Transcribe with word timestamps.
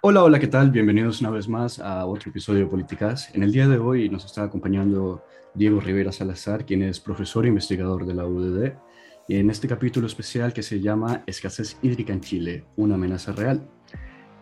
Hola, 0.00 0.22
hola, 0.22 0.38
¿qué 0.38 0.46
tal? 0.46 0.70
Bienvenidos 0.70 1.20
una 1.22 1.30
vez 1.30 1.48
más 1.48 1.80
a 1.80 2.06
otro 2.06 2.30
episodio 2.30 2.60
de 2.60 2.66
Políticas. 2.66 3.34
En 3.34 3.42
el 3.42 3.50
día 3.50 3.66
de 3.66 3.78
hoy 3.78 4.08
nos 4.08 4.24
está 4.24 4.44
acompañando 4.44 5.24
Diego 5.54 5.80
Rivera 5.80 6.12
Salazar, 6.12 6.64
quien 6.64 6.82
es 6.82 7.00
profesor 7.00 7.44
e 7.44 7.48
investigador 7.48 8.06
de 8.06 8.14
la 8.14 8.24
UDD, 8.24 8.74
y 9.26 9.38
en 9.38 9.50
este 9.50 9.66
capítulo 9.66 10.06
especial 10.06 10.52
que 10.52 10.62
se 10.62 10.80
llama 10.80 11.24
Escasez 11.26 11.78
hídrica 11.82 12.12
en 12.12 12.20
Chile, 12.20 12.64
una 12.76 12.94
amenaza 12.94 13.32
real. 13.32 13.68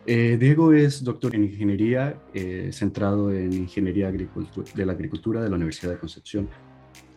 Eh, 0.05 0.37
Diego 0.39 0.75
es 0.75 1.03
doctor 1.03 1.35
en 1.35 1.45
ingeniería, 1.45 2.21
eh, 2.35 2.69
centrado 2.71 3.33
en 3.33 3.51
ingeniería 3.55 4.13
de 4.13 4.85
la 4.85 4.93
agricultura 4.93 5.43
de 5.43 5.49
la 5.49 5.57
Universidad 5.57 5.93
de 5.93 5.99
Concepción. 5.99 6.51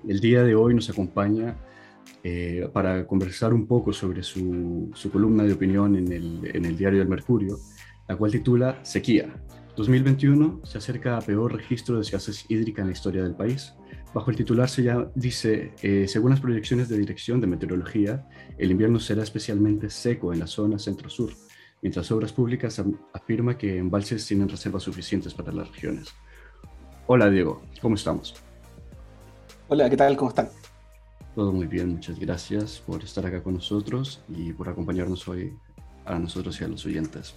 El 0.08 0.22
día 0.22 0.44
de 0.44 0.56
hoy 0.56 0.74
nos 0.74 0.90
acompaña 0.90 1.58
eh, 2.24 2.70
para 2.72 3.06
conversar 3.06 3.54
un 3.54 3.68
poco 3.68 3.92
sobre 3.92 4.24
su, 4.24 4.90
columna 5.12 5.44
de 5.44 5.52
opinión 5.52 5.98
en 5.98 6.10
el, 6.10 6.52
en 6.54 6.64
el 6.64 6.78
diario 6.78 7.00
del 7.00 7.10
Mercurio, 7.10 7.58
la 8.10 8.18
cual 8.18 8.32
titula 8.32 8.80
Sequía. 8.84 9.32
2021 9.78 10.62
se 10.66 10.80
acerca 10.80 11.16
a 11.16 11.22
peor 11.22 11.54
registro 11.54 11.96
de 11.96 12.02
escasez 12.02 12.44
hídrica 12.50 12.82
en 12.82 12.88
la 12.88 12.94
historia 12.94 13.22
del 13.22 13.36
país. 13.36 13.76
Bajo 14.14 14.32
el 14.32 14.36
titular 14.36 14.68
se 14.68 14.82
llama, 14.82 15.12
dice, 15.14 15.74
eh, 15.84 16.08
según 16.08 16.32
las 16.32 16.42
proyecciones 16.42 16.90
de 16.90 16.98
Dirección 16.98 17.40
de 17.40 17.46
Meteorología, 17.46 18.28
el 18.58 18.72
invierno 18.72 19.00
será 19.00 19.22
especialmente 19.22 19.92
seco 19.92 20.34
en 20.34 20.40
la 20.40 20.48
zona 20.48 20.80
centro-sur, 20.80 21.32
mientras 21.84 22.12
Obras 22.12 22.34
Públicas 22.34 22.82
afirma 23.14 23.58
que 23.60 23.78
embalses 23.78 24.26
tienen 24.26 24.50
reservas 24.50 24.84
suficientes 24.84 25.36
para 25.36 25.54
las 25.54 25.72
regiones. 25.72 26.10
Hola 27.06 27.30
Diego, 27.30 27.62
¿cómo 27.80 27.94
estamos? 27.94 28.34
Hola, 29.68 29.88
¿qué 29.88 29.96
tal? 29.96 30.18
¿Cómo 30.18 30.30
están? 30.30 30.50
Todo 31.36 31.54
muy 31.54 31.68
bien, 31.68 31.90
muchas 31.90 32.20
gracias 32.20 32.82
por 32.86 33.04
estar 33.04 33.24
acá 33.28 33.44
con 33.44 33.54
nosotros 33.54 34.24
y 34.28 34.52
por 34.52 34.68
acompañarnos 34.68 35.28
hoy 35.28 35.54
a 36.06 36.18
nosotros 36.18 36.60
y 36.60 36.64
a 36.64 36.68
los 36.68 36.84
oyentes. 36.88 37.36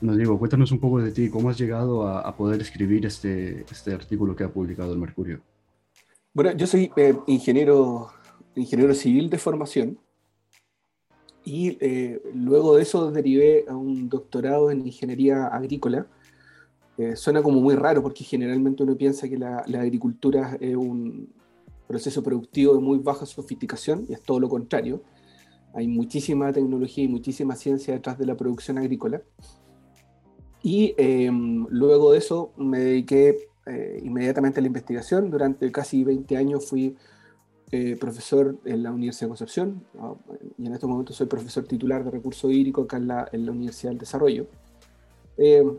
Nos 0.00 0.16
digo, 0.16 0.38
cuéntanos 0.38 0.72
un 0.72 0.78
poco 0.78 1.00
de 1.00 1.12
ti, 1.12 1.28
cómo 1.28 1.50
has 1.50 1.58
llegado 1.58 2.08
a, 2.08 2.34
poder 2.34 2.60
escribir 2.62 3.04
este, 3.04 3.66
este 3.70 3.92
artículo 3.92 4.34
que 4.34 4.44
ha 4.44 4.48
publicado 4.48 4.92
el 4.92 4.98
Mercurio. 4.98 5.40
Bueno, 6.32 6.52
yo 6.52 6.66
soy 6.66 6.90
eh, 6.96 7.14
ingeniero, 7.26 8.08
ingeniero 8.54 8.94
civil 8.94 9.28
de 9.28 9.36
formación 9.36 9.98
y 11.44 11.76
eh, 11.80 12.22
luego 12.34 12.76
de 12.76 12.82
eso 12.82 13.10
derivé 13.10 13.64
a 13.68 13.76
un 13.76 14.08
doctorado 14.08 14.70
en 14.70 14.86
ingeniería 14.86 15.48
agrícola. 15.48 16.06
Eh, 16.96 17.16
suena 17.16 17.42
como 17.42 17.60
muy 17.60 17.74
raro 17.74 18.02
porque 18.02 18.24
generalmente 18.24 18.82
uno 18.82 18.96
piensa 18.96 19.28
que 19.28 19.36
la, 19.36 19.64
la, 19.66 19.80
agricultura 19.80 20.56
es 20.60 20.76
un 20.76 21.28
proceso 21.86 22.22
productivo 22.22 22.74
de 22.74 22.80
muy 22.80 22.98
baja 22.98 23.26
sofisticación 23.26 24.06
y 24.08 24.14
es 24.14 24.22
todo 24.22 24.40
lo 24.40 24.48
contrario. 24.48 25.02
Hay 25.74 25.88
muchísima 25.88 26.52
tecnología 26.52 27.04
y 27.04 27.08
muchísima 27.08 27.54
ciencia 27.54 27.94
detrás 27.94 28.18
de 28.18 28.26
la 28.26 28.36
producción 28.36 28.78
agrícola. 28.78 29.22
Y 30.62 30.94
em, 30.98 31.66
luego 31.70 32.12
de 32.12 32.18
eso 32.18 32.52
me 32.56 32.80
dediqué 32.80 33.48
eh, 33.66 34.00
inmediatamente 34.02 34.60
a 34.60 34.62
la 34.62 34.66
investigación. 34.66 35.30
Durante 35.30 35.70
casi 35.72 36.04
20 36.04 36.36
años 36.36 36.68
fui 36.68 36.96
eh, 37.72 37.96
profesor 37.96 38.58
en 38.64 38.82
la 38.82 38.90
Universidad 38.90 39.26
de 39.26 39.28
Concepción 39.28 39.84
y 40.58 40.66
en 40.66 40.72
estos 40.72 40.90
momentos 40.90 41.14
soy 41.14 41.28
profesor 41.28 41.64
titular 41.64 42.04
de 42.04 42.10
recurso 42.10 42.50
hídrico 42.50 42.82
acá 42.82 42.96
en 42.96 43.06
la, 43.06 43.28
en 43.30 43.46
la 43.46 43.52
Universidad 43.52 43.92
del 43.92 43.98
Desarrollo. 43.98 44.48
Em, 45.36 45.78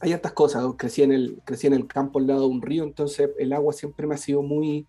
hay 0.00 0.12
estas 0.12 0.32
cosas, 0.32 0.64
crecí 0.76 1.02
en, 1.02 1.12
el, 1.12 1.40
crecí 1.44 1.66
en 1.66 1.74
el 1.74 1.86
campo 1.86 2.18
al 2.18 2.26
lado 2.26 2.40
de 2.40 2.46
un 2.46 2.62
río, 2.62 2.84
entonces 2.84 3.30
el 3.38 3.52
agua 3.52 3.72
siempre 3.72 4.06
me 4.06 4.14
ha 4.14 4.18
sido 4.18 4.42
muy, 4.42 4.86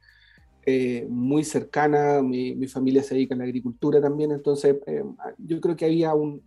eh, 0.65 1.05
muy 1.09 1.43
cercana, 1.43 2.21
mi, 2.21 2.55
mi, 2.55 2.67
familia 2.67 3.03
se 3.03 3.13
dedica 3.13 3.35
a 3.35 3.37
la 3.37 3.43
agricultura 3.43 4.01
también, 4.01 4.31
entonces 4.31 4.77
em, 4.87 5.15
yo 5.37 5.59
creo 5.61 5.75
que 5.75 5.85
había 5.85 6.15
un, 6.15 6.41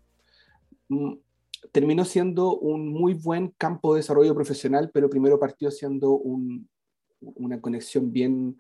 terminó 1.73 2.05
siendo 2.05 2.57
un 2.57 2.89
muy 2.89 3.15
buen 3.15 3.49
campo 3.59 3.95
de 3.95 4.01
desarrollo 4.01 4.35
profesional, 4.35 4.91
pero 4.93 5.11
primero 5.11 5.39
partió 5.39 5.71
siendo 5.71 6.11
una 7.21 7.61
conexión 7.61 8.13
bien 8.13 8.57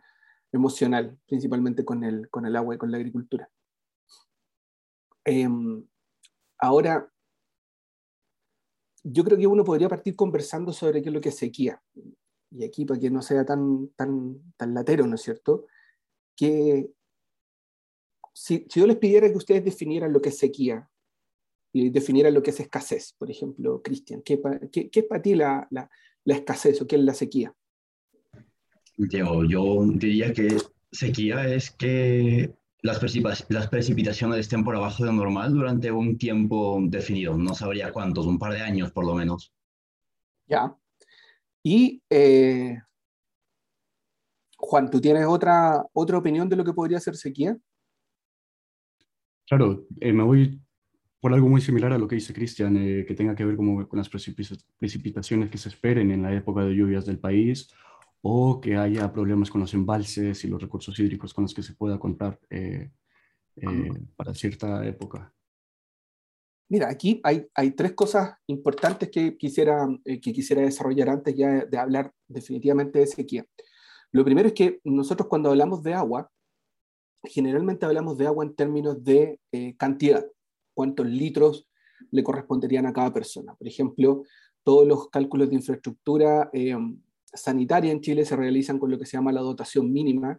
emocional, 0.52 1.18
principalmente 1.26 1.84
con 1.84 2.04
el, 2.04 2.28
con 2.30 2.46
el 2.46 2.56
agua 2.56 2.74
y 2.74 2.78
con 2.78 2.90
la 2.90 2.96
agricultura. 2.96 3.50
Em, 5.24 5.84
ahora, 6.58 7.10
yo 9.02 9.24
creo 9.24 9.38
que 9.38 9.46
uno 9.46 9.64
podría 9.64 9.88
partir 9.88 10.16
conversando 10.16 10.72
sobre 10.72 11.02
qué 11.02 11.08
es 11.08 11.14
lo 11.14 11.20
que 11.20 11.28
es 11.28 11.36
sequía. 11.36 11.82
Y 12.50 12.64
aquí, 12.64 12.84
para 12.84 13.00
que 13.00 13.10
no 13.10 13.22
sea 13.22 13.44
tan, 13.44 13.88
tan, 13.96 14.52
tan 14.56 14.74
latero, 14.74 15.06
¿no 15.06 15.16
es 15.16 15.22
cierto? 15.22 15.66
Que 16.36 16.90
si, 18.32 18.66
si 18.68 18.80
yo 18.80 18.86
les 18.86 18.96
pidiera 18.96 19.28
que 19.28 19.36
ustedes 19.36 19.64
definieran 19.64 20.12
lo 20.12 20.20
que 20.20 20.30
es 20.30 20.38
sequía, 20.38 20.88
y 21.76 21.90
definiera 21.90 22.30
lo 22.30 22.42
que 22.42 22.50
es 22.50 22.60
escasez, 22.60 23.14
por 23.18 23.30
ejemplo, 23.30 23.82
Cristian. 23.82 24.22
¿qué, 24.22 24.40
qué, 24.72 24.88
es 24.90 25.04
para 25.04 25.20
ti 25.20 25.34
la, 25.34 25.66
la, 25.70 25.90
la, 26.24 26.34
escasez 26.34 26.80
o 26.80 26.86
qué 26.86 26.96
es 26.96 27.02
la 27.02 27.12
sequía? 27.12 27.54
Yo, 28.96 29.44
yo 29.44 29.84
diría 29.84 30.32
que 30.32 30.56
sequía 30.90 31.46
es 31.46 31.70
que 31.70 32.54
las, 32.80 32.98
las 33.50 33.68
precipitaciones 33.68 34.38
estén 34.38 34.64
por 34.64 34.74
abajo 34.74 35.04
de 35.04 35.10
lo 35.10 35.16
normal 35.18 35.52
durante 35.52 35.92
un 35.92 36.16
tiempo 36.16 36.78
definido. 36.82 37.36
No 37.36 37.54
sabría 37.54 37.92
cuántos, 37.92 38.24
un 38.24 38.38
par 38.38 38.54
de 38.54 38.62
años 38.62 38.90
por 38.92 39.04
lo 39.04 39.14
menos. 39.14 39.52
Ya. 40.46 40.74
Y 41.62 42.02
eh, 42.08 42.80
Juan, 44.56 44.90
¿tú 44.90 44.98
tienes 44.98 45.26
otra, 45.26 45.84
otra 45.92 46.16
opinión 46.16 46.48
de 46.48 46.56
lo 46.56 46.64
que 46.64 46.72
podría 46.72 47.00
ser 47.00 47.16
sequía? 47.16 47.54
Claro, 49.46 49.84
eh, 50.00 50.12
me 50.14 50.22
voy 50.22 50.58
por 51.20 51.32
algo 51.32 51.48
muy 51.48 51.60
similar 51.60 51.92
a 51.92 51.98
lo 51.98 52.06
que 52.06 52.16
dice 52.16 52.34
Cristian, 52.34 52.76
eh, 52.76 53.04
que 53.06 53.14
tenga 53.14 53.34
que 53.34 53.44
ver 53.44 53.56
como 53.56 53.88
con 53.88 53.98
las 53.98 54.08
precipitaciones 54.08 55.50
que 55.50 55.58
se 55.58 55.68
esperen 55.68 56.10
en 56.10 56.22
la 56.22 56.34
época 56.34 56.62
de 56.62 56.74
lluvias 56.74 57.06
del 57.06 57.18
país 57.18 57.70
o 58.22 58.60
que 58.60 58.76
haya 58.76 59.12
problemas 59.12 59.50
con 59.50 59.60
los 59.60 59.72
embalses 59.74 60.44
y 60.44 60.48
los 60.48 60.60
recursos 60.60 60.98
hídricos 60.98 61.32
con 61.32 61.42
los 61.42 61.54
que 61.54 61.62
se 61.62 61.74
pueda 61.74 61.98
contar 61.98 62.38
eh, 62.50 62.90
eh, 63.56 63.90
para 64.16 64.34
cierta 64.34 64.84
época. 64.84 65.32
Mira, 66.68 66.88
aquí 66.90 67.20
hay, 67.22 67.46
hay 67.54 67.70
tres 67.70 67.92
cosas 67.92 68.34
importantes 68.48 69.08
que 69.08 69.36
quisiera, 69.36 69.86
que 70.04 70.32
quisiera 70.32 70.62
desarrollar 70.62 71.08
antes 71.10 71.34
ya 71.36 71.64
de 71.64 71.78
hablar 71.78 72.12
definitivamente 72.26 72.98
de 72.98 73.06
sequía. 73.06 73.46
Lo 74.10 74.24
primero 74.24 74.48
es 74.48 74.54
que 74.54 74.80
nosotros 74.82 75.28
cuando 75.28 75.50
hablamos 75.50 75.84
de 75.84 75.94
agua, 75.94 76.28
generalmente 77.22 77.86
hablamos 77.86 78.18
de 78.18 78.26
agua 78.26 78.44
en 78.44 78.56
términos 78.56 79.02
de 79.04 79.38
cantidad 79.78 80.26
cuántos 80.76 81.06
litros 81.06 81.66
le 82.10 82.22
corresponderían 82.22 82.84
a 82.86 82.92
cada 82.92 83.12
persona. 83.12 83.54
Por 83.54 83.66
ejemplo, 83.66 84.24
todos 84.62 84.86
los 84.86 85.08
cálculos 85.08 85.48
de 85.48 85.56
infraestructura 85.56 86.50
eh, 86.52 86.76
sanitaria 87.32 87.90
en 87.90 88.02
Chile 88.02 88.26
se 88.26 88.36
realizan 88.36 88.78
con 88.78 88.90
lo 88.90 88.98
que 88.98 89.06
se 89.06 89.16
llama 89.16 89.32
la 89.32 89.40
dotación 89.40 89.90
mínima, 89.90 90.38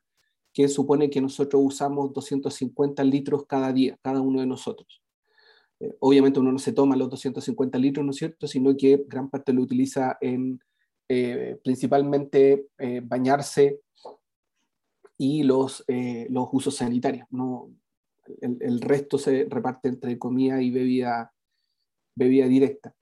que 0.53 0.67
supone 0.67 1.09
que 1.09 1.21
nosotros 1.21 1.61
usamos 1.65 2.13
250 2.13 3.03
litros 3.03 3.45
cada 3.47 3.73
día, 3.73 3.97
cada 4.03 4.21
uno 4.21 4.39
de 4.39 4.45
nosotros. 4.45 5.01
Eh, 5.79 5.95
obviamente 5.99 6.39
uno 6.39 6.51
no 6.51 6.59
se 6.59 6.71
toma 6.71 6.95
los 6.95 7.09
250 7.09 7.79
litros, 7.79 8.05
¿no 8.05 8.11
es 8.11 8.17
cierto?, 8.17 8.47
sino 8.47 8.77
que 8.77 9.03
gran 9.07 9.31
parte 9.31 9.53
lo 9.53 9.63
utiliza 9.63 10.17
en 10.21 10.59
eh, 11.09 11.57
principalmente 11.63 12.67
bañarse 13.03 13.79
y 15.17 15.41
los, 15.41 15.83
los 16.29 16.47
usos 16.51 16.75
sanitarios. 16.75 17.25
No, 17.31 17.71
el, 18.41 18.81
resto 18.81 19.17
se 19.17 19.45
reparte 19.49 19.89
entre 19.89 20.17
comida 20.17 20.61
y 20.61 20.71
bebida, 20.71 21.33
bebida 22.15 22.47
directa. 22.47 22.93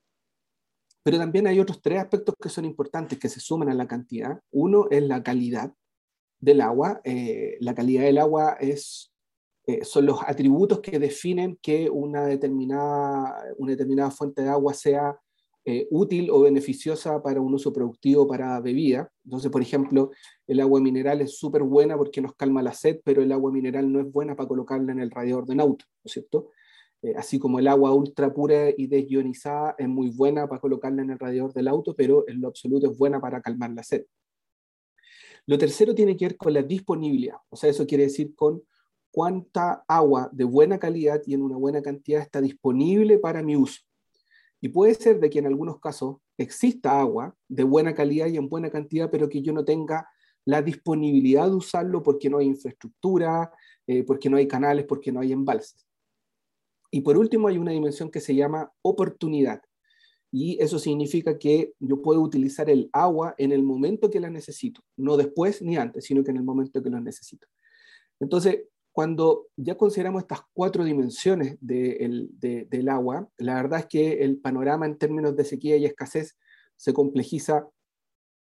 Pero 1.03 1.18
también 1.18 1.47
hay 1.47 1.59
otros 1.59 1.81
tres 1.81 2.00
aspectos 2.00 2.36
que 2.41 2.50
son 2.50 2.66
importantes, 2.66 3.19
que 3.19 3.30
se 3.30 3.40
suman 3.40 3.69
a 3.69 3.74
la 3.74 3.88
cantidad. 3.88 4.40
Uno 4.52 4.88
es 4.90 5.03
la 5.03 5.22
calidad 5.22 5.74
del 6.40 6.62
agua. 6.62 7.02
Eh, 7.03 7.58
la 7.59 7.75
calidad 7.75 8.03
del 8.03 8.18
agua 8.18 8.58
es, 8.59 9.14
eh, 9.67 9.84
son 9.84 10.08
los 10.08 10.22
atributos 10.23 10.79
que 10.79 10.97
definen 10.97 11.59
que 11.61 11.90
una 11.90 12.26
determinada, 12.26 13.44
una 13.58 13.72
determinada 13.72 14.11
fuente 14.11 14.41
de 14.41 14.49
agua 14.49 14.73
sea 14.73 15.20
eh, 15.67 15.88
útil 15.90 16.29
o 16.29 16.41
beneficiosa 16.41 17.23
para 17.23 17.41
un 17.41 17.56
uso 17.56 17.73
productivo 17.73 18.28
para 18.28 18.59
bebida. 18.59 19.12
Entonces, 19.23 19.52
por 19.52 19.64
ejemplo, 19.64 20.12
el 20.46 20.59
agua 20.59 20.79
mineral 20.79 21.22
es 21.22 21.40
súper 21.40 21.64
buena 21.64 21.97
porque 21.97 22.22
nos 22.22 22.35
calma 22.35 22.62
la 22.62 22.72
sed, 22.72 23.02
pero 23.03 23.23
el 23.23 23.32
agua 23.32 23.52
mineral 23.52 23.91
no 23.91 24.00
es 24.00 24.12
buena 24.12 24.35
para 24.35 24.47
colocarla 24.47 24.91
en 24.91 25.00
el 25.00 25.09
radiador 25.09 25.47
de 25.47 25.53
un 25.53 25.62
auto, 25.62 25.85
¿no 25.88 26.02
es 26.08 26.12
cierto? 26.12 26.52
Eh, 27.02 27.14
así 27.17 27.40
como 27.40 27.58
el 27.58 27.67
agua 27.67 27.94
ultra 27.94 28.32
pura 28.32 28.70
y 28.78 28.85
desionizada 28.85 29.76
es 29.79 29.88
muy 29.88 30.09
buena 30.12 30.47
para 30.47 30.62
colocarla 30.62 31.02
en 31.02 31.09
el 31.09 31.20
radiador 31.20 31.52
del 31.53 31.68
auto, 31.68 31.96
pero 31.96 32.28
en 32.28 32.41
lo 32.41 32.47
absoluto 32.47 32.91
es 32.91 32.97
buena 32.97 33.20
para 33.20 33.41
calmar 33.41 33.72
la 33.72 33.82
sed. 33.82 34.06
Lo 35.47 35.58
tercero 35.58 35.96
tiene 35.96 36.16
que 36.16 36.26
ver 36.26 36.38
con 36.38 36.53
la 36.53 36.61
disponibilidad, 36.61 37.38
o 37.50 37.56
sea, 37.56 37.72
eso 37.72 37.88
quiere 37.88 38.03
decir 38.03 38.35
con 38.35 38.64
cuánta 39.11 39.84
agua 39.88 40.29
de 40.32 40.44
buena 40.44 40.78
calidad 40.78 41.22
y 41.26 41.34
en 41.34 41.41
una 41.41 41.58
buena 41.58 41.82
cantidad 41.82 42.22
está 42.22 42.41
disponible 42.41 43.18
para 43.18 43.41
mi 43.41 43.56
uso. 43.56 43.82
Y 44.66 44.70
puede 44.70 44.96
ser 44.96 45.20
de 45.20 45.29
que 45.29 45.38
en 45.38 45.46
algunos 45.46 45.79
casos 45.79 46.16
exista 46.40 47.00
agua 47.00 47.38
de 47.47 47.64
buena 47.64 47.94
calidad 47.94 48.26
y 48.26 48.38
en 48.38 48.50
buena 48.50 48.72
cantidad, 48.72 49.12
pero 49.12 49.29
que 49.29 49.44
yo 49.44 49.53
no 49.53 49.64
tenga 49.64 50.09
la 50.44 50.64
disponibilidad 50.64 51.47
de 51.47 51.53
usarlo 51.53 52.02
porque 52.02 52.32
no 52.32 52.40
hay 52.40 52.47
infraestructura, 52.47 53.52
eh, 53.85 54.02
porque 54.02 54.28
no 54.28 54.38
hay 54.38 54.47
canales, 54.47 54.85
porque 54.85 55.12
no 55.12 55.20
hay 55.20 55.34
embalses. 55.34 55.85
Y 56.90 57.02
por 57.02 57.16
último 57.16 57.47
hay 57.47 57.59
una 57.59 57.73
dimensión 57.73 58.09
que 58.09 58.20
se 58.20 58.34
llama 58.34 58.73
oportunidad. 58.82 59.62
Y 60.32 60.58
eso 60.59 60.79
significa 60.79 61.38
que 61.38 61.73
yo 61.78 62.02
puedo 62.02 62.22
utilizar 62.22 62.68
el 62.68 62.90
agua 62.91 63.35
en 63.38 63.52
el 63.52 63.61
momento 63.61 64.09
que 64.09 64.20
la 64.20 64.32
necesito, 64.32 64.82
no 64.97 65.16
después 65.16 65.61
ni 65.61 65.78
antes, 65.78 66.06
sino 66.06 66.23
que 66.23 66.32
en 66.32 66.38
el 66.38 66.44
momento 66.44 66.82
que 66.82 66.90
lo 66.90 67.00
necesito. 67.00 67.46
Entonces, 68.20 68.64
cuando 68.96 69.47
ya 69.58 69.76
consideramos 69.76 70.22
estas 70.22 70.40
cuatro 70.53 70.86
dimensiones 70.86 71.58
del 71.59 72.88
agua, 72.90 73.28
la 73.36 73.56
verdad 73.56 73.82
es 73.82 73.88
que 73.88 74.24
el 74.24 74.38
panorama 74.38 74.86
en 74.86 74.97
términos 74.97 75.36
de 75.36 75.44
sequía 75.44 75.76
y 75.76 75.84
escasez 75.84 76.38
se 76.78 76.94
complejiza 76.94 77.68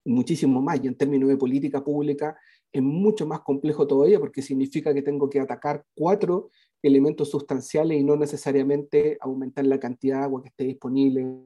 muchísimo 0.06 0.62
más 0.62 0.82
y 0.82 0.86
en 0.86 0.96
términos 0.96 1.28
de 1.28 1.36
política 1.36 1.84
pública 1.84 2.38
es 2.72 2.80
mucho 2.80 3.26
más 3.26 3.40
complejo 3.40 3.86
todavía 3.86 4.18
porque 4.18 4.40
significa 4.40 4.94
que 4.94 5.02
tengo 5.02 5.28
que 5.28 5.40
atacar 5.40 5.84
cuatro 5.94 6.48
elementos 6.82 7.28
sustanciales 7.28 8.00
y 8.00 8.02
no 8.02 8.16
necesariamente 8.16 9.18
aumentar 9.20 9.66
la 9.66 9.78
cantidad 9.78 10.20
de 10.20 10.24
agua 10.24 10.42
que 10.42 10.48
esté 10.48 10.64
disponible 10.64 11.36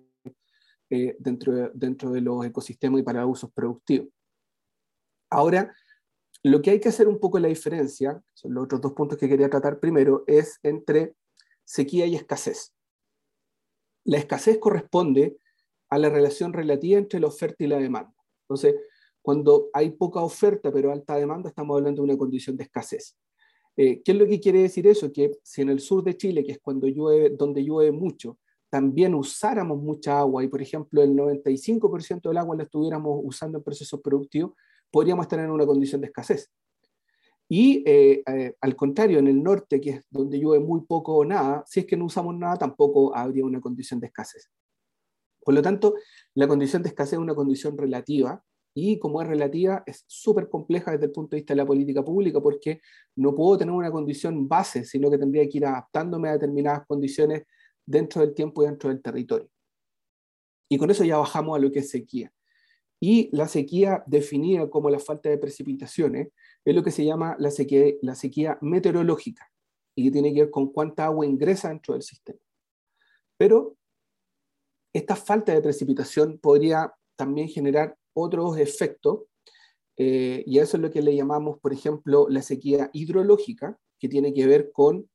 eh, 0.90 1.16
dentro, 1.18 1.52
de, 1.52 1.70
dentro 1.74 2.12
de 2.12 2.20
los 2.20 2.46
ecosistemas 2.46 3.00
y 3.00 3.02
para 3.02 3.26
usos 3.26 3.50
productivos. 3.52 4.06
Ahora, 5.30 5.74
lo 6.44 6.60
que 6.60 6.70
hay 6.70 6.80
que 6.80 6.90
hacer 6.90 7.08
un 7.08 7.18
poco 7.18 7.38
la 7.38 7.48
diferencia, 7.48 8.22
son 8.34 8.52
los 8.52 8.64
otros 8.64 8.82
dos 8.82 8.92
puntos 8.92 9.16
que 9.16 9.28
quería 9.28 9.48
tratar 9.48 9.80
primero, 9.80 10.24
es 10.26 10.60
entre 10.62 11.14
sequía 11.64 12.04
y 12.04 12.14
escasez. 12.14 12.74
La 14.04 14.18
escasez 14.18 14.58
corresponde 14.58 15.38
a 15.88 15.98
la 15.98 16.10
relación 16.10 16.52
relativa 16.52 16.98
entre 16.98 17.18
la 17.18 17.28
oferta 17.28 17.64
y 17.64 17.66
la 17.66 17.78
demanda. 17.78 18.14
Entonces, 18.42 18.74
cuando 19.22 19.70
hay 19.72 19.92
poca 19.92 20.20
oferta 20.20 20.70
pero 20.70 20.92
alta 20.92 21.16
demanda, 21.16 21.48
estamos 21.48 21.78
hablando 21.78 22.02
de 22.02 22.10
una 22.10 22.18
condición 22.18 22.58
de 22.58 22.64
escasez. 22.64 23.16
Eh, 23.74 24.02
¿Qué 24.02 24.12
es 24.12 24.18
lo 24.18 24.26
que 24.26 24.38
quiere 24.38 24.60
decir 24.60 24.86
eso? 24.86 25.10
Que 25.10 25.32
si 25.42 25.62
en 25.62 25.70
el 25.70 25.80
sur 25.80 26.04
de 26.04 26.14
Chile, 26.14 26.44
que 26.44 26.52
es 26.52 26.58
cuando 26.58 26.86
llueve, 26.86 27.30
donde 27.30 27.64
llueve 27.64 27.90
mucho, 27.90 28.38
también 28.68 29.14
usáramos 29.14 29.80
mucha 29.80 30.18
agua 30.18 30.44
y, 30.44 30.48
por 30.48 30.60
ejemplo, 30.60 31.02
el 31.02 31.16
95% 31.16 32.28
del 32.28 32.36
agua 32.36 32.54
la 32.54 32.64
estuviéramos 32.64 33.20
usando 33.24 33.58
en 33.58 33.64
procesos 33.64 34.00
productivos, 34.02 34.52
podríamos 34.90 35.24
estar 35.24 35.38
en 35.38 35.50
una 35.50 35.66
condición 35.66 36.00
de 36.00 36.08
escasez. 36.08 36.50
Y 37.48 37.82
eh, 37.86 38.22
eh, 38.26 38.54
al 38.60 38.74
contrario, 38.74 39.18
en 39.18 39.28
el 39.28 39.42
norte, 39.42 39.80
que 39.80 39.90
es 39.90 40.04
donde 40.10 40.38
llueve 40.38 40.64
muy 40.64 40.80
poco 40.82 41.16
o 41.16 41.24
nada, 41.24 41.62
si 41.66 41.80
es 41.80 41.86
que 41.86 41.96
no 41.96 42.06
usamos 42.06 42.34
nada, 42.36 42.56
tampoco 42.56 43.14
habría 43.14 43.44
una 43.44 43.60
condición 43.60 44.00
de 44.00 44.06
escasez. 44.06 44.50
Por 45.44 45.54
lo 45.54 45.60
tanto, 45.60 45.94
la 46.34 46.48
condición 46.48 46.82
de 46.82 46.88
escasez 46.88 47.14
es 47.14 47.18
una 47.18 47.34
condición 47.34 47.76
relativa 47.76 48.42
y 48.74 48.98
como 48.98 49.22
es 49.22 49.28
relativa, 49.28 49.84
es 49.86 50.04
súper 50.08 50.48
compleja 50.48 50.92
desde 50.92 51.06
el 51.06 51.12
punto 51.12 51.36
de 51.36 51.40
vista 51.40 51.52
de 51.52 51.58
la 51.58 51.66
política 51.66 52.02
pública 52.02 52.40
porque 52.40 52.80
no 53.14 53.34
puedo 53.34 53.58
tener 53.58 53.72
una 53.72 53.92
condición 53.92 54.48
base, 54.48 54.84
sino 54.84 55.10
que 55.10 55.18
tendría 55.18 55.48
que 55.48 55.58
ir 55.58 55.66
adaptándome 55.66 56.28
a 56.28 56.32
determinadas 56.32 56.86
condiciones 56.86 57.44
dentro 57.86 58.22
del 58.22 58.34
tiempo 58.34 58.62
y 58.62 58.66
dentro 58.66 58.88
del 58.88 59.02
territorio. 59.02 59.48
Y 60.68 60.78
con 60.78 60.90
eso 60.90 61.04
ya 61.04 61.18
bajamos 61.18 61.56
a 61.56 61.60
lo 61.60 61.70
que 61.70 61.80
es 61.80 61.90
sequía. 61.90 62.32
Y 63.06 63.28
la 63.36 63.48
sequía 63.48 64.02
definida 64.06 64.70
como 64.70 64.88
la 64.88 64.98
falta 64.98 65.28
de 65.28 65.36
precipitaciones 65.36 66.28
es 66.64 66.74
lo 66.74 66.82
que 66.82 66.90
se 66.90 67.04
llama 67.04 67.36
la 67.38 67.50
sequía, 67.50 67.92
la 68.00 68.14
sequía 68.14 68.56
meteorológica 68.62 69.52
y 69.94 70.04
que 70.04 70.10
tiene 70.10 70.32
que 70.32 70.40
ver 70.40 70.50
con 70.50 70.72
cuánta 70.72 71.04
agua 71.04 71.26
ingresa 71.26 71.68
dentro 71.68 71.92
del 71.92 72.02
sistema. 72.02 72.38
Pero 73.36 73.76
esta 74.94 75.16
falta 75.16 75.52
de 75.52 75.60
precipitación 75.60 76.38
podría 76.38 76.94
también 77.14 77.48
generar 77.48 77.94
otros 78.14 78.56
efectos, 78.56 79.24
eh, 79.98 80.42
y 80.46 80.58
eso 80.58 80.78
es 80.78 80.82
lo 80.82 80.90
que 80.90 81.02
le 81.02 81.14
llamamos, 81.14 81.58
por 81.58 81.74
ejemplo, 81.74 82.26
la 82.30 82.40
sequía 82.40 82.88
hidrológica, 82.94 83.78
que 83.98 84.08
tiene 84.08 84.32
que 84.32 84.46
ver 84.46 84.72
con 84.72 85.10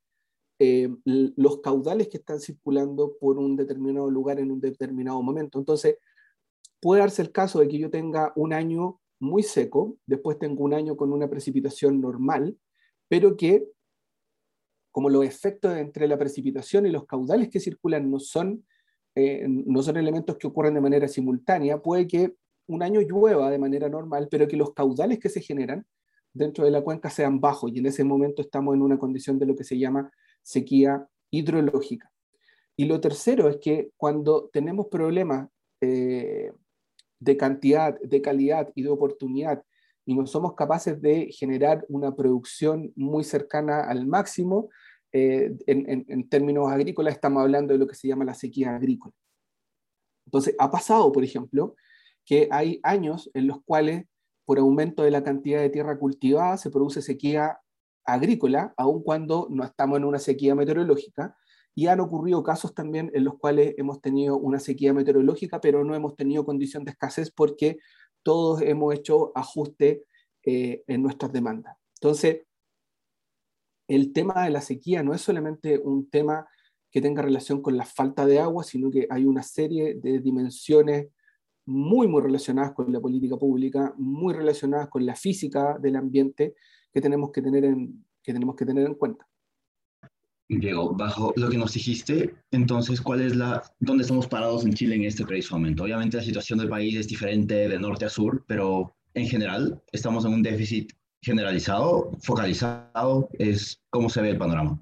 eh, 0.59 0.95
los 1.05 1.61
caudales 1.61 2.07
que 2.07 2.17
están 2.17 2.39
circulando 2.39 3.17
por 3.19 3.39
un 3.39 3.55
determinado 3.55 4.11
lugar 4.11 4.39
en 4.39 4.51
un 4.51 4.61
determinado 4.61 5.23
momento. 5.23 5.57
Entonces, 5.57 5.97
puede 6.79 7.01
darse 7.01 7.21
el 7.21 7.31
caso 7.31 7.59
de 7.59 7.67
que 7.67 7.79
yo 7.79 7.89
tenga 7.89 8.33
un 8.35 8.53
año 8.53 8.99
muy 9.19 9.43
seco, 9.43 9.97
después 10.05 10.39
tengo 10.39 10.63
un 10.63 10.73
año 10.73 10.95
con 10.95 11.11
una 11.11 11.29
precipitación 11.29 11.99
normal, 11.99 12.57
pero 13.07 13.35
que 13.35 13.65
como 14.91 15.09
los 15.09 15.25
efectos 15.25 15.77
entre 15.77 16.07
la 16.07 16.17
precipitación 16.17 16.85
y 16.85 16.89
los 16.89 17.05
caudales 17.05 17.49
que 17.49 17.59
circulan 17.59 18.09
no 18.09 18.19
son, 18.19 18.65
eh, 19.15 19.45
no 19.47 19.83
son 19.83 19.97
elementos 19.97 20.37
que 20.37 20.47
ocurren 20.47 20.73
de 20.73 20.81
manera 20.81 21.07
simultánea, 21.07 21.81
puede 21.81 22.07
que 22.07 22.33
un 22.67 22.83
año 22.83 23.01
llueva 23.01 23.49
de 23.49 23.59
manera 23.59 23.89
normal, 23.89 24.27
pero 24.29 24.47
que 24.47 24.57
los 24.57 24.73
caudales 24.73 25.19
que 25.19 25.29
se 25.29 25.41
generan 25.41 25.85
dentro 26.33 26.63
de 26.63 26.71
la 26.71 26.81
cuenca 26.81 27.09
sean 27.09 27.39
bajos 27.39 27.71
y 27.73 27.79
en 27.79 27.87
ese 27.87 28.03
momento 28.03 28.41
estamos 28.41 28.75
en 28.75 28.81
una 28.81 28.99
condición 28.99 29.39
de 29.39 29.45
lo 29.45 29.55
que 29.55 29.63
se 29.63 29.77
llama 29.77 30.11
sequía 30.41 31.07
hidrológica. 31.31 32.11
Y 32.75 32.85
lo 32.85 33.01
tercero 33.01 33.49
es 33.49 33.57
que 33.57 33.91
cuando 33.97 34.49
tenemos 34.53 34.87
problemas 34.87 35.49
eh, 35.81 36.51
de 37.19 37.37
cantidad, 37.37 37.99
de 37.99 38.21
calidad 38.21 38.69
y 38.75 38.83
de 38.83 38.89
oportunidad 38.89 39.63
y 40.05 40.15
no 40.15 40.25
somos 40.25 40.55
capaces 40.55 40.99
de 41.01 41.31
generar 41.31 41.85
una 41.87 42.15
producción 42.15 42.91
muy 42.95 43.23
cercana 43.23 43.81
al 43.81 44.07
máximo, 44.07 44.69
eh, 45.11 45.55
en, 45.67 46.05
en, 46.07 46.29
términos 46.29 46.67
agrícolas 46.71 47.13
estamos 47.13 47.41
hablando 47.41 47.73
de 47.73 47.79
lo 47.79 47.87
que 47.87 47.95
se 47.95 48.07
llama 48.07 48.25
la 48.25 48.33
sequía 48.33 48.75
agrícola. 48.75 49.13
Entonces, 50.25 50.55
ha 50.57 50.71
pasado, 50.71 51.11
por 51.11 51.23
ejemplo, 51.23 51.75
que 52.25 52.47
hay 52.51 52.79
años 52.83 53.29
en 53.33 53.47
los 53.47 53.63
cuales 53.63 54.05
por 54.45 54.57
aumento 54.57 55.03
de 55.03 55.11
la 55.11 55.23
cantidad 55.23 55.61
de 55.61 55.69
tierra 55.69 55.99
cultivada 55.99 56.57
se 56.57 56.71
produce 56.71 57.03
sequía 57.03 57.59
agrícola, 58.03 58.73
aun 58.77 59.03
cuando 59.03 59.47
no 59.51 59.63
estamos 59.63 59.97
en 59.97 60.05
una 60.05 60.17
sequía 60.17 60.55
meteorológica, 60.55 61.35
y 61.75 61.87
han 61.87 61.99
ocurrido 61.99 62.43
casos 62.43 62.73
también 62.73 63.11
en 63.13 63.23
los 63.23 63.37
cuales 63.37 63.73
hemos 63.77 64.01
tenido 64.01 64.37
una 64.37 64.59
sequía 64.59 64.93
meteorológica, 64.93 65.61
pero 65.61 65.83
no 65.83 65.95
hemos 65.95 66.15
tenido 66.15 66.45
condición 66.45 66.83
de 66.83 66.91
escasez 66.91 67.31
porque 67.31 67.77
todos 68.23 68.61
hemos 68.61 68.93
hecho 68.93 69.31
ajuste 69.35 70.05
eh, 70.43 70.83
en 70.87 71.01
nuestras 71.01 71.31
demandas. 71.31 71.77
Entonces, 72.01 72.43
el 73.87 74.13
tema 74.13 74.43
de 74.43 74.51
la 74.51 74.61
sequía 74.61 75.03
no 75.03 75.13
es 75.13 75.21
solamente 75.21 75.79
un 75.79 76.09
tema 76.09 76.47
que 76.91 77.01
tenga 77.01 77.21
relación 77.21 77.61
con 77.61 77.77
la 77.77 77.85
falta 77.85 78.25
de 78.25 78.39
agua, 78.39 78.63
sino 78.63 78.89
que 78.89 79.07
hay 79.09 79.25
una 79.25 79.43
serie 79.43 79.95
de 79.95 80.19
dimensiones 80.19 81.07
muy, 81.65 82.07
muy 82.07 82.21
relacionadas 82.21 82.73
con 82.73 82.91
la 82.91 82.99
política 82.99 83.37
pública, 83.37 83.93
muy 83.97 84.33
relacionadas 84.33 84.89
con 84.89 85.05
la 85.05 85.15
física 85.15 85.77
del 85.79 85.95
ambiente 85.95 86.55
que 86.91 86.99
tenemos 86.99 87.31
que 87.31 87.41
tener 87.41 87.63
en, 87.63 88.05
que 88.23 88.33
tenemos 88.33 88.55
que 88.55 88.65
tener 88.65 88.85
en 88.85 88.95
cuenta. 88.95 89.28
Diego, 90.49 90.95
bajo 90.95 91.31
lo 91.35 91.47
que 91.47 91.57
nos 91.57 91.73
dijiste, 91.73 92.35
entonces, 92.49 92.99
¿cuál 93.01 93.21
es 93.21 93.35
la, 93.35 93.63
dónde 93.79 94.01
estamos 94.01 94.27
parados 94.27 94.65
en 94.65 94.73
Chile 94.73 94.95
en 94.95 95.03
este 95.03 95.23
preciso 95.23 95.55
momento? 95.55 95.83
Obviamente 95.83 96.17
la 96.17 96.23
situación 96.23 96.57
del 96.57 96.69
país 96.69 96.95
es 96.97 97.07
diferente 97.07 97.69
de 97.69 97.79
norte 97.79 98.05
a 98.05 98.09
sur, 98.09 98.43
pero 98.47 98.95
en 99.13 99.27
general 99.27 99.79
estamos 99.91 100.25
en 100.25 100.33
un 100.33 100.41
déficit 100.41 100.91
generalizado, 101.21 102.11
focalizado, 102.23 103.29
es 103.33 103.79
cómo 103.91 104.09
se 104.09 104.21
ve 104.21 104.31
el 104.31 104.39
panorama. 104.39 104.81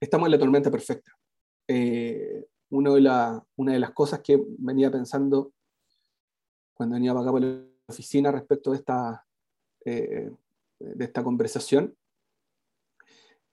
Estamos 0.00 0.26
en 0.26 0.32
la 0.32 0.38
tormenta 0.38 0.70
perfecta. 0.70 1.12
Eh, 1.68 2.44
uno 2.70 2.94
de 2.94 3.02
la, 3.02 3.46
una 3.54 3.74
de 3.74 3.78
las 3.78 3.92
cosas 3.92 4.20
que 4.20 4.42
venía 4.58 4.90
pensando 4.90 5.52
cuando 6.74 6.94
venía 6.94 7.12
para 7.12 7.22
acá 7.22 7.30
por 7.30 7.40
la 7.40 7.62
oficina 7.86 8.32
respecto 8.32 8.72
de 8.72 8.78
esta, 8.78 9.24
eh, 9.84 10.28
de 10.80 11.04
esta 11.04 11.22
conversación 11.22 11.94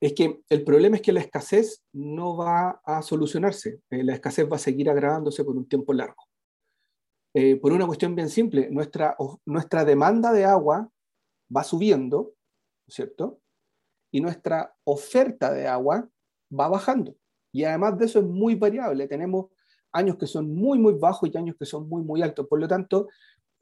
es 0.01 0.13
que 0.13 0.41
el 0.49 0.63
problema 0.63 0.95
es 0.95 1.03
que 1.03 1.11
la 1.11 1.19
escasez 1.19 1.83
no 1.93 2.35
va 2.35 2.81
a 2.83 3.03
solucionarse. 3.03 3.81
Eh, 3.91 4.03
la 4.03 4.15
escasez 4.15 4.51
va 4.51 4.55
a 4.55 4.59
seguir 4.59 4.89
agravándose 4.89 5.43
por 5.43 5.55
un 5.55 5.69
tiempo 5.69 5.93
largo. 5.93 6.23
Eh, 7.35 7.55
por 7.57 7.71
una 7.71 7.85
cuestión 7.85 8.15
bien 8.15 8.27
simple, 8.27 8.69
nuestra, 8.71 9.15
nuestra 9.45 9.85
demanda 9.85 10.33
de 10.33 10.43
agua 10.43 10.89
va 11.55 11.63
subiendo, 11.63 12.33
¿cierto? 12.87 13.39
Y 14.11 14.21
nuestra 14.21 14.73
oferta 14.85 15.53
de 15.53 15.67
agua 15.67 16.09
va 16.51 16.67
bajando. 16.67 17.15
Y 17.53 17.63
además 17.63 17.97
de 17.99 18.05
eso 18.05 18.19
es 18.19 18.25
muy 18.25 18.55
variable. 18.55 19.07
Tenemos 19.07 19.51
años 19.93 20.17
que 20.17 20.25
son 20.25 20.53
muy, 20.53 20.79
muy 20.79 20.93
bajos 20.93 21.29
y 21.31 21.37
años 21.37 21.55
que 21.59 21.65
son 21.65 21.87
muy, 21.87 22.01
muy 22.01 22.23
altos. 22.23 22.47
Por 22.47 22.59
lo 22.59 22.67
tanto, 22.67 23.07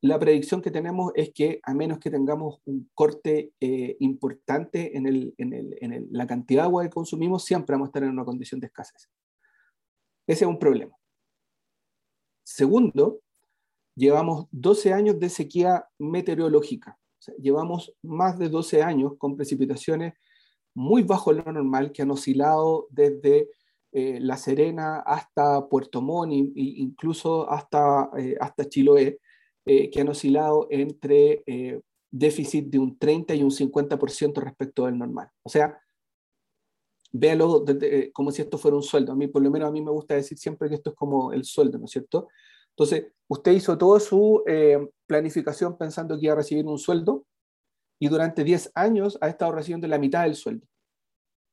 la 0.01 0.17
predicción 0.17 0.61
que 0.61 0.71
tenemos 0.71 1.11
es 1.15 1.31
que 1.33 1.59
a 1.63 1.73
menos 1.73 1.99
que 1.99 2.09
tengamos 2.09 2.61
un 2.65 2.89
corte 2.93 3.53
eh, 3.59 3.97
importante 3.99 4.95
en, 4.95 5.05
el, 5.07 5.33
en, 5.37 5.53
el, 5.53 5.77
en 5.81 6.07
la 6.11 6.25
cantidad 6.25 6.61
de 6.61 6.67
agua 6.67 6.83
que 6.83 6.89
consumimos, 6.89 7.43
siempre 7.43 7.73
vamos 7.73 7.87
a 7.87 7.89
estar 7.89 8.03
en 8.03 8.11
una 8.11 8.23
condición 8.23 8.61
de 8.61 8.67
escasez. 8.67 9.09
Ese 10.25 10.45
es 10.45 10.49
un 10.49 10.59
problema. 10.59 10.95
Segundo, 12.43 13.21
llevamos 13.95 14.47
12 14.51 14.93
años 14.93 15.19
de 15.19 15.29
sequía 15.29 15.85
meteorológica. 15.97 16.97
llevamos 17.37 17.93
más 18.01 18.39
de 18.39 18.47
12 18.47 18.81
años 18.81 19.13
con 19.17 19.35
precipitaciones 19.35 20.13
muy 20.73 21.03
bajo 21.03 21.33
lo 21.33 21.43
normal 21.51 21.91
que 21.91 22.03
han 22.03 22.11
oscilado 22.11 22.87
desde 22.89 23.49
eh, 23.91 24.19
La 24.21 24.37
Serena 24.37 24.99
hasta 24.99 25.67
Puerto 25.67 26.01
Montt 26.01 26.31
e 26.31 26.51
incluso 26.55 27.49
hasta, 27.49 28.09
eh, 28.17 28.37
hasta 28.39 28.69
Chiloé, 28.69 29.19
eh, 29.65 29.89
que 29.89 30.01
han 30.01 30.09
oscilado 30.09 30.67
entre 30.69 31.43
déficit 32.11 32.67
de 32.67 32.79
un 32.79 32.97
30 32.97 33.35
y 33.35 33.43
un 33.43 33.51
50% 33.51 34.41
respecto 34.41 34.85
del 34.85 34.97
normal. 34.97 35.29
O 35.43 35.49
sea, 35.49 35.79
véalo 37.11 37.63
como 38.13 38.31
si 38.31 38.41
esto 38.41 38.57
fuera 38.57 38.77
un 38.77 38.83
sueldo. 38.83 39.11
A 39.11 39.15
mí, 39.15 39.27
por 39.27 39.41
lo 39.41 39.51
menos 39.51 39.69
a 39.69 39.71
mí 39.71 39.81
me 39.81 39.91
gusta 39.91 40.15
decir 40.15 40.37
siempre 40.37 40.69
que 40.69 40.75
esto 40.75 40.91
es 40.91 40.95
como 40.95 41.33
el 41.33 41.43
sueldo, 41.43 41.77
¿no 41.77 41.85
es 41.85 41.91
cierto? 41.91 42.27
Entonces, 42.79 43.11
usted 43.27 43.51
hizo 43.51 43.77
toda 43.77 43.99
su 43.99 44.43
eh, 44.47 44.79
planificación 45.05 45.77
pensando 45.77 46.17
que 46.17 46.25
iba 46.25 46.33
a 46.33 46.37
recibir 46.37 46.65
un 46.65 46.77
sueldo 46.77 47.25
y 47.99 48.07
durante 48.07 48.43
10 48.43 48.71
años 48.75 49.17
ha 49.21 49.27
estado 49.27 49.51
recibiendo 49.51 49.87
la 49.87 49.99
mitad 49.99 50.23
del 50.23 50.35
sueldo 50.35 50.65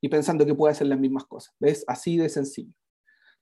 y 0.01 0.09
pensando 0.09 0.47
que 0.47 0.55
puede 0.55 0.73
hacer 0.73 0.87
las 0.87 1.01
mismas 1.01 1.25
cosas. 1.25 1.55
¿Ves? 1.59 1.85
Así 1.89 2.17
de 2.17 2.29
sencillo. 2.29 2.73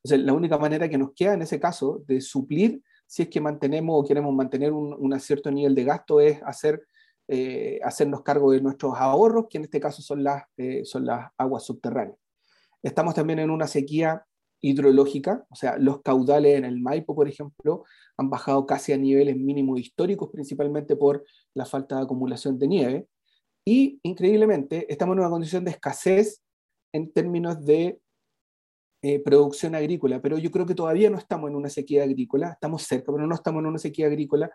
Entonces, 0.02 0.24
la 0.24 0.32
única 0.32 0.56
manera 0.56 0.88
que 0.88 0.98
nos 0.98 1.12
queda 1.12 1.34
en 1.34 1.42
ese 1.42 1.60
caso 1.60 2.02
de 2.06 2.20
suplir, 2.20 2.82
si 3.06 3.22
es 3.22 3.28
que 3.28 3.40
mantenemos 3.40 3.96
o 3.98 4.06
queremos 4.06 4.34
mantener 4.34 4.72
un, 4.72 5.20
cierto 5.20 5.50
nivel 5.50 5.74
de 5.74 5.84
gasto, 5.84 6.20
es 6.20 6.42
hacer, 6.44 6.82
eh, 7.28 7.78
hacernos 7.82 8.22
cargo 8.22 8.52
de 8.52 8.60
nuestros 8.60 8.94
ahorros, 8.96 9.46
que 9.48 9.58
en 9.58 9.64
este 9.64 9.80
caso 9.80 10.02
son 10.02 10.24
las, 10.24 10.44
eh, 10.56 10.84
son 10.84 11.06
las 11.06 11.30
aguas 11.38 11.64
subterráneas. 11.64 12.18
Estamos 12.82 13.14
también 13.14 13.38
en 13.38 13.50
una 13.50 13.66
sequía 13.66 14.24
hidrológica, 14.60 15.44
o 15.50 15.54
sea, 15.54 15.76
los 15.78 16.00
caudales 16.02 16.56
en 16.56 16.64
el 16.64 16.80
Maipo, 16.80 17.14
por 17.14 17.28
ejemplo, 17.28 17.84
han 18.16 18.30
bajado 18.30 18.64
casi 18.66 18.92
a 18.92 18.96
niveles 18.96 19.36
mínimos 19.36 19.78
históricos, 19.78 20.30
principalmente 20.32 20.96
por 20.96 21.24
la 21.52 21.66
falta 21.66 21.96
de 21.96 22.02
acumulación 22.02 22.58
de 22.58 22.68
nieve. 22.68 23.08
Y 23.66 24.00
increíblemente, 24.02 24.90
estamos 24.90 25.14
en 25.14 25.20
una 25.20 25.30
condición 25.30 25.64
de 25.64 25.72
escasez 25.72 26.42
en 26.92 27.12
términos 27.12 27.64
de 27.64 28.00
eh, 29.06 29.18
producción 29.20 29.74
agrícola, 29.74 30.22
pero 30.22 30.38
yo 30.38 30.50
creo 30.50 30.64
que 30.64 30.74
todavía 30.74 31.10
no 31.10 31.18
estamos 31.18 31.50
en 31.50 31.56
una 31.56 31.68
sequía 31.68 32.04
agrícola, 32.04 32.52
estamos 32.52 32.84
cerca, 32.84 33.12
pero 33.12 33.26
no 33.26 33.34
estamos 33.34 33.60
en 33.60 33.66
una 33.66 33.78
sequía 33.78 34.06
agrícola 34.06 34.50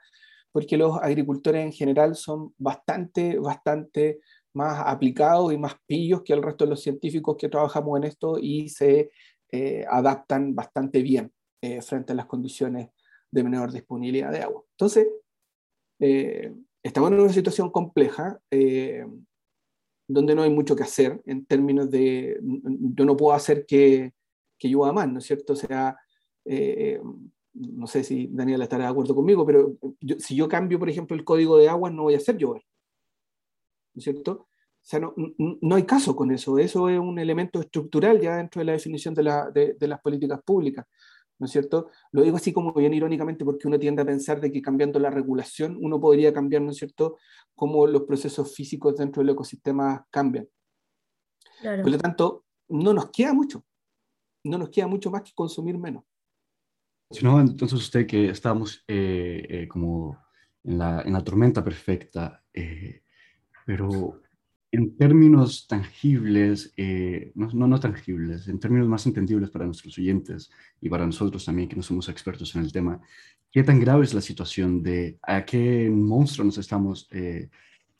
porque 0.52 0.76
los 0.76 0.98
agricultores 0.98 1.64
en 1.64 1.72
general 1.72 2.16
son 2.16 2.56
bastante, 2.58 3.38
bastante 3.38 4.22
más 4.54 4.82
aplicados 4.88 5.54
y 5.54 5.58
más 5.60 5.76
pillos 5.86 6.24
que 6.24 6.34
el 6.34 6.42
resto 6.42 6.66
de 6.66 6.72
los 6.72 6.82
científicos 6.82 7.38
que 7.38 7.48
trabajamos 7.50 7.96
en 8.00 8.06
esto 8.06 8.40
y 8.42 8.70
se 8.70 9.12
eh, 9.52 9.86
adaptan 9.88 10.56
bastante 10.56 11.04
bien 11.04 11.32
eh, 11.62 11.84
frente 11.84 12.14
a 12.14 12.16
las 12.16 12.26
condiciones 12.26 12.90
de 13.30 13.44
menor 13.44 13.72
disponibilidad 13.72 14.32
de 14.32 14.42
agua. 14.42 14.64
Entonces, 14.72 15.08
eh, 16.00 16.52
estamos 16.82 17.12
en 17.12 17.20
una 17.20 17.34
situación 17.34 17.70
compleja 17.70 18.42
donde 20.08 20.34
no 20.34 20.42
hay 20.42 20.50
mucho 20.50 20.76
que 20.76 20.82
hacer 20.82 21.22
en 21.28 21.46
términos 21.46 21.92
de, 21.92 22.40
yo 22.42 23.06
no 23.06 23.16
puedo 23.16 23.36
hacer 23.36 23.68
que, 23.68 24.14
que 24.60 24.68
llueva 24.68 24.94
más, 24.94 25.10
¿no 25.10 25.20
es 25.20 25.26
cierto? 25.26 25.54
O 25.54 25.56
sea, 25.56 25.96
no 27.54 27.88
sé 27.88 28.04
si 28.04 28.28
Daniela 28.28 28.64
estará 28.66 28.86
de 28.86 28.92
acuerdo 28.92 29.16
conmigo, 29.16 29.46
pero 29.46 29.76
si 30.20 30.36
yo 30.36 30.48
cambio, 30.48 30.80
por 30.80 30.90
ejemplo, 30.90 31.16
el 31.16 31.24
código 31.24 31.58
de 31.58 31.70
agua, 31.70 31.90
no 31.90 32.04
voy 32.04 32.14
a 32.14 32.18
hacer 32.18 32.38
llover, 32.38 32.64
¿no 33.94 34.00
es 34.00 34.04
cierto? 34.04 34.50
O 34.82 34.86
sea, 34.90 35.00
no, 35.00 35.14
no, 35.38 35.76
hay 35.76 35.84
caso 35.84 36.16
con 36.16 36.32
eso. 36.32 36.58
Eso 36.58 36.90
es 36.90 36.98
un 36.98 37.20
elemento 37.20 37.60
estructural 37.60 38.20
ya 38.20 38.38
dentro 38.38 38.60
de 38.60 38.66
la 38.66 38.72
definición 38.72 39.14
de, 39.14 39.24
la, 39.24 39.52
de, 39.52 39.76
las 39.82 40.00
políticas 40.02 40.42
públicas. 40.42 40.86
¿No 41.38 41.46
es 41.46 41.52
cierto? 41.52 41.90
Lo 42.12 42.22
digo 42.22 42.38
así 42.38 42.52
como 42.52 42.74
bien 42.74 42.94
irónicamente 42.94 43.46
porque 43.46 43.68
uno 43.68 43.80
tiende 43.80 44.02
a 44.02 44.06
pensar 44.06 44.42
de 44.42 44.52
que 44.52 44.62
cambiando 44.62 45.00
la 45.00 45.10
regulación 45.10 45.78
uno 45.80 46.00
podría 46.00 46.34
cambiar, 46.34 46.64
¿no 46.64 46.72
es 46.72 46.78
cierto?, 46.78 47.18
cómo 47.56 47.88
los 47.88 48.04
procesos 48.04 48.54
físicos 48.54 48.98
dentro 48.98 49.22
del 49.22 49.30
ecosistema 49.30 50.06
cambian. 50.10 50.50
Por 51.62 51.90
lo 51.90 51.98
tanto, 51.98 52.46
no 52.70 52.94
nos 52.94 53.10
queda 53.12 53.34
mucho. 53.34 53.64
No 54.44 54.58
nos 54.58 54.70
queda 54.70 54.88
mucho 54.88 55.12
más 55.12 55.24
que 55.24 55.32
consumir 55.34 55.78
menos. 55.78 56.04
no, 57.22 57.40
entonces 57.40 57.80
usted 57.80 58.06
que 58.08 58.30
estamos 58.30 58.84
eh, 58.88 59.46
eh, 59.50 59.68
como 59.68 60.18
en 60.64 60.78
la, 60.78 61.02
en 61.02 61.14
la, 61.14 61.24
tormenta 61.24 61.64
perfecta, 61.64 62.44
eh, 62.54 63.04
pero 63.66 64.22
en 64.72 64.96
términos 64.98 65.68
tangibles, 65.68 66.74
eh, 66.78 67.32
no, 67.36 67.50
no, 67.68 67.80
tangibles, 67.80 68.48
en 68.48 68.60
términos 68.60 68.88
más 68.88 69.06
entendibles 69.06 69.50
para 69.50 69.66
nuestros 69.66 69.98
oyentes 69.98 70.52
y 70.80 70.90
para 70.90 71.06
nosotros 71.06 71.44
también, 71.44 71.68
que 71.68 71.76
no 71.76 71.82
somos 71.82 72.08
expertos 72.10 72.56
en 72.56 72.62
el 72.62 72.72
tema, 72.72 73.02
¿qué 73.52 73.64
tan 73.64 73.80
grave 73.80 74.04
es 74.04 74.14
la 74.14 74.22
situación 74.22 74.84
de 74.84 75.18
a 75.24 75.44
qué 75.44 75.90
monstruo 75.90 76.46
nos 76.46 76.60
estamos 76.60 77.08
eh, 77.12 77.50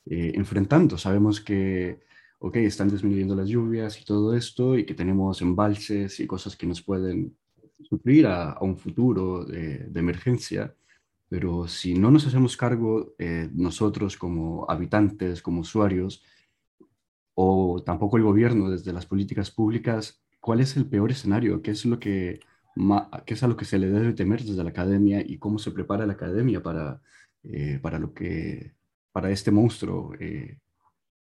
eh, 0.06 0.32
enfrentando? 0.36 0.98
Sabemos 0.98 1.42
que, 1.42 2.02
ok, 2.40 2.56
están 2.58 2.90
disminuyendo 2.90 3.36
las 3.36 3.50
lluvias 3.50 4.00
y 4.02 4.06
todo 4.06 4.36
esto, 4.36 4.78
y 4.78 4.86
que 4.86 4.94
tenemos 4.94 5.42
embalses 5.42 6.20
y 6.20 6.28
cosas 6.28 6.56
que 6.56 6.68
nos 6.68 6.82
pueden 6.82 7.36
suplir 7.90 8.28
a, 8.28 8.52
a 8.54 8.64
un 8.64 8.78
futuro 8.78 9.46
de, 9.46 9.80
de, 9.90 10.00
emergencia, 10.00 10.76
pero 11.30 11.68
si 11.68 11.94
no 11.94 12.12
nos 12.12 12.26
hacemos 12.28 12.58
cargo 12.58 13.14
nosotros 13.54 14.18
como 14.18 14.66
habitantes, 14.70 15.42
como 15.42 15.62
usuarios, 15.62 16.24
o 17.42 17.82
tampoco 17.86 18.18
el 18.18 18.24
gobierno 18.24 18.70
desde 18.70 18.92
las 18.92 19.06
políticas 19.06 19.50
públicas, 19.50 20.22
¿cuál 20.42 20.60
es 20.60 20.76
el 20.76 20.86
peor 20.86 21.10
escenario? 21.10 21.62
¿Qué 21.62 21.72
es, 21.72 21.86
lo 21.86 21.98
que, 21.98 22.42
qué 23.26 23.34
es 23.34 23.44
a 23.44 23.48
lo 23.48 23.56
que 23.56 23.64
se 23.64 23.80
le 23.80 23.88
debe 23.88 24.12
temer 24.12 24.44
desde 24.44 24.62
la 24.62 24.72
academia 24.72 25.22
y 25.26 25.38
cómo 25.38 25.58
se 25.58 25.72
prepara 25.72 26.06
la 26.06 26.14
academia 26.14 26.62
para, 26.62 27.02
eh, 27.44 27.80
para, 27.82 27.98
lo 27.98 28.14
que, 28.14 28.74
para 29.14 29.32
este 29.32 29.52
monstruo 29.52 30.14
eh, 30.20 30.60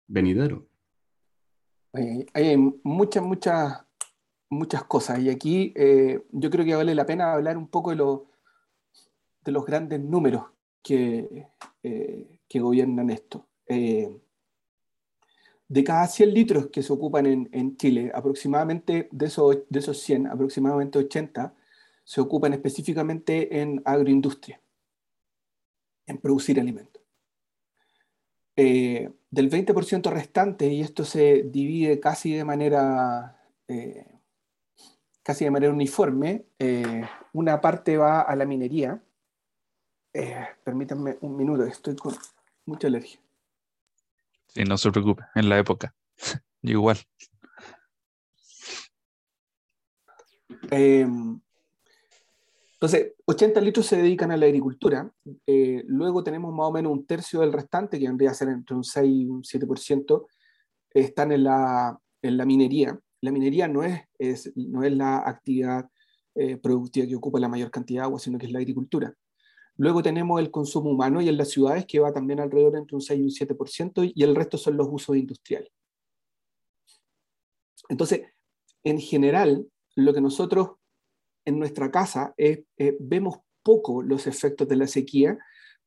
venidero? 0.08 0.68
Hay 2.34 2.58
muchas, 2.84 3.24
muchas, 3.24 3.86
muchas 4.50 4.84
cosas 4.84 5.20
y 5.20 5.30
aquí 5.30 5.74
eh, 5.76 6.24
yo 6.32 6.50
creo 6.50 6.66
que 6.66 6.76
vale 6.76 6.96
la 6.96 7.06
pena 7.06 7.34
hablar 7.34 7.58
un 7.58 7.68
poco 7.68 7.90
de, 7.90 7.98
lo, 7.98 8.28
de 9.42 9.52
los 9.52 9.66
grandes 9.66 10.00
números 10.00 10.44
que, 10.82 11.48
que 11.82 12.60
gobiernan 12.60 13.10
esto 13.10 13.48
de 15.68 15.84
cada 15.84 16.08
100 16.08 16.34
litros 16.34 16.68
que 16.68 16.82
se 16.82 16.94
ocupan 16.94 17.26
en, 17.52 17.78
Chile, 17.78 18.12
aproximadamente 18.14 19.10
de 19.12 19.26
esos, 19.26 19.58
de 19.70 19.80
esos 19.80 20.00
100, 20.00 20.28
aproximadamente 20.28 20.98
80 21.00 21.54
se 22.04 22.22
ocupan 22.22 22.54
específicamente 22.54 23.60
en 23.62 23.82
agroindustria, 23.84 24.62
en 26.06 26.18
producir 26.20 26.60
alimentos. 26.60 27.04
Eh, 28.56 29.12
del 29.30 29.50
20% 29.50 30.10
restante, 30.12 30.68
y 30.68 30.82
esto 30.82 31.04
se 31.04 31.44
divide 31.44 32.00
casi 32.00 32.34
de 32.34 32.46
manera, 32.46 33.42
eh, 33.68 34.06
casi 35.24 35.46
de 35.46 35.52
manera 35.52 35.74
uniforme, 35.74 36.46
eh, 36.60 37.04
una 37.34 37.60
parte 37.62 37.98
va 37.98 38.22
a 38.22 38.36
la 38.36 38.46
minería. 38.46 39.02
permítanme 40.64 41.18
un 41.22 41.36
minuto, 41.36 41.64
estoy 41.64 41.96
con 41.96 42.16
mucha 42.66 42.88
alergia. 42.88 43.20
Sí, 44.48 44.64
no 44.64 44.78
se 44.78 44.92
preocupe, 44.92 45.24
en 45.36 45.50
la 45.50 45.60
época. 45.60 45.94
igual. 46.64 46.98
Em, 50.72 51.40
entonces, 52.80 53.14
80 53.26 53.60
litros 53.62 53.88
se 53.88 53.98
dedican 53.98 54.30
a 54.30 54.38
la 54.38 54.46
agricultura. 54.46 55.12
Eh, 55.48 55.84
luego 55.88 56.24
tenemos 56.24 56.54
más 56.54 56.68
o 56.68 56.72
menos 56.72 56.92
un 56.92 57.08
tercio 57.08 57.40
del 57.40 57.52
restante, 57.52 57.98
que 57.98 58.06
vendría 58.06 58.30
a 58.30 58.36
ser 58.36 58.50
entre 58.50 58.76
un 58.76 58.84
6 58.84 59.12
y 59.12 59.26
un 59.26 59.42
7%, 59.42 60.28
están 60.92 61.32
en 61.32 61.46
la, 61.46 62.00
en 62.22 62.38
la 62.38 62.46
minería. 62.46 63.00
La 63.22 63.32
minería 63.32 63.68
no 63.68 63.82
es, 63.82 64.00
es 64.20 64.56
no 64.56 64.84
es 64.84 64.96
la 64.96 65.18
actividad 65.28 65.90
eh, 66.36 66.58
productiva 66.58 67.08
que 67.08 67.16
ocupa 67.16 67.40
la 67.40 67.50
mayor 67.50 67.72
cantidad 67.72 68.02
de 68.02 68.06
agua, 68.06 68.20
sino 68.20 68.38
que 68.38 68.46
es 68.46 68.52
la 68.52 68.60
agricultura. 68.60 69.12
Luego 69.78 70.04
tenemos 70.04 70.40
el 70.40 70.52
consumo 70.52 70.92
humano 70.92 71.20
y 71.20 71.30
en 71.30 71.38
las 71.38 71.50
ciudades 71.50 71.88
que 71.88 72.00
va 72.00 72.14
también 72.14 72.40
alrededor 72.40 72.76
entre 72.76 72.96
un 72.96 73.02
6 73.02 73.20
y 73.20 73.24
un 73.24 73.32
7% 73.32 74.12
y 74.14 74.24
el 74.24 74.36
resto 74.36 74.60
son 74.60 74.78
los 74.78 74.88
usos 74.92 75.18
industriales. 75.18 75.72
Entonces, 77.90 78.22
en 78.84 79.00
general, 79.00 79.68
lo 79.96 80.14
que 80.14 80.22
nosotros 80.22 80.78
en 81.48 81.60
nuestra 81.60 81.90
casa 81.90 82.34
es, 82.38 82.60
vemos 83.00 83.40
poco 83.64 84.02
los 84.02 84.28
efectos 84.28 84.68
de 84.68 84.76
la 84.76 84.88
sequía 84.88 85.38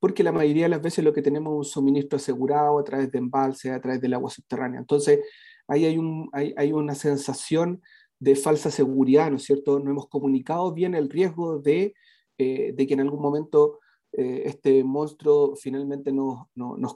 porque 0.00 0.24
la 0.24 0.32
mayoría 0.32 0.64
de 0.64 0.70
las 0.70 0.82
veces 0.82 1.04
lo 1.04 1.12
que 1.12 1.22
tenemos 1.22 1.52
es 1.52 1.58
un 1.58 1.64
suministro 1.64 2.16
asegurado 2.16 2.78
a 2.78 2.84
través 2.84 3.10
de 3.12 3.18
embalse, 3.18 3.70
a 3.70 3.80
través 3.80 4.00
del 4.00 4.14
agua 4.14 4.30
subterránea. 4.30 4.80
Entonces, 4.80 5.20
ahí 5.68 5.84
hay, 5.84 5.98
un, 5.98 6.30
hay, 6.32 6.54
hay 6.56 6.72
una 6.72 6.94
sensación 6.94 7.82
de 8.18 8.34
falsa 8.34 8.70
seguridad, 8.70 9.30
¿no 9.30 9.36
es 9.36 9.44
cierto? 9.44 9.78
No 9.78 9.90
hemos 9.90 10.08
comunicado 10.08 10.72
bien 10.72 10.94
el 10.94 11.10
riesgo 11.10 11.58
de 11.58 11.94
eh, 12.38 12.74
que 12.74 12.94
en 12.94 13.00
algún 13.00 13.20
momento 13.20 13.80
eh, 14.12 14.42
este 14.46 14.82
monstruo 14.82 15.54
finalmente 15.54 16.12
nos, 16.12 16.48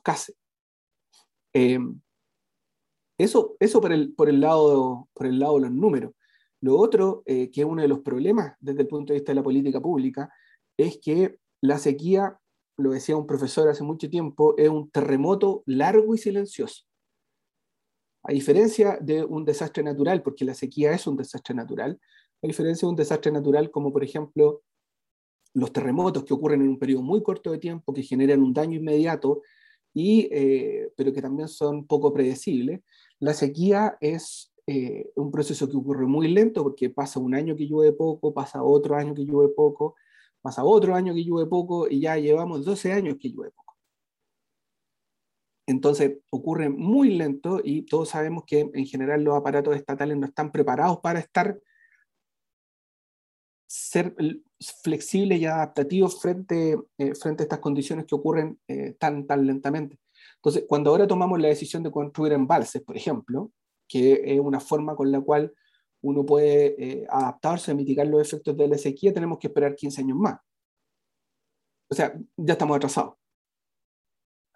case. 0.03 0.35
Eh, 1.53 1.79
eso 3.19 3.55
eso 3.61 3.81
por, 3.81 3.93
el, 3.93 4.13
por, 4.15 4.29
el 4.29 4.41
lado, 4.41 5.09
por 5.13 5.27
el 5.27 5.39
lado 5.39 5.57
de 5.57 5.61
los 5.63 5.73
números. 5.73 6.13
Lo 6.65 6.79
otro, 6.79 7.23
que 7.27 7.51
es 7.53 7.65
uno 7.65 7.83
de 7.83 7.89
los 7.89 7.99
problemas 7.99 8.55
desde 8.59 8.81
el 8.81 8.89
punto 8.89 9.13
de 9.13 9.19
vista 9.19 9.33
de 9.33 9.37
la 9.37 9.43
política 9.43 9.83
pública, 9.83 10.33
es 10.79 10.99
que 10.99 11.37
la 11.61 11.79
sequía, 11.79 12.39
lo 12.79 12.93
decía 12.93 13.19
un 13.19 13.27
profesor 13.27 13.69
hace 13.69 13.85
mucho 13.85 14.09
tiempo, 14.09 14.55
es 14.57 14.71
un 14.71 14.91
terremoto 14.91 15.63
largo 15.67 16.15
y 16.15 16.19
silencioso. 16.19 16.85
A 18.23 18.33
diferencia 18.33 18.97
de 18.99 19.23
un 19.23 19.45
desastre 19.45 19.83
natural, 19.83 20.23
porque 20.23 20.47
la 20.47 20.55
sequía 20.55 20.93
es 20.93 21.07
un 21.07 21.19
desastre 21.19 21.55
natural, 21.55 22.01
a 22.43 22.47
diferencia 22.47 22.87
de 22.87 22.91
un 22.91 22.97
desastre 22.97 23.31
natural 23.31 23.71
como 23.71 23.93
por 23.93 24.03
ejemplo 24.03 24.63
los 25.53 25.71
terremotos 25.71 26.25
que 26.25 26.33
ocurren 26.33 26.63
en 26.63 26.69
un 26.71 26.79
periodo 26.79 27.03
muy 27.03 27.23
corto 27.23 27.53
de 27.53 27.59
tiempo, 27.59 27.93
que 27.93 28.03
generan 28.03 28.43
un 28.43 28.55
daño 28.55 28.79
inmediato, 28.79 29.43
y, 29.93 30.31
eh, 30.33 30.91
pero 30.97 31.13
que 31.13 31.21
también 31.21 31.49
son 31.49 31.87
poco 31.87 32.11
predecibles, 32.11 32.81
la 33.21 33.35
sequía 33.35 33.99
es, 34.01 34.54
eh, 34.67 35.13
un 35.17 35.31
proceso 35.31 35.69
que 35.69 35.77
ocurre 35.77 36.07
muy 36.07 36.29
lento 36.29 36.63
porque 36.63 36.91
pasa 36.91 37.21
un 37.21 37.35
año 37.35 37.55
que 37.57 37.67
llueve 37.67 37.93
poco, 37.93 38.33
pasa 38.33 38.63
otro 38.63 38.97
año 38.97 39.15
que 39.15 39.25
llueve 39.25 39.53
poco, 39.55 39.95
pasa 40.41 40.65
otro 40.65 40.95
año 40.95 41.15
que 41.15 41.25
llueve 41.25 41.49
poco 41.49 41.89
y 41.89 42.01
ya 42.01 42.17
llevamos 42.17 42.65
12 42.65 42.93
años 42.93 43.17
que 43.21 43.31
llueve 43.31 43.53
poco. 43.53 43.77
Entonces 45.67 46.19
ocurre 46.31 46.69
muy 46.69 47.11
lento 47.17 47.61
y 47.63 47.83
todos 47.83 48.11
sabemos 48.11 48.45
que 48.47 48.71
en 48.73 48.87
general 48.87 49.23
los 49.25 49.37
aparatos 49.37 49.77
estatales 49.77 50.17
no 50.17 50.27
están 50.27 50.53
preparados 50.53 51.01
para 51.01 51.21
estar 51.21 51.59
ser 53.67 54.15
flexibles 54.83 55.41
y 55.41 55.47
adaptativos 55.47 56.21
frente, 56.21 56.79
eh, 56.97 57.15
frente 57.15 57.43
a 57.43 57.45
estas 57.45 57.59
condiciones 57.59 58.07
que 58.07 58.15
ocurren 58.15 58.59
eh, 58.69 58.95
tan, 58.99 59.27
tan 59.27 59.47
lentamente. 59.47 59.99
Entonces, 60.37 60.65
cuando 60.69 60.91
ahora 60.91 61.07
tomamos 61.07 61.41
la 61.41 61.49
decisión 61.49 61.83
de 61.83 61.91
construir 61.91 62.33
embalses, 62.35 62.83
por 62.83 62.97
ejemplo, 62.97 63.51
que 63.95 64.23
es 64.25 64.41
una 64.41 64.59
forma 64.59 64.97
con 64.97 65.13
la 65.13 65.21
cual 65.21 65.55
uno 66.03 66.27
puede 66.27 66.75
eh, 66.83 67.07
adaptarse 67.09 67.71
a 67.71 67.75
mitigar 67.75 68.09
los 68.09 68.21
efectos 68.21 68.57
de 68.57 68.67
la 68.67 68.77
sequía, 68.77 69.15
tenemos 69.15 69.39
que 69.39 69.47
esperar 69.47 69.77
15 69.77 70.01
años 70.01 70.19
más. 70.19 70.41
O 71.89 71.95
sea, 71.95 72.13
ya 72.37 72.55
estamos 72.55 72.77
atrasados. 72.77 73.15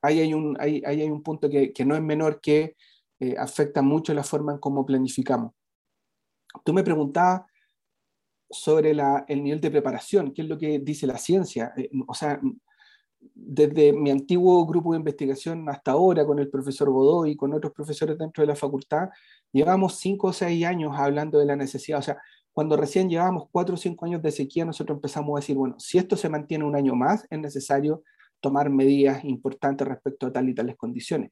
Ahí 0.03 0.19
hay 0.19 0.35
un, 0.35 0.57
ahí, 0.61 0.83
hay 0.85 1.03
un 1.05 1.23
punto 1.23 1.49
que, 1.49 1.73
que, 1.73 1.85
no 1.85 1.95
es 1.95 2.03
menor 2.03 2.41
que 2.41 2.75
eh, 3.21 3.37
afecta 3.39 3.81
mucho 3.81 4.13
la 4.13 4.25
forma 4.25 4.55
en 4.55 4.59
cómo 4.59 4.85
planificamos. 4.85 5.53
Tú 6.65 6.73
me 6.73 6.83
preguntabas 6.83 7.43
sobre 8.51 8.93
la, 8.93 9.25
el 9.29 9.45
nivel 9.45 9.61
de 9.61 9.71
preparación, 9.71 10.35
qué 10.35 10.43
es 10.43 10.49
lo 10.49 10.59
que 10.59 10.81
dice 10.81 11.07
la 11.07 11.17
ciencia. 11.17 11.73
Eh, 11.77 11.91
o 12.09 12.15
sea, 12.15 12.41
desde 13.21 13.93
mi 13.93 14.11
antiguo 14.11 14.67
grupo 14.67 14.93
de 14.93 14.99
investigación 14.99 15.69
hasta 15.69 15.93
ahora, 15.93 16.25
con 16.27 16.39
el 16.39 16.51
profesor 16.51 16.91
Godoy 16.91 17.33
y 17.33 17.37
con 17.37 17.53
otros 17.53 17.73
profesores 17.73 18.19
dentro 18.19 18.43
de 18.43 18.49
la 18.49 18.57
facultad, 18.57 19.09
llevamos 19.53 19.97
cinco 19.97 20.29
o 20.29 20.33
seis 20.33 20.65
años 20.65 20.93
hablando 20.97 21.39
de 21.39 21.47
la 21.47 21.57
necesidad. 21.57 21.99
O 21.99 22.03
sea, 22.03 22.19
cuando 22.53 22.77
recién 22.77 23.09
llevábamos 23.09 23.49
cuatro 23.51 23.75
o 23.75 23.79
cinco 23.79 24.05
años 24.05 24.23
de 24.23 24.33
sequía, 24.33 24.65
nosotros 24.65 24.97
empezamos 24.97 25.37
a 25.37 25.41
decir, 25.41 25.57
bueno, 25.57 25.77
si 25.79 25.99
esto 25.99 26.17
se 26.17 26.29
mantiene 26.29 26.65
un 26.65 26.77
año 26.77 26.95
más, 26.95 27.27
es 27.31 27.39
necesario 27.39 28.03
tomar 28.41 28.71
medidas 28.71 29.25
importantes 29.25 29.87
respecto 29.87 30.27
a 30.27 30.33
tal 30.33 30.49
y 30.49 30.55
tales 30.55 30.77
condiciones. 30.77 31.31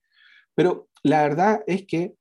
Pero 0.55 0.88
la 1.02 1.23
verdad 1.23 1.62
es 1.66 1.87
que, 1.87 2.14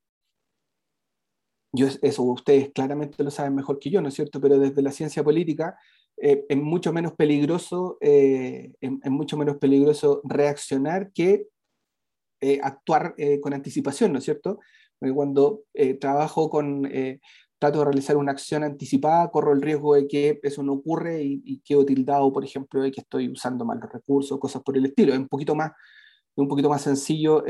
yo, 1.72 1.88
eso 2.02 2.24
ustedes 2.24 2.72
claramente 2.74 3.24
lo 3.24 3.32
saben 3.32 3.56
mejor 3.56 3.80
que 3.80 3.90
yo, 3.90 4.02
¿no 4.02 4.10
es 4.10 4.14
cierto? 4.14 4.40
Pero 4.42 4.58
desde 4.58 4.82
la 4.82 4.92
ciencia 4.92 5.24
política 5.24 5.78
eh, 6.18 6.46
es 6.48 6.58
mucho 6.58 6.94
menos 6.94 7.14
peligroso, 7.14 7.98
eh, 8.00 8.74
es, 8.80 9.12
mucho 9.12 9.38
menos 9.38 9.58
peligroso 9.58 10.22
reaccionar 10.24 11.12
que 11.12 11.48
eh, 12.42 12.60
actuar 12.64 13.16
con 13.42 13.54
anticipación, 13.54 14.14
¿no 14.14 14.20
es 14.20 14.26
cierto? 14.26 14.60
cuando 15.14 15.64
trabajo 16.00 16.50
con, 16.50 16.90
trato 17.60 17.80
de 17.80 17.86
realizar 17.86 18.18
una 18.18 18.32
acción 18.32 18.64
anticipada, 18.64 19.30
corro 19.30 19.54
el 19.54 19.62
riesgo 19.62 19.94
de 19.94 20.08
que 20.08 20.40
eso 20.42 20.64
no 20.64 20.74
ocurre 20.74 21.22
y, 21.22 21.44
y 21.46 21.60
quedo 21.60 21.86
tildado, 21.86 22.34
por 22.34 22.44
ejemplo, 22.44 22.82
de 22.82 22.92
que 22.92 23.02
estoy 23.02 23.30
usando 23.30 23.66
mal 23.66 23.80
los 23.80 23.92
recursos, 23.92 24.40
cosas 24.40 24.64
por 24.64 24.78
el 24.78 24.86
estilo. 24.86 25.14
Es 25.14 25.20
un 25.20 25.28
poquito 25.28 25.54
más, 25.54 25.74
un 26.36 26.48
poquito 26.48 26.70
más 26.70 26.82
sencillo 26.82 27.44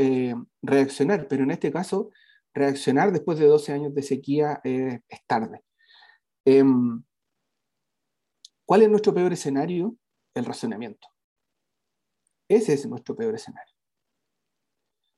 reaccionar, 0.62 1.28
pero 1.30 1.44
en 1.44 1.52
este 1.52 1.72
caso, 1.72 2.10
reaccionar 2.54 3.14
después 3.14 3.40
de 3.40 3.46
12 3.46 3.72
años 3.72 3.94
de 3.94 4.02
sequía 4.02 4.60
es 4.64 5.02
tarde. 5.28 5.62
Em, 8.66 8.68
¿Cuál 8.68 8.82
es 8.84 8.90
nuestro 8.90 9.14
peor 9.14 9.34
escenario? 9.34 9.96
El 10.34 10.46
razonamiento. 10.46 11.08
Ese 12.50 12.74
es 12.74 12.88
nuestro 12.88 13.16
peor 13.16 13.36
escenario. 13.36 13.74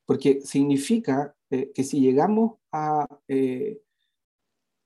Porque 0.05 0.41
significa 0.41 1.35
eh, 1.49 1.71
que 1.73 1.83
si 1.83 1.99
llegamos 1.99 2.59
a, 2.71 3.07
eh, 3.27 3.81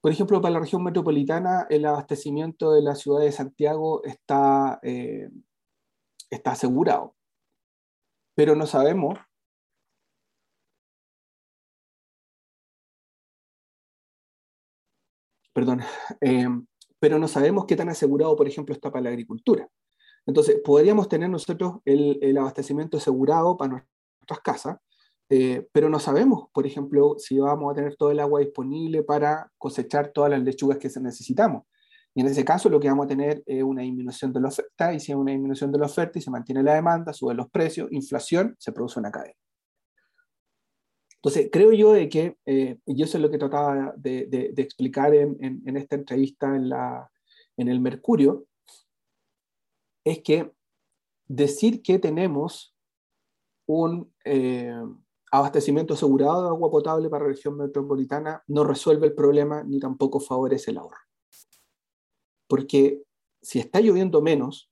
por 0.02 0.12
ejemplo, 0.12 0.42
para 0.42 0.54
la 0.56 0.60
región 0.60 0.84
metropolitana, 0.84 1.68
el 1.70 1.86
abastecimiento 1.86 2.72
de 2.72 2.82
la 2.82 2.96
ciudad 2.96 3.22
de 3.22 3.32
Santiago 3.32 4.04
está, 4.04 4.80
eh, 4.84 5.30
está 6.32 6.52
asegurado. 6.52 7.16
Pero 8.36 8.56
no 8.56 8.66
sabemos 8.66 9.20
perdón, 15.54 15.82
pero 17.02 17.18
no 17.18 17.28
sabemos 17.28 17.66
qué 17.66 17.76
tan 17.76 17.90
asegurado, 17.90 18.36
por 18.36 18.48
ejemplo, 18.48 18.76
está 18.76 18.92
para 18.92 19.06
la 19.06 19.10
agricultura. 19.10 19.68
Entonces, 20.28 20.62
podríamos 20.64 21.10
tener 21.10 21.32
nosotros 21.32 21.80
el, 21.84 22.38
abastecimiento 22.38 22.98
asegurado 22.98 23.58
para 23.58 23.72
nuestras 23.72 24.40
casas, 24.44 24.78
eh, 25.28 25.68
pero 25.72 25.90
no 25.90 25.98
sabemos, 26.00 26.50
por 26.54 26.68
ejemplo, 26.68 27.16
si 27.18 27.40
vamos 27.40 27.72
a 27.72 27.76
tener 27.76 27.96
todo 27.96 28.12
el 28.12 28.20
agua 28.20 28.42
disponible 28.42 29.02
para 29.02 29.52
cosechar 29.58 30.12
todas 30.14 30.30
las 30.30 30.44
lechugas 30.44 30.78
que 30.78 30.90
necesitamos. 31.02 31.64
Y 32.14 32.22
en 32.22 32.28
ese 32.28 32.46
caso 32.46 32.70
lo 32.70 32.80
que 32.80 32.90
vamos 32.90 33.06
a 33.06 33.10
tener 33.10 33.42
es 33.48 33.64
una 33.64 33.82
disminución 33.82 34.32
de 34.32 34.42
la 34.42 34.50
oferta, 34.50 34.94
y 34.94 35.00
si 35.00 35.12
hay 35.12 35.18
una 35.18 35.32
disminución 35.32 35.72
de 35.72 35.80
la 35.80 35.88
oferta 35.88 36.20
y 36.20 36.22
se 36.22 36.30
mantiene 36.30 36.62
la 36.62 36.76
demanda, 36.76 37.14
suben 37.14 37.38
los 37.38 37.50
precios, 37.50 37.88
inflación, 37.92 38.56
se 38.60 38.72
produce 38.74 39.00
una 39.00 39.10
cadena. 39.10 39.34
Entonces, 41.24 41.50
creo 41.52 41.72
yo 41.72 41.94
que, 42.10 42.36
eh, 42.48 42.80
y 42.86 43.04
eso 43.04 43.18
es 43.18 43.22
lo 43.22 43.30
que 43.30 43.38
trataba 43.38 43.94
de, 43.96 44.54
explicar 44.58 45.14
en, 45.14 45.78
esta 45.78 45.96
entrevista 45.96 46.56
en 46.56 47.68
el 47.68 47.80
Mercurio, 47.80 48.48
es 50.04 50.24
que 50.24 50.52
decir 51.28 51.84
que 51.84 52.00
tenemos 52.00 52.76
un 53.68 54.12
eh, 54.26 54.74
abastecimiento 55.32 55.94
asegurado 55.94 56.42
de 56.42 56.50
agua 56.50 56.72
potable 56.72 57.08
para 57.08 57.26
la 57.26 57.30
región 57.30 57.56
metropolitana 57.56 58.44
no 58.48 58.64
resuelve 58.64 59.06
el 59.06 59.14
problema 59.14 59.64
ni 59.64 59.80
tampoco 59.80 60.20
favorece 60.20 60.72
el 60.72 60.80
ahorro. 60.80 60.98
Porque 62.48 63.04
si 63.42 63.60
está 63.60 63.80
lloviendo 63.80 64.22
menos, 64.22 64.72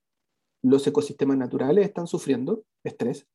los 0.61 0.85
ecosistemas 0.85 1.37
naturales 1.37 1.85
están 1.85 2.07
sufriendo 2.07 2.63
estrés, 2.83 3.27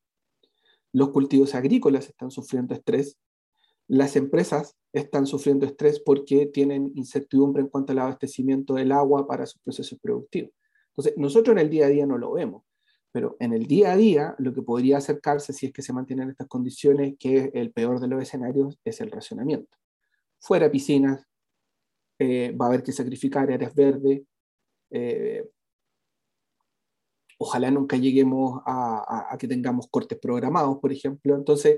los 0.95 1.11
cultivos 1.11 1.55
agrícolas 1.57 2.09
están 2.09 2.31
sufriendo 2.31 2.73
estrés, 2.73 3.19
las 3.89 4.15
empresas 4.15 4.77
están 4.93 5.27
sufriendo 5.27 5.67
estrés 5.67 6.01
porque 6.01 6.47
tienen 6.47 6.93
incertidumbre 6.95 7.63
en 7.63 7.69
cuanto 7.69 7.93
al 7.93 7.99
abastecimiento 7.99 8.75
del 8.75 8.93
agua 8.93 9.27
para 9.27 9.45
sus 9.45 9.61
procesos 9.61 9.99
productivos. 10.01 10.53
Entonces, 10.91 11.15
nosotros 11.17 11.53
en 11.53 11.59
el 11.59 11.69
día 11.69 11.87
a 11.87 11.89
día 11.89 12.07
no 12.07 12.17
lo 12.17 12.33
vemos, 12.33 12.63
pero 13.11 13.37
en 13.41 13.53
el 13.53 13.67
día 13.67 13.93
a 13.93 13.97
día 13.97 14.37
lo 14.39 14.55
que 14.55 14.63
podría 14.63 14.99
acercarse 14.99 15.53
si 15.53 15.67
es 15.67 15.73
que 15.73 15.83
se 15.83 15.93
mantienen 15.93 16.31
estas 16.31 16.47
condiciones, 16.47 17.17
que 17.19 17.39
es 17.39 17.51
el 17.55 17.73
peor 17.73 17.99
de 17.99 18.07
los 18.07 18.23
escenarios, 18.23 18.79
es 18.85 19.01
el 19.01 19.11
racionamiento. 19.11 19.77
Fuera 20.39 20.71
piscinas, 20.71 21.27
eh, 22.21 22.53
va 22.53 22.67
a 22.67 22.69
haber 22.69 22.85
que 22.85 22.93
sacrificar 22.93 23.51
áreas 23.51 23.75
verdes, 23.75 24.23
eh, 24.91 25.45
ojalá 27.45 27.71
nunca 27.71 27.99
lleguemos 27.99 28.63
a, 28.65 29.37
que 29.39 29.47
tengamos 29.47 29.87
cortes 29.89 30.19
programados, 30.19 30.79
por 30.79 30.93
ejemplo. 30.93 31.37
Entonces, 31.37 31.77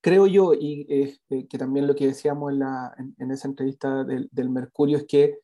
creo 0.00 0.26
yo, 0.26 0.52
y 0.52 0.86
eh, 0.88 1.46
que 1.48 1.58
también 1.58 1.86
lo 1.86 1.94
que 1.94 2.08
decíamos 2.08 2.52
en, 2.52 3.30
esa 3.30 3.48
entrevista 3.48 4.04
del, 4.04 4.50
Mercurio, 4.50 4.98
es 4.98 5.04
que 5.04 5.38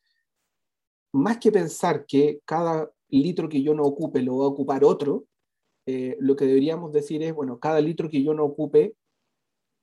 más 1.12 1.38
que 1.38 1.52
pensar 1.52 2.06
que 2.06 2.40
cada 2.44 2.90
litro 3.09 3.48
que 3.48 3.62
yo 3.62 3.72
no 3.72 3.85
ocupe 3.85 4.20
lo 4.20 4.38
va 4.38 4.46
a 4.46 4.48
ocupar 4.48 4.85
otro, 4.85 5.26
eh, 5.87 6.16
lo 6.18 6.35
que 6.35 6.46
deberíamos 6.46 6.92
decir 6.92 7.22
es, 7.22 7.32
bueno, 7.32 7.61
cada 7.61 7.80
litro 7.80 8.11
que 8.11 8.22
yo 8.22 8.35
no 8.35 8.44
ocupe 8.44 8.96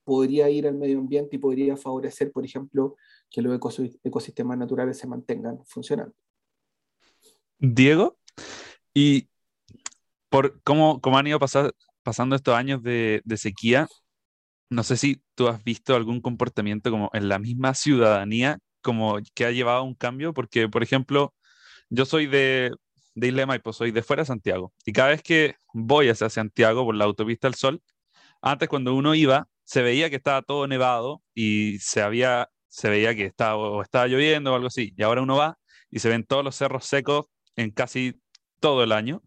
podría 0.04 0.50
ir 0.50 0.68
al 0.68 0.76
medio 0.76 1.00
ambiente 1.00 1.38
y 1.38 1.40
podría 1.40 1.78
favorecer, 1.78 2.34
por 2.34 2.44
ejemplo, 2.44 2.98
que 3.30 3.42
los 3.42 3.58
ecosistemas 4.04 4.58
naturales 4.58 4.98
se 4.98 5.08
mantengan 5.08 5.64
funcionando. 5.66 6.14
Diego, 7.58 8.18
y 8.94 9.30
por 10.34 10.60
cómo, 10.64 11.00
cómo 11.00 11.20
han 11.20 11.28
ido 11.28 11.38
pasando 11.38 12.36
estos 12.36 12.56
años 12.56 12.82
de, 12.82 13.22
sequía, 13.36 13.88
no 14.68 14.82
sé 14.82 14.98
si 14.98 15.22
tú 15.36 15.48
has 15.48 15.64
visto 15.64 15.96
algún 15.96 16.22
comportamiento 16.22 16.90
como 16.90 17.12
en 17.14 17.30
la 17.30 17.38
misma 17.38 17.76
ciudadanía 17.76 18.58
como 18.82 19.20
que 19.36 19.46
ha 19.46 19.52
llevado 19.52 19.80
a 19.80 19.84
un 19.84 19.94
cambio, 19.94 20.34
porque, 20.34 20.68
por 20.68 20.82
ejemplo, 20.82 21.36
yo 21.90 22.06
soy 22.06 22.26
de, 22.26 22.72
de 23.14 23.28
Isla 23.28 23.42
de 23.42 23.46
Maipo, 23.46 23.74
soy 23.74 23.92
de 23.92 24.02
fuera 24.02 24.24
de 24.24 24.28
Santiago, 24.28 24.74
y 24.86 24.94
cada 24.94 25.10
vez 25.10 25.22
que 25.22 25.56
voy 25.72 26.10
hacia 26.10 26.32
Santiago 26.32 26.84
por 26.84 26.96
la 26.96 27.06
autopista 27.06 27.48
del 27.48 27.54
Sol, 27.56 27.84
antes 28.42 28.68
cuando 28.70 28.96
uno 28.96 29.14
iba, 29.14 29.48
se 29.66 29.84
veía 29.84 30.10
que 30.10 30.16
estaba 30.16 30.42
todo 30.42 30.68
nevado 30.68 31.22
y 31.36 31.78
se, 31.78 32.02
había, 32.02 32.50
se 32.70 32.90
veía 32.90 33.16
que 33.16 33.26
estaba, 33.26 33.84
estaba 33.84 34.08
lloviendo 34.08 34.52
o 34.52 34.56
algo 34.56 34.68
así, 34.68 34.94
y 34.98 35.04
ahora 35.04 35.22
uno 35.22 35.36
va 35.38 35.60
y 35.92 36.00
se 36.00 36.10
ven 36.10 36.26
todos 36.26 36.44
los 36.44 36.56
cerros 36.56 36.86
secos 36.86 37.28
en 37.56 37.70
casi 37.70 38.20
todo 38.60 38.84
el 38.84 38.94
año, 38.94 39.22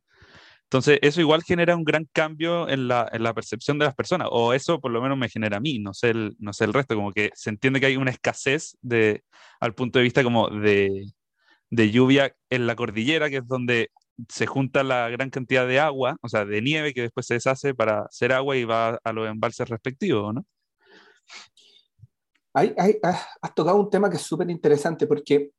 entonces, 0.67 0.99
eso 1.03 1.21
igual 1.21 1.45
genera 1.45 1.77
un 1.77 1.85
gran 1.85 2.07
cambio 2.13 2.69
en 2.69 2.89
la, 2.89 3.09
en 3.13 3.23
la, 3.23 3.33
percepción 3.35 3.79
de 3.79 3.85
las 3.85 3.95
personas, 3.95 4.29
o 4.33 4.53
eso 4.53 4.81
por 4.81 4.91
lo 4.91 5.01
menos 5.01 5.17
me 5.17 5.29
genera 5.29 5.59
a 5.59 5.61
mí, 5.61 5.79
no 5.79 5.95
sé, 5.95 6.11
el, 6.11 6.37
no 6.41 6.53
sé 6.53 6.65
el 6.65 6.73
resto, 6.75 6.97
como 6.97 7.13
que 7.13 7.31
se 7.35 7.51
entiende 7.51 7.79
que 7.79 7.87
hay 7.87 7.97
una 7.97 8.11
escasez 8.11 8.77
de, 8.83 9.23
al 9.61 9.75
punto 9.75 10.01
de 10.01 10.03
vista 10.03 10.25
como 10.25 10.49
de, 10.49 11.13
de 11.71 11.91
lluvia 11.93 12.35
en 12.51 12.67
la 12.67 12.75
cordillera, 12.75 13.31
que 13.31 13.37
es 13.39 13.47
donde 13.47 13.91
se 14.29 14.47
junta 14.47 14.83
la 14.83 15.09
gran 15.09 15.31
cantidad 15.31 15.69
de 15.69 15.79
agua, 15.79 16.17
o 16.21 16.29
sea, 16.29 16.45
de 16.45 16.61
nieve 16.63 16.95
que 16.95 17.03
después 17.03 17.27
se 17.27 17.35
deshace 17.35 17.75
para 17.75 18.03
hacer 18.03 18.33
agua 18.33 18.57
y 18.57 18.65
va 18.65 18.99
a 19.05 19.13
los 19.13 19.29
embalses 19.29 19.69
respectivos, 19.69 20.35
¿no? 20.35 20.45
has 22.55 23.55
tocado 23.55 23.77
un 23.77 23.91
tema 23.91 24.09
que 24.09 24.17
es 24.17 24.23
súper 24.23 24.51
interesante 24.51 25.07
porque 25.07 25.51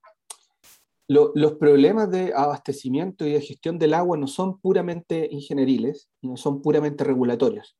los 1.07 1.53
problemas 1.53 2.11
de 2.11 2.33
abastecimiento 2.35 3.25
y 3.25 3.31
de 3.31 3.41
gestión 3.41 3.79
del 3.79 3.93
agua 3.93 4.17
no 4.17 4.27
son 4.27 4.59
puramente 4.59 5.27
ingenieriles 5.31 6.09
no 6.21 6.35
son 6.35 6.61
puramente 6.61 7.05
regulatorios, 7.05 7.77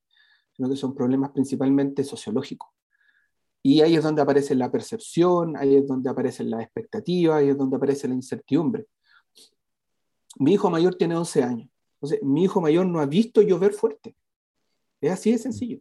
sino 0.53 0.69
que 0.69 0.77
son 0.77 0.95
problemas 0.95 1.31
principalmente 1.31 2.03
sociológicos. 2.05 2.69
Y 3.61 3.81
ahí 3.81 3.95
es 3.95 4.03
donde 4.03 4.21
aparece 4.21 4.55
la 4.55 4.71
percepción, 4.71 5.57
ahí 5.57 5.75
es 5.75 5.85
donde 5.85 6.09
aparece 6.09 6.45
la 6.45 6.61
expectativa, 6.61 7.37
ahí 7.37 7.49
es 7.49 7.57
donde 7.57 7.75
aparece 7.75 8.07
la 8.07 8.13
incertidumbre. 8.13 8.87
Mi 10.39 10.53
hijo 10.53 10.69
mayor 10.69 10.95
tiene 10.95 11.17
11 11.17 11.43
años. 11.43 11.69
Entonces, 11.95 12.23
mi 12.23 12.43
hijo 12.43 12.61
mayor 12.61 12.85
no 12.85 13.01
ha 13.01 13.05
visto 13.05 13.41
llover 13.41 13.73
fuerte. 13.73 14.15
Es 15.01 15.11
así 15.11 15.31
de 15.31 15.37
sencillo. 15.37 15.79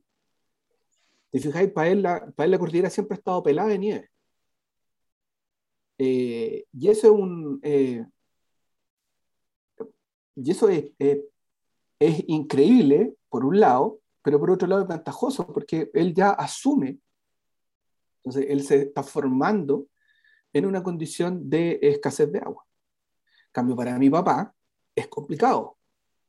Te 1.31 1.39
fijáis, 1.39 1.71
para 1.71 1.91
él, 1.91 2.03
la, 2.03 2.27
para 2.35 2.47
él 2.47 2.51
la 2.51 2.59
cordillera 2.59 2.91
siempre 2.91 3.15
ha 3.15 3.19
estado 3.19 3.43
pelada 3.43 3.69
de 3.69 3.79
nieve. 3.79 4.11
Eh, 5.99 6.65
y 6.73 6.89
eso 6.89 7.07
es 7.07 7.13
un... 7.13 7.61
Eh, 7.63 8.05
y 10.37 10.51
eso 10.51 10.69
es, 10.69 10.93
es 10.99 12.25
increíble, 12.27 13.15
por 13.29 13.45
un 13.45 13.59
lado, 13.59 14.01
pero 14.23 14.39
por 14.39 14.51
otro 14.51 14.69
lado 14.69 14.83
es 14.83 14.89
ventajoso, 14.89 15.47
porque 15.47 15.91
él 15.95 16.13
ya 16.13 16.31
asume 16.31 16.99
entonces, 18.27 18.51
él 18.51 18.63
se 18.65 18.83
está 18.83 19.05
formando 19.05 19.87
en 20.53 20.67
una 20.67 20.83
condición 20.83 21.49
de 21.49 21.79
escasez 21.81 22.33
de 22.33 22.41
agua. 22.41 22.67
En 23.47 23.53
cambio, 23.53 23.77
para 23.77 23.97
mi 24.01 24.11
papá 24.11 24.53
es 24.97 25.07
complicado, 25.07 25.79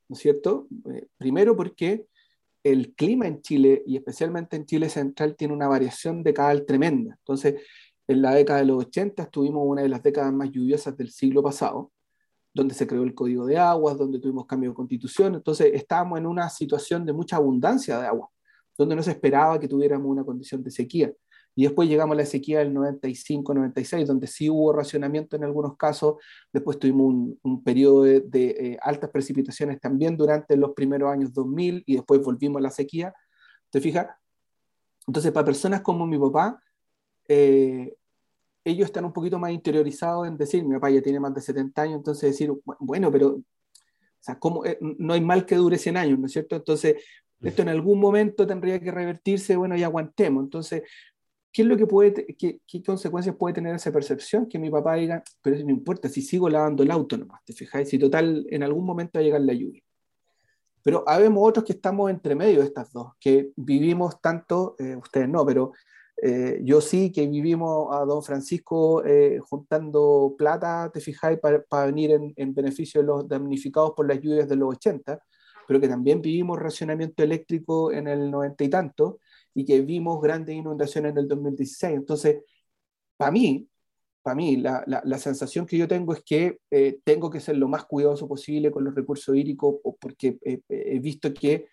¿no 0.08 0.14
es 0.14 0.20
cierto? 0.20 0.68
Eh, 0.94 1.08
primero 1.18 1.56
porque 1.56 2.06
el 2.62 2.94
clima 2.94 3.26
en 3.26 3.42
Chile, 3.42 3.82
y 3.88 3.98
especialmente 3.98 4.56
en 4.58 4.68
Chile 4.68 4.90
central, 4.90 5.36
tiene 5.36 5.56
una 5.56 5.68
variación 5.68 6.22
decadal 6.22 6.68
tremenda. 6.68 7.16
Entonces, 7.18 7.64
en 8.08 8.22
la 8.22 8.34
década 8.34 8.60
de 8.60 8.66
los 8.66 8.86
80 8.86 9.30
tuvimos 9.30 9.64
una 9.66 9.82
de 9.82 9.90
las 9.90 10.02
décadas 10.02 10.32
más 10.34 10.50
lluviosas 10.50 10.96
del 10.96 11.12
siglo 11.12 11.44
pasado, 11.44 11.92
donde 12.54 12.74
se 12.74 12.88
creó 12.88 13.04
el 13.04 13.14
Código 13.14 13.46
de 13.46 13.58
Aguas, 13.58 13.98
donde 13.98 14.20
tuvimos 14.20 14.46
cambio 14.46 14.70
de 14.72 14.76
constitución. 14.76 15.36
Entonces, 15.36 15.72
estábamos 15.74 16.18
en 16.20 16.26
una 16.26 16.50
situación 16.50 17.06
de 17.06 17.14
mucha 17.14 17.36
abundancia 17.36 18.00
de 18.00 18.08
agua, 18.08 18.30
donde 18.78 18.96
no 18.96 19.04
se 19.04 19.12
esperaba 19.12 19.60
que 19.60 19.68
tuviéramos 19.68 20.08
una 20.08 20.24
condición 20.24 20.64
de 20.64 20.72
sequía. 20.72 21.14
Y 21.54 21.64
después 21.64 21.90
llegamos 21.90 22.14
a 22.14 22.18
la 22.20 22.26
sequía 22.26 22.60
del 22.60 22.72
95-96, 22.74 24.06
donde 24.06 24.28
sí 24.28 24.48
hubo 24.48 24.72
racionamiento 24.74 25.36
en 25.36 25.44
algunos 25.44 25.76
casos. 25.76 26.16
Después 26.54 26.78
tuvimos 26.78 27.36
un, 27.42 27.64
periodo 27.64 28.04
de, 28.04 28.22
eh, 28.36 28.78
altas 28.80 29.10
precipitaciones 29.10 29.82
también 29.82 30.16
durante 30.16 30.56
los 30.56 30.74
primeros 30.74 31.12
años 31.12 31.34
2000 31.34 31.84
y 31.88 31.96
después 31.96 32.22
volvimos 32.22 32.60
a 32.60 32.62
la 32.62 32.70
sequía. 32.70 33.12
¿Te 33.72 33.82
fijas? 33.82 34.08
Entonces, 35.08 35.32
para 35.32 35.46
personas 35.46 35.82
como 35.82 36.06
mi 36.06 36.20
papá, 36.20 36.62
eh, 37.28 37.96
ellos 38.64 38.86
están 38.86 39.06
un 39.06 39.14
poquito 39.14 39.40
más 39.40 39.52
interiorizados 39.52 40.28
en 40.28 40.38
decir, 40.38 40.64
mi 40.64 40.76
papá 40.76 40.90
ya 40.90 41.02
tiene 41.02 41.20
más 41.20 41.34
de 41.34 41.42
70 41.42 41.82
años, 41.82 41.96
entonces 41.98 42.32
decir, 42.32 42.52
bueno, 42.80 43.12
pero 43.12 43.30
o 43.30 43.44
sea, 44.20 44.38
¿cómo, 44.40 44.66
eh, 44.66 44.78
no 44.82 45.14
hay 45.14 45.22
mal 45.22 45.46
que 45.46 45.56
dure 45.56 45.78
100 45.78 45.98
años, 45.98 46.20
¿no 46.20 46.26
es 46.26 46.34
cierto? 46.34 46.56
Entonces, 46.56 46.96
esto 47.42 47.62
en 47.62 47.70
algún 47.70 48.00
momento 48.00 48.48
tendría 48.48 48.80
que 48.80 48.92
revertirse, 48.92 49.56
bueno, 49.56 49.78
y 49.78 49.84
aguantemos. 49.84 50.44
Entonces, 50.44 50.84
¿qué 51.52 51.62
es 51.62 51.68
lo 51.68 51.78
que 51.78 51.86
puede, 51.86 52.36
qué, 52.36 52.60
qué, 52.68 52.84
consecuencias 52.84 53.36
puede 53.36 53.54
tener 53.54 53.76
esa 53.76 53.92
percepción? 53.92 54.48
Que 54.48 54.58
mi 54.60 54.70
papá 54.70 54.96
diga, 54.96 55.24
pero 55.42 55.56
eso 55.56 55.66
no 55.66 55.72
importa, 55.72 56.10
si 56.10 56.22
sigo 56.22 56.50
lavando 56.50 56.84
el 56.84 56.92
auto 56.92 57.18
nomás, 57.18 57.44
¿te 57.46 57.54
fijáis? 57.54 57.90
Si 57.90 58.00
total, 58.00 58.46
en 58.50 58.64
algún 58.64 58.86
momento 58.86 59.20
va 59.20 59.22
a 59.22 59.24
llegar 59.24 59.42
la 59.42 59.54
lluvia. 59.54 59.84
Pero 60.84 61.04
habemos 61.08 61.48
otros 61.48 61.66
que 61.66 61.74
estamos 61.74 62.10
entre 62.10 62.34
medio 62.34 62.60
de 62.60 62.66
estas 62.66 62.92
dos, 62.92 63.14
que 63.20 63.52
vivimos 63.56 64.20
tanto, 64.22 64.76
eh, 64.80 64.96
ustedes 64.96 65.30
no, 65.30 65.46
pero 65.46 65.74
eh, 66.20 66.60
yo 66.64 66.82
sí 66.82 67.12
que 67.12 67.28
vivimos 67.28 67.96
a 67.96 68.04
don 68.06 68.24
Francisco 68.24 69.06
eh, 69.06 69.40
juntando 69.40 70.34
plata, 70.38 70.90
te 70.92 71.00
fijáis, 71.00 71.40
para, 71.40 71.64
venir 71.86 72.12
en, 72.12 72.34
en, 72.36 72.56
beneficio 72.56 73.02
de 73.02 73.08
los 73.08 73.28
damnificados 73.28 73.94
por 73.96 74.08
las 74.08 74.20
lluvias 74.20 74.50
de 74.50 74.56
los 74.56 74.76
80, 74.76 75.22
pero 75.68 75.80
que 75.80 75.88
también 75.88 76.22
vivimos 76.22 76.60
racionamiento 76.60 77.22
eléctrico 77.24 77.92
en 77.92 78.08
el 78.08 78.32
90 78.32 78.64
y 78.64 78.70
tanto, 78.70 79.20
y 79.54 79.64
que 79.66 79.82
vimos 79.82 80.20
grandes 80.22 80.56
inundaciones 80.56 81.12
en 81.12 81.18
el 81.20 81.28
2016. 81.28 81.96
Entonces, 81.96 82.38
para 83.18 83.32
mí, 83.32 83.70
para 84.24 84.36
mí, 84.36 84.58
la, 84.58 84.84
la, 84.88 85.18
sensación 85.20 85.66
que 85.66 85.78
yo 85.78 85.88
tengo 85.88 86.14
es 86.14 86.24
que 86.24 86.60
eh, 86.72 87.00
tengo 87.04 87.30
que 87.30 87.40
ser 87.40 87.58
lo 87.58 87.68
más 87.68 87.86
cuidadoso 87.86 88.28
posible 88.28 88.72
con 88.72 88.84
los 88.84 88.96
recursos 88.96 89.36
hídricos 89.36 89.76
porque 90.02 90.38
he 90.68 91.00
visto 91.00 91.34
que 91.34 91.68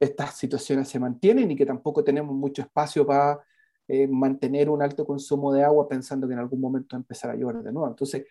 estas 0.00 0.36
situaciones 0.36 0.88
se 0.88 0.98
mantienen 0.98 1.50
y 1.50 1.56
que 1.56 1.66
tampoco 1.66 2.02
tenemos 2.02 2.34
mucho 2.34 2.62
espacio 2.62 3.06
para 3.06 3.40
eh, 3.88 4.06
mantener 4.08 4.70
un 4.70 4.82
alto 4.82 5.04
consumo 5.06 5.52
de 5.52 5.62
agua 5.64 5.88
pensando 5.88 6.26
que 6.26 6.32
en 6.32 6.38
algún 6.40 6.60
momento 6.60 6.96
empezará 6.96 7.34
a 7.34 7.36
llover 7.36 7.56
de 7.62 7.72
nuevo. 7.72 7.88
Entonces, 7.88 8.24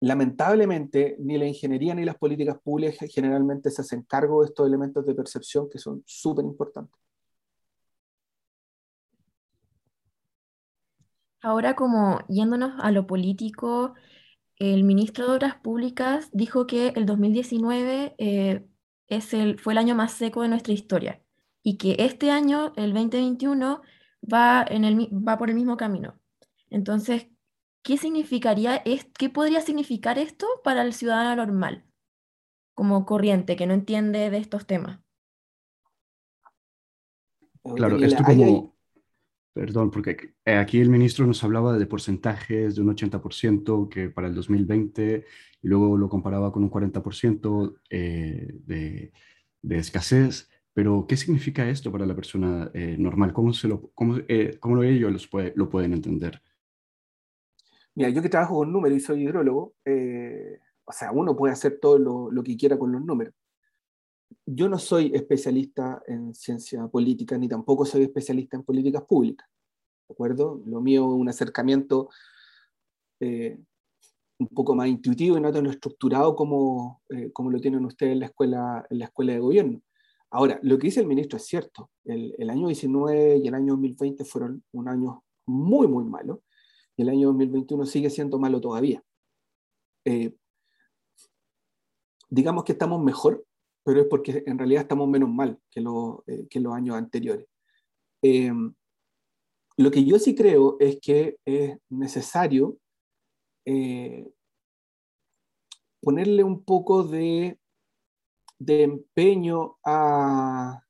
lamentablemente, 0.00 1.16
ni 1.20 1.38
la 1.38 1.46
ingeniería 1.46 1.94
ni 1.94 2.04
las 2.04 2.16
políticas 2.16 2.58
públicas 2.62 3.08
generalmente 3.10 3.70
se 3.70 3.82
hacen 3.82 4.02
cargo 4.02 4.42
de 4.42 4.48
estos 4.48 4.66
elementos 4.66 5.06
de 5.06 5.14
percepción 5.14 5.68
que 5.70 5.78
son 5.78 6.02
súper 6.06 6.44
importantes. 6.44 7.00
Ahora 11.40 11.74
como 11.74 12.20
yéndonos 12.28 12.72
a 12.80 12.90
lo 12.90 13.06
político, 13.06 13.94
el 14.56 14.84
ministro 14.84 15.26
de 15.26 15.36
Obras 15.36 15.56
Públicas 15.56 16.30
dijo 16.32 16.66
que 16.66 16.88
el 16.88 17.06
2019 17.06 18.14
eh, 18.18 18.66
es 19.08 19.34
el, 19.34 19.58
fue 19.58 19.74
el 19.74 19.78
año 19.78 19.94
más 19.94 20.12
seco 20.12 20.42
de 20.42 20.48
nuestra 20.48 20.72
historia 20.72 21.23
y 21.64 21.78
que 21.78 21.96
este 21.98 22.30
año, 22.30 22.72
el 22.76 22.92
2021, 22.92 23.82
va, 24.32 24.64
en 24.68 24.84
el, 24.84 25.08
va 25.26 25.38
por 25.38 25.48
el 25.48 25.56
mismo 25.56 25.76
camino. 25.76 26.20
Entonces, 26.70 27.26
¿qué 27.82 27.96
significaría, 27.96 28.84
qué 29.18 29.30
podría 29.30 29.62
significar 29.62 30.18
esto 30.18 30.46
para 30.62 30.82
el 30.82 30.92
ciudadano 30.92 31.44
normal, 31.44 31.84
como 32.74 33.04
corriente, 33.06 33.56
que 33.56 33.66
no 33.66 33.74
entiende 33.74 34.30
de 34.30 34.36
estos 34.36 34.66
temas? 34.66 35.00
Claro, 37.62 37.96
esto 37.98 38.22
como, 38.22 38.74
Perdón, 39.54 39.92
porque 39.92 40.34
eh, 40.44 40.56
aquí 40.56 40.80
el 40.80 40.90
ministro 40.90 41.26
nos 41.26 41.44
hablaba 41.44 41.78
de 41.78 41.86
porcentajes 41.86 42.74
de 42.74 42.82
un 42.82 42.88
80% 42.88 43.88
que 43.88 44.10
para 44.10 44.26
el 44.26 44.34
2020 44.34 45.24
y 45.62 45.68
luego 45.68 45.96
lo 45.96 46.08
comparaba 46.08 46.52
con 46.52 46.64
un 46.64 46.70
40% 46.70 47.80
eh, 47.88 48.48
de, 48.52 49.12
de, 49.62 49.78
escasez. 49.78 50.50
Pero, 50.74 51.06
¿qué 51.08 51.16
significa 51.16 51.68
esto 51.68 51.90
para 51.90 52.04
la 52.04 52.14
persona 52.14 52.70
eh, 52.74 52.96
normal? 52.98 53.32
¿Cómo, 53.32 53.52
se 53.52 53.68
lo, 53.68 53.90
cómo, 53.94 54.18
cómo 54.60 54.82
ellos 54.82 55.12
los 55.12 55.26
puede, 55.28 55.52
lo 55.56 55.70
pueden 55.70 55.92
entender? 55.92 56.42
Mira, 57.94 58.10
yo 58.10 58.20
que 58.20 58.28
trabajo 58.28 58.56
con 58.56 58.72
números 58.72 58.98
y 58.98 59.00
soy 59.00 59.22
hidrólogo, 59.22 59.74
o 60.86 60.92
sea, 60.92 61.12
uno 61.12 61.36
puede 61.36 61.52
hacer 61.52 61.78
todo 61.80 61.98
lo, 61.98 62.30
lo 62.30 62.42
que 62.42 62.56
quiera 62.56 62.76
con 62.76 62.90
los 62.90 63.04
números 63.04 63.34
yo 64.46 64.68
no 64.68 64.78
soy 64.78 65.12
especialista 65.14 66.02
en 66.06 66.34
ciencia 66.34 66.86
política, 66.88 67.38
ni 67.38 67.48
tampoco 67.48 67.84
soy 67.84 68.02
especialista 68.02 68.56
en 68.56 68.62
políticas 68.62 69.02
públicas. 69.02 69.48
¿De 70.08 70.12
acuerdo? 70.12 70.60
Lo 70.66 70.80
mío 70.80 71.06
es 71.06 71.20
un 71.20 71.28
acercamiento 71.28 72.10
eh, 73.20 73.58
un 74.38 74.48
poco 74.48 74.74
más 74.74 74.88
intuitivo 74.88 75.38
y 75.38 75.40
no 75.40 75.52
tan 75.52 75.66
estructurado 75.66 76.36
como, 76.36 77.02
eh, 77.08 77.30
como 77.32 77.50
lo 77.50 77.60
tienen 77.60 77.84
ustedes 77.84 78.12
en 78.12 78.20
la, 78.20 78.26
escuela, 78.26 78.86
en 78.90 78.98
la 78.98 79.04
escuela 79.06 79.32
de 79.32 79.38
gobierno. 79.38 79.80
Ahora, 80.34 80.58
lo 80.62 80.78
que 80.78 80.88
dice 80.88 81.00
el 81.00 81.06
ministro 81.06 81.36
es 81.36 81.46
cierto. 81.46 81.90
El, 82.04 82.50
año 82.50 82.66
19 82.66 83.38
y 83.38 83.48
el 83.48 83.54
año 83.54 83.72
2020 83.74 84.24
fueron 84.24 84.64
un 84.72 84.88
año 84.88 85.24
muy, 85.46 85.86
muy 85.86 86.04
malo. 86.04 86.42
Y 86.96 87.02
el 87.02 87.08
año 87.08 87.28
2021 87.28 87.86
sigue 87.86 88.10
siendo 88.10 88.38
malo 88.38 88.60
todavía. 88.60 89.02
Eh, 90.04 90.36
digamos 92.28 92.64
que 92.64 92.72
estamos 92.72 93.02
mejor 93.02 93.44
pero 93.84 94.00
es 94.00 94.06
porque 94.08 94.42
en 94.46 94.58
realidad 94.58 94.82
estamos 94.82 95.08
menos 95.08 95.28
mal 95.28 95.60
que, 95.70 95.80
eh, 95.80 96.60
los 96.60 96.74
años 96.74 96.96
anteriores. 96.96 97.46
Em, 98.22 98.74
lo 99.76 99.90
que 99.90 100.04
yo 100.04 100.18
sí 100.18 100.34
creo 100.34 100.76
es 100.80 100.98
que 101.00 101.36
es 101.44 101.76
necesario 101.90 102.78
eh, 103.66 104.32
ponerle 106.00 106.42
un 106.42 106.64
poco 106.64 107.04
de, 107.04 107.58
de 108.58 108.82
empeño 108.82 109.78
a... 109.84 110.80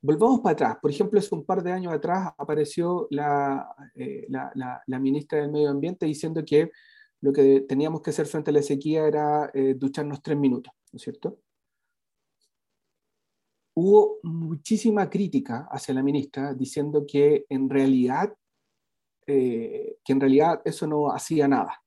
Volvamos 0.00 0.40
para 0.40 0.52
atrás. 0.52 0.76
Por 0.80 0.90
ejemplo, 0.90 1.18
hace 1.18 1.34
un 1.34 1.44
par 1.44 1.62
de 1.62 1.72
años 1.72 1.92
atrás 1.92 2.32
apareció 2.38 3.08
la, 3.10 3.74
eh, 3.94 4.26
la, 4.28 4.82
la 4.86 4.98
ministra 5.00 5.40
del 5.40 5.50
Medio 5.50 5.70
Ambiente 5.70 6.06
diciendo 6.06 6.44
que 6.44 6.70
lo 7.22 7.32
que 7.32 7.62
teníamos 7.62 8.02
que 8.02 8.10
hacer 8.10 8.26
frente 8.26 8.50
a 8.50 8.54
la 8.54 8.62
sequía 8.62 9.06
era 9.06 9.50
ducharnos 9.76 10.22
tres 10.22 10.36
minutos. 10.38 10.72
¿no 10.92 10.96
es 10.96 11.02
cierto? 11.02 11.40
Hubo 13.78 14.20
muchísima 14.22 15.10
crítica 15.10 15.68
hacia 15.70 15.92
la 15.92 16.02
ministra 16.02 16.54
diciendo 16.54 17.04
que 17.06 17.44
en 17.50 17.68
realidad, 17.68 18.34
eh, 19.26 19.98
que 20.02 20.12
en 20.14 20.20
realidad 20.20 20.62
eso 20.64 20.86
no 20.86 21.10
hacía 21.12 21.46
nada. 21.46 21.82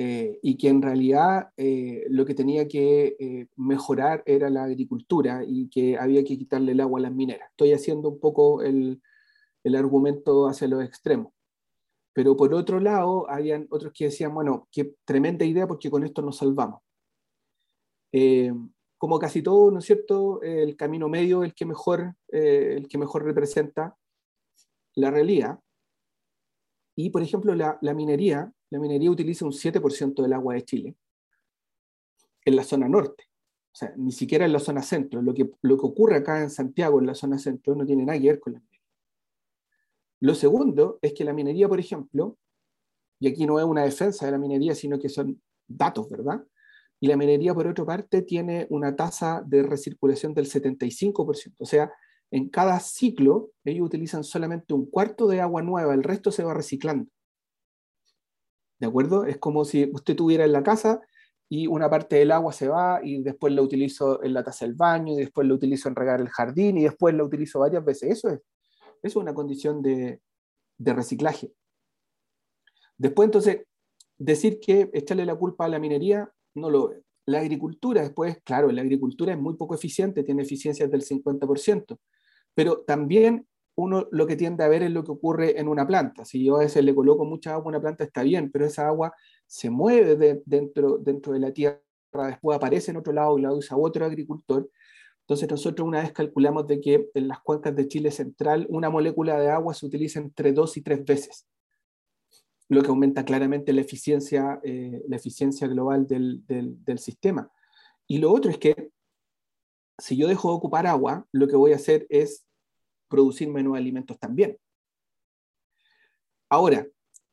Eh, 0.00 0.38
y 0.42 0.56
que 0.56 0.68
en 0.68 0.80
realidad 0.80 1.50
eh, 1.56 2.04
lo 2.08 2.24
que 2.24 2.34
tenía 2.34 2.68
que 2.68 3.16
eh, 3.18 3.48
mejorar 3.56 4.22
era 4.26 4.48
la 4.48 4.62
agricultura 4.62 5.42
y 5.44 5.68
que 5.68 5.98
había 5.98 6.22
que 6.22 6.38
quitarle 6.38 6.70
el 6.70 6.80
agua 6.80 7.00
a 7.00 7.02
las 7.02 7.12
mineras. 7.12 7.50
Estoy 7.50 7.72
haciendo 7.72 8.08
un 8.08 8.20
poco 8.20 8.62
el, 8.62 9.02
el 9.64 9.74
argumento 9.74 10.46
hacia 10.46 10.68
los 10.68 10.84
extremos. 10.84 11.32
Pero 12.12 12.36
por 12.36 12.54
otro 12.54 12.78
lado, 12.78 13.28
habían 13.28 13.66
otros 13.70 13.92
que 13.92 14.04
decían, 14.04 14.32
bueno, 14.32 14.68
qué 14.70 14.94
tremenda 15.04 15.44
idea 15.44 15.66
porque 15.66 15.90
con 15.90 16.04
esto 16.04 16.22
nos 16.22 16.38
salvamos. 16.38 16.80
como 18.98 19.18
casi 19.18 19.42
todo, 19.42 19.70
¿no 19.72 19.80
es 19.80 19.84
cierto? 19.84 20.40
El 20.42 20.76
camino 20.76 21.08
medio 21.08 21.42
el 21.42 21.54
que 21.54 21.66
mejor, 21.66 22.14
el 22.28 22.88
que 22.88 22.98
mejor 22.98 23.24
representa 23.24 23.96
la 24.94 25.10
realidad. 25.10 25.58
Y, 27.00 27.10
por 27.10 27.22
ejemplo, 27.22 27.54
la, 27.54 27.78
minería 27.94 28.52
la 28.70 28.80
minería 28.80 29.08
utiliza 29.08 29.44
un 29.44 29.52
7% 29.52 30.20
del 30.20 30.32
agua 30.32 30.54
de 30.54 30.64
Chile 30.64 30.96
en 32.44 32.56
la 32.56 32.64
zona 32.64 32.88
norte. 32.88 33.22
O 33.72 33.76
sea, 33.76 33.94
ni 33.96 34.10
siquiera 34.10 34.46
en 34.46 34.52
la 34.52 34.58
zona 34.58 34.82
centro. 34.82 35.22
Lo 35.22 35.32
que, 35.32 35.48
lo 35.62 35.78
que 35.78 35.86
ocurre 35.86 36.16
acá 36.16 36.42
en 36.42 36.50
Santiago, 36.50 36.98
en 36.98 37.06
la 37.06 37.14
zona 37.14 37.38
centro, 37.38 37.76
no 37.76 37.86
tiene 37.86 38.04
nada 38.04 38.18
que 38.18 38.26
ver 38.26 38.40
con 38.40 38.54
la 38.54 38.58
minería. 38.58 38.82
Lo 40.18 40.34
segundo 40.34 40.98
es 41.00 41.14
que 41.14 41.22
la 41.22 41.32
minería, 41.32 41.68
por 41.68 41.78
ejemplo, 41.78 42.36
y 43.20 43.28
aquí 43.28 43.46
no 43.46 43.60
es 43.60 43.64
una 43.64 43.84
defensa 43.84 44.26
de 44.26 44.32
la 44.32 44.38
minería, 44.38 44.74
sino 44.74 44.98
que 44.98 45.08
son 45.08 45.40
datos, 45.68 46.10
¿verdad? 46.10 46.44
Y 46.98 47.06
la 47.06 47.16
minería, 47.16 47.54
por 47.54 47.68
otra 47.68 47.84
parte, 47.84 48.22
tiene 48.22 48.66
una 48.70 48.96
tasa 48.96 49.40
de 49.46 49.62
recirculación 49.62 50.34
del 50.34 50.46
75%. 50.46 51.54
O 51.60 51.64
sea, 51.64 51.92
en 52.30 52.48
cada 52.48 52.78
ciclo 52.80 53.50
ellos 53.64 53.86
utilizan 53.86 54.24
solamente 54.24 54.74
un 54.74 54.86
cuarto 54.86 55.26
de 55.28 55.40
agua 55.40 55.62
nueva, 55.62 55.94
el 55.94 56.02
resto 56.02 56.30
se 56.30 56.44
va 56.44 56.54
reciclando. 56.54 57.10
¿De 58.78 58.86
acuerdo? 58.86 59.24
Es 59.24 59.38
como 59.38 59.64
si 59.64 59.90
usted 59.92 60.14
tuviera 60.14 60.44
en 60.44 60.52
la 60.52 60.62
casa 60.62 61.00
y 61.48 61.66
una 61.66 61.90
parte 61.90 62.16
del 62.16 62.30
agua 62.30 62.52
se 62.52 62.68
va 62.68 63.00
y 63.02 63.22
después 63.22 63.52
la 63.52 63.62
utilizo 63.62 64.22
en 64.22 64.34
la 64.34 64.44
taza 64.44 64.66
del 64.66 64.74
baño 64.74 65.14
y 65.14 65.16
después 65.16 65.46
la 65.48 65.54
utilizo 65.54 65.88
en 65.88 65.96
regar 65.96 66.20
el 66.20 66.28
jardín 66.28 66.78
y 66.78 66.84
después 66.84 67.14
la 67.14 67.24
utilizo 67.24 67.60
varias 67.60 67.84
veces. 67.84 68.10
Eso 68.10 68.28
es, 68.28 68.40
es 69.02 69.16
una 69.16 69.34
condición 69.34 69.82
de, 69.82 70.20
de 70.78 70.94
reciclaje. 70.94 71.52
Después, 72.96 73.26
entonces, 73.26 73.64
decir 74.18 74.58
que 74.60 74.90
echarle 74.92 75.24
la 75.24 75.36
culpa 75.36 75.64
a 75.64 75.68
la 75.68 75.78
minería, 75.78 76.30
no 76.54 76.70
lo 76.70 76.88
ve. 76.88 77.02
La 77.26 77.40
agricultura, 77.40 78.02
después, 78.02 78.38
claro, 78.42 78.72
la 78.72 78.82
agricultura 78.82 79.32
es 79.32 79.38
muy 79.38 79.54
poco 79.54 79.74
eficiente, 79.74 80.24
tiene 80.24 80.42
eficiencias 80.42 80.90
del 80.90 81.02
50%, 81.02 81.98
pero 82.58 82.80
también 82.80 83.46
uno 83.76 84.08
lo 84.10 84.26
que 84.26 84.34
tiende 84.34 84.64
a 84.64 84.68
ver 84.68 84.82
es 84.82 84.90
lo 84.90 85.04
que 85.04 85.12
ocurre 85.12 85.60
en 85.60 85.68
una 85.68 85.86
planta. 85.86 86.24
Si 86.24 86.44
yo 86.44 86.56
a 86.56 86.64
veces 86.64 86.82
le 86.82 86.92
coloco 86.92 87.24
mucha 87.24 87.52
agua 87.52 87.66
a 87.66 87.68
una 87.68 87.80
planta, 87.80 88.02
está 88.02 88.24
bien, 88.24 88.50
pero 88.50 88.66
esa 88.66 88.88
agua 88.88 89.14
se 89.46 89.70
mueve 89.70 90.42
dentro, 90.44 90.98
dentro 90.98 91.32
de 91.32 91.38
la 91.38 91.52
tierra, 91.52 91.78
después 92.12 92.56
aparece 92.56 92.90
en 92.90 92.96
otro 92.96 93.12
lado 93.12 93.38
y 93.38 93.42
la 93.42 93.52
usa 93.52 93.76
otro 93.76 94.04
agricultor. 94.04 94.68
Entonces 95.20 95.48
nosotros 95.48 95.86
una 95.86 96.02
vez 96.02 96.10
calculamos 96.10 96.66
de 96.66 96.80
que 96.80 97.08
en 97.14 97.28
las 97.28 97.38
cuencas 97.42 97.76
de 97.76 97.86
Chile 97.86 98.10
central 98.10 98.66
una 98.70 98.90
molécula 98.90 99.38
de 99.38 99.50
agua 99.50 99.72
se 99.72 99.86
utiliza 99.86 100.18
entre 100.18 100.50
dos 100.50 100.76
y 100.76 100.82
tres 100.82 101.04
veces, 101.04 101.46
lo 102.68 102.82
que 102.82 102.88
aumenta 102.88 103.24
claramente 103.24 103.72
la 103.72 103.82
eficiencia, 103.82 104.58
eh, 104.64 105.00
la 105.06 105.14
eficiencia 105.14 105.68
global 105.68 106.08
del, 106.08 106.44
del 106.44 106.98
sistema. 106.98 107.52
Y 108.08 108.18
lo 108.18 108.32
otro 108.32 108.50
es 108.50 108.58
que 108.58 108.90
si 109.96 110.16
yo 110.16 110.26
dejo 110.26 110.48
de 110.48 110.56
ocupar 110.56 110.88
agua, 110.88 111.24
lo 111.30 111.46
que 111.46 111.54
voy 111.54 111.72
a 111.72 111.76
hacer 111.76 112.04
es 112.08 112.47
producir 113.08 113.48
menos 113.48 113.76
alimentos 113.76 114.18
también. 114.18 114.58
Ahora, 116.48 116.86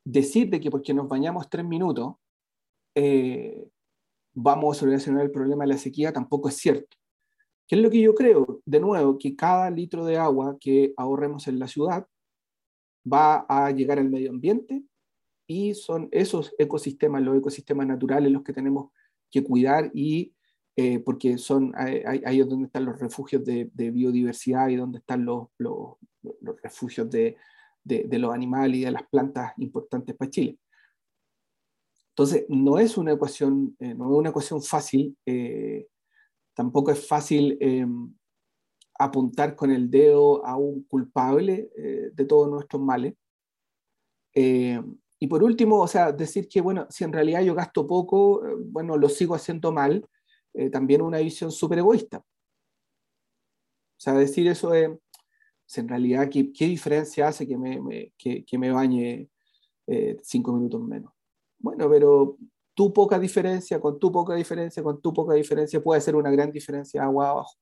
decir 0.03 0.49
de 0.49 0.59
que 0.59 0.69
porque 0.69 0.93
nos 0.93 1.07
bañamos 1.07 1.49
tres 1.49 1.65
minutos 1.65 2.15
eh, 2.95 3.69
vamos 4.33 4.77
a 4.77 4.79
solucionar 4.81 5.23
el 5.23 5.31
problema 5.31 5.63
de 5.63 5.71
la 5.71 5.77
sequía 5.77 6.13
tampoco 6.13 6.49
es 6.49 6.57
cierto. 6.57 6.97
¿Qué 7.67 7.75
es 7.75 7.81
lo 7.81 7.89
que 7.89 8.01
yo 8.01 8.13
creo? 8.13 8.61
De 8.65 8.79
nuevo, 8.79 9.17
que 9.17 9.35
cada 9.35 9.69
litro 9.71 10.05
de 10.05 10.17
agua 10.17 10.57
que 10.59 10.93
ahorremos 10.97 11.47
en 11.47 11.57
la 11.59 11.67
ciudad 11.67 12.07
va 13.11 13.45
a 13.49 13.71
llegar 13.71 13.97
al 13.97 14.09
medio 14.09 14.29
ambiente 14.29 14.83
y 15.47 15.73
son 15.73 16.09
esos 16.11 16.53
ecosistemas, 16.57 17.23
los 17.23 17.38
ecosistemas 17.38 17.88
naturales, 17.88 18.31
los 18.31 18.43
que 18.43 18.53
tenemos 18.53 18.91
que 19.31 19.43
cuidar 19.43 19.91
y 19.93 20.33
eh, 20.77 20.99
porque 20.99 21.38
son 21.38 21.73
ahí 21.77 22.41
es 22.41 22.49
donde 22.49 22.65
están 22.65 22.83
los 22.83 22.99
refugios 22.99 23.45
de, 23.45 23.69
biodiversidad 23.73 24.67
y 24.67 24.75
donde 24.75 24.97
están 24.99 25.23
los, 25.23 25.47
los, 25.57 25.95
refugios 26.61 27.09
de, 27.09 27.38
de, 27.81 28.19
los 28.19 28.33
animales 28.33 28.77
y 28.79 28.83
de 28.83 28.91
las 28.91 29.07
plantas 29.07 29.53
importantes 29.57 30.15
para 30.17 30.29
Chile. 30.29 30.59
Entonces, 32.09 32.45
no 32.49 32.77
es 32.77 32.97
una 32.97 33.13
ecuación, 33.13 33.75
eh, 33.79 33.93
no 33.93 34.05
es 34.05 34.19
una 34.19 34.29
ecuación 34.29 34.61
fácil, 34.61 35.17
eh, 35.25 35.88
tampoco 36.53 36.91
es 36.91 37.07
fácil 37.07 37.57
em, 37.61 38.13
apuntar 38.99 39.55
con 39.55 39.71
el 39.71 39.89
dedo 39.89 40.45
a 40.45 40.57
un 40.57 40.83
culpable 40.83 41.69
de 42.13 42.25
todos 42.25 42.49
nuestros 42.49 42.81
males. 42.81 43.13
y 44.33 45.27
por 45.27 45.43
último, 45.43 45.79
o 45.79 45.88
sea, 45.88 46.11
decir 46.11 46.47
que, 46.49 46.59
bueno, 46.61 46.85
si 46.89 47.05
en 47.05 47.13
realidad 47.13 47.41
yo 47.41 47.55
gasto 47.55 47.88
poco, 47.88 48.41
bueno, 48.67 48.97
lo 48.97 49.07
sigo 49.09 49.35
haciendo 49.35 49.71
mal, 49.71 50.05
eh, 50.55 50.69
también 50.69 51.01
una 51.01 51.19
visión 51.19 51.51
súper 51.51 51.79
egoísta. 51.79 52.19
O 52.19 52.23
sea, 53.97 54.13
decir 54.13 54.47
eso 54.47 54.73
es, 54.73 54.89
pues, 54.89 55.77
en 55.77 55.87
realidad, 55.87 56.29
¿qué, 56.29 56.51
qué 56.51 56.65
diferencia 56.65 57.27
hace 57.27 57.47
que 57.47 57.57
me, 57.57 58.13
que, 58.17 58.43
que 58.45 58.57
me 58.57 58.71
bañe 58.71 59.29
eh, 59.87 60.17
cinco 60.23 60.53
minutos 60.53 60.81
menos? 60.81 61.11
Bueno, 61.59 61.89
pero 61.89 62.37
tu 62.73 62.93
poca 62.93 63.17
diferencia, 63.17 63.79
con 63.79 63.97
tu 63.97 64.11
poca 64.11 64.35
diferencia, 64.35 64.83
con 64.83 65.01
tu 65.01 65.13
poca 65.13 65.33
diferencia, 65.33 65.81
puede 65.81 66.01
ser 66.01 66.15
una 66.15 66.29
gran 66.29 66.51
diferencia 66.51 67.03
agua 67.03 67.29
abajo. 67.29 67.55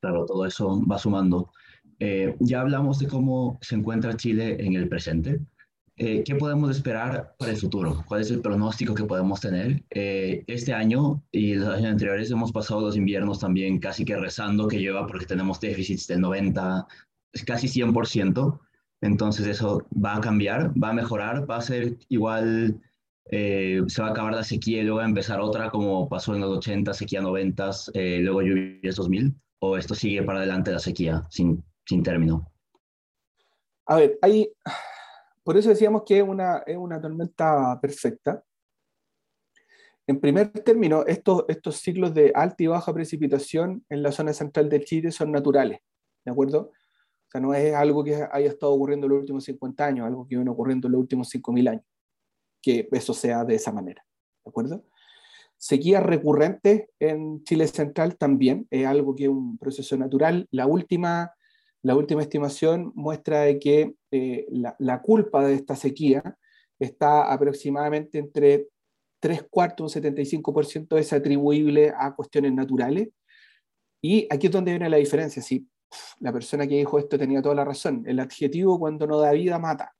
Claro, 0.00 0.24
todo 0.24 0.46
eso 0.46 0.80
va 0.86 0.98
sumando. 0.98 1.52
Eh, 1.98 2.34
ya 2.40 2.62
hablamos 2.62 2.98
de 2.98 3.08
cómo 3.08 3.58
se 3.60 3.74
encuentra 3.74 4.16
Chile 4.16 4.56
en 4.64 4.74
el 4.74 4.88
presente, 4.88 5.40
eh, 6.02 6.24
¿qué 6.24 6.34
podemos 6.34 6.74
esperar 6.74 7.34
para 7.38 7.50
el 7.50 7.58
futuro? 7.58 8.02
¿Cuál 8.08 8.22
es 8.22 8.30
el 8.30 8.40
pronóstico 8.40 8.94
que 8.94 9.04
podemos 9.04 9.38
tener? 9.38 9.82
Eh, 9.90 10.44
este 10.46 10.72
año 10.72 11.22
y 11.30 11.56
los 11.56 11.68
años 11.68 11.90
anteriores 11.90 12.30
hemos 12.30 12.52
pasado 12.52 12.80
los 12.80 12.96
inviernos 12.96 13.40
también 13.40 13.78
casi 13.78 14.06
que 14.06 14.16
rezando 14.16 14.66
que 14.66 14.78
lleva 14.78 15.06
porque 15.06 15.26
tenemos 15.26 15.60
déficits 15.60 16.06
del 16.06 16.22
90, 16.22 16.86
casi 17.44 17.68
100%. 17.68 18.60
Entonces 19.02 19.46
eso 19.46 19.86
va 19.92 20.16
a 20.16 20.20
cambiar, 20.22 20.72
va 20.82 20.88
a 20.88 20.94
mejorar, 20.94 21.48
va 21.48 21.56
a 21.56 21.60
ser 21.60 21.98
igual, 22.08 22.80
eh, 23.26 23.82
se 23.86 24.00
va 24.00 24.08
a 24.08 24.12
acabar 24.12 24.32
la 24.32 24.44
sequía 24.44 24.80
y 24.80 24.84
luego 24.84 25.00
va 25.00 25.04
a 25.04 25.08
empezar 25.08 25.38
otra 25.42 25.68
como 25.68 26.08
pasó 26.08 26.34
en 26.34 26.40
los 26.40 26.56
80, 26.56 26.94
sequía 26.94 27.20
90, 27.20 27.70
luego 28.20 28.40
lluvias 28.40 28.96
2000, 28.96 29.34
o 29.58 29.76
esto 29.76 29.94
sigue 29.94 30.22
para 30.22 30.38
adelante 30.38 30.72
la 30.72 30.78
sequía 30.78 31.26
sin, 31.28 31.62
sin 31.84 32.02
término. 32.02 32.50
A 33.84 33.96
ver, 33.96 34.18
hay 34.22 34.48
por 35.42 35.56
eso 35.56 35.68
decíamos 35.68 36.02
que 36.06 36.18
es 36.18 36.22
una, 36.22 36.58
es 36.66 36.76
una 36.76 37.00
tormenta 37.00 37.78
perfecta. 37.80 38.42
En 40.06 40.20
primer 40.20 40.50
término, 40.50 41.04
estos, 41.06 41.44
estos 41.48 41.76
ciclos 41.76 42.12
de 42.14 42.32
alta 42.34 42.62
y 42.62 42.66
baja 42.66 42.92
precipitación 42.92 43.84
en 43.88 44.02
la 44.02 44.12
zona 44.12 44.32
central 44.32 44.68
de 44.68 44.82
Chile 44.82 45.12
son 45.12 45.30
naturales, 45.30 45.80
¿de 46.24 46.32
acuerdo? 46.32 46.72
O 46.72 47.30
sea, 47.30 47.40
no 47.40 47.54
es 47.54 47.72
algo 47.74 48.02
que 48.02 48.26
haya 48.32 48.48
estado 48.48 48.72
ocurriendo 48.72 49.06
en 49.06 49.12
los 49.12 49.20
últimos 49.20 49.44
50 49.44 49.86
años, 49.86 50.06
algo 50.06 50.26
que 50.26 50.36
viene 50.36 50.50
ocurriendo 50.50 50.88
en 50.88 50.92
los 50.92 51.00
últimos 51.00 51.32
5.000 51.32 51.68
años, 51.68 51.84
que 52.60 52.88
eso 52.90 53.14
sea 53.14 53.44
de 53.44 53.54
esa 53.54 53.72
manera, 53.72 54.04
¿de 54.44 54.48
acuerdo? 54.48 54.84
Sequías 55.56 56.02
recurrentes 56.02 56.88
en 56.98 57.44
Chile 57.44 57.68
central 57.68 58.16
también 58.16 58.66
es 58.70 58.86
algo 58.86 59.14
que 59.14 59.24
es 59.24 59.28
un 59.28 59.58
proceso 59.58 59.96
natural. 59.96 60.48
La 60.50 60.66
última 60.66 61.34
la 61.82 61.96
última 61.96 62.20
estimación 62.22 62.92
muestra 62.94 63.40
de 63.40 63.58
que 63.58 63.94
eh, 64.10 64.46
la, 64.50 65.02
culpa 65.02 65.46
de 65.46 65.54
esta 65.54 65.76
sequía 65.76 66.36
está 66.78 67.32
aproximadamente 67.32 68.18
entre 68.18 68.68
3 69.20 69.44
cuartos, 69.50 69.94
un 69.94 70.02
75% 70.02 70.98
es 70.98 71.12
atribuible 71.12 71.92
a 71.96 72.14
cuestiones 72.14 72.52
naturales. 72.52 73.08
Y 74.02 74.26
aquí 74.30 74.46
es 74.46 74.52
donde 74.52 74.72
viene 74.72 74.88
la 74.88 74.96
diferencia. 74.96 75.42
Si 75.42 75.68
la 76.20 76.32
persona 76.32 76.66
que 76.66 76.76
dijo 76.76 76.98
esto 76.98 77.18
tenía 77.18 77.42
toda 77.42 77.54
la 77.54 77.64
razón, 77.64 78.02
el 78.06 78.18
adjetivo 78.18 78.78
cuando 78.78 79.06
no 79.06 79.18
da 79.18 79.32
vida 79.32 79.58
mata. 79.58 79.94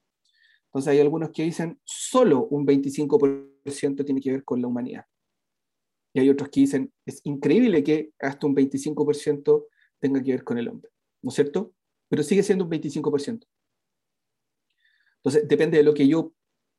Entonces 0.67 0.93
hay 0.93 1.01
algunos 1.01 1.31
que 1.31 1.43
dicen 1.43 1.79
solo 1.85 2.47
un 2.47 2.67
25% 2.67 4.05
tiene 4.05 4.21
que 4.21 4.33
ver 4.33 4.45
con 4.45 4.63
la 4.63 4.69
humanidad. 4.69 5.05
Y 6.15 6.21
hay 6.21 6.31
otros 6.31 6.49
que 6.49 6.61
dicen 6.61 6.93
es 7.05 7.21
increíble 7.25 7.83
que 7.83 8.13
hasta 8.21 8.47
un 8.47 8.55
25% 8.55 9.67
tenga 9.99 10.23
que 10.23 10.33
ver 10.33 10.45
con 10.45 10.59
el 10.59 10.69
hombre. 10.69 10.91
¿no 11.23 11.29
es 11.29 11.35
cierto? 11.35 11.73
Pero 12.09 12.23
sigue 12.23 12.43
siendo 12.43 12.65
un 12.65 12.71
25%. 12.71 13.45
Entonces, 15.23 15.49
depende 15.49 15.79
de 15.79 15.85
lo 15.85 15.95
que 15.95 16.09
yo 16.09 16.33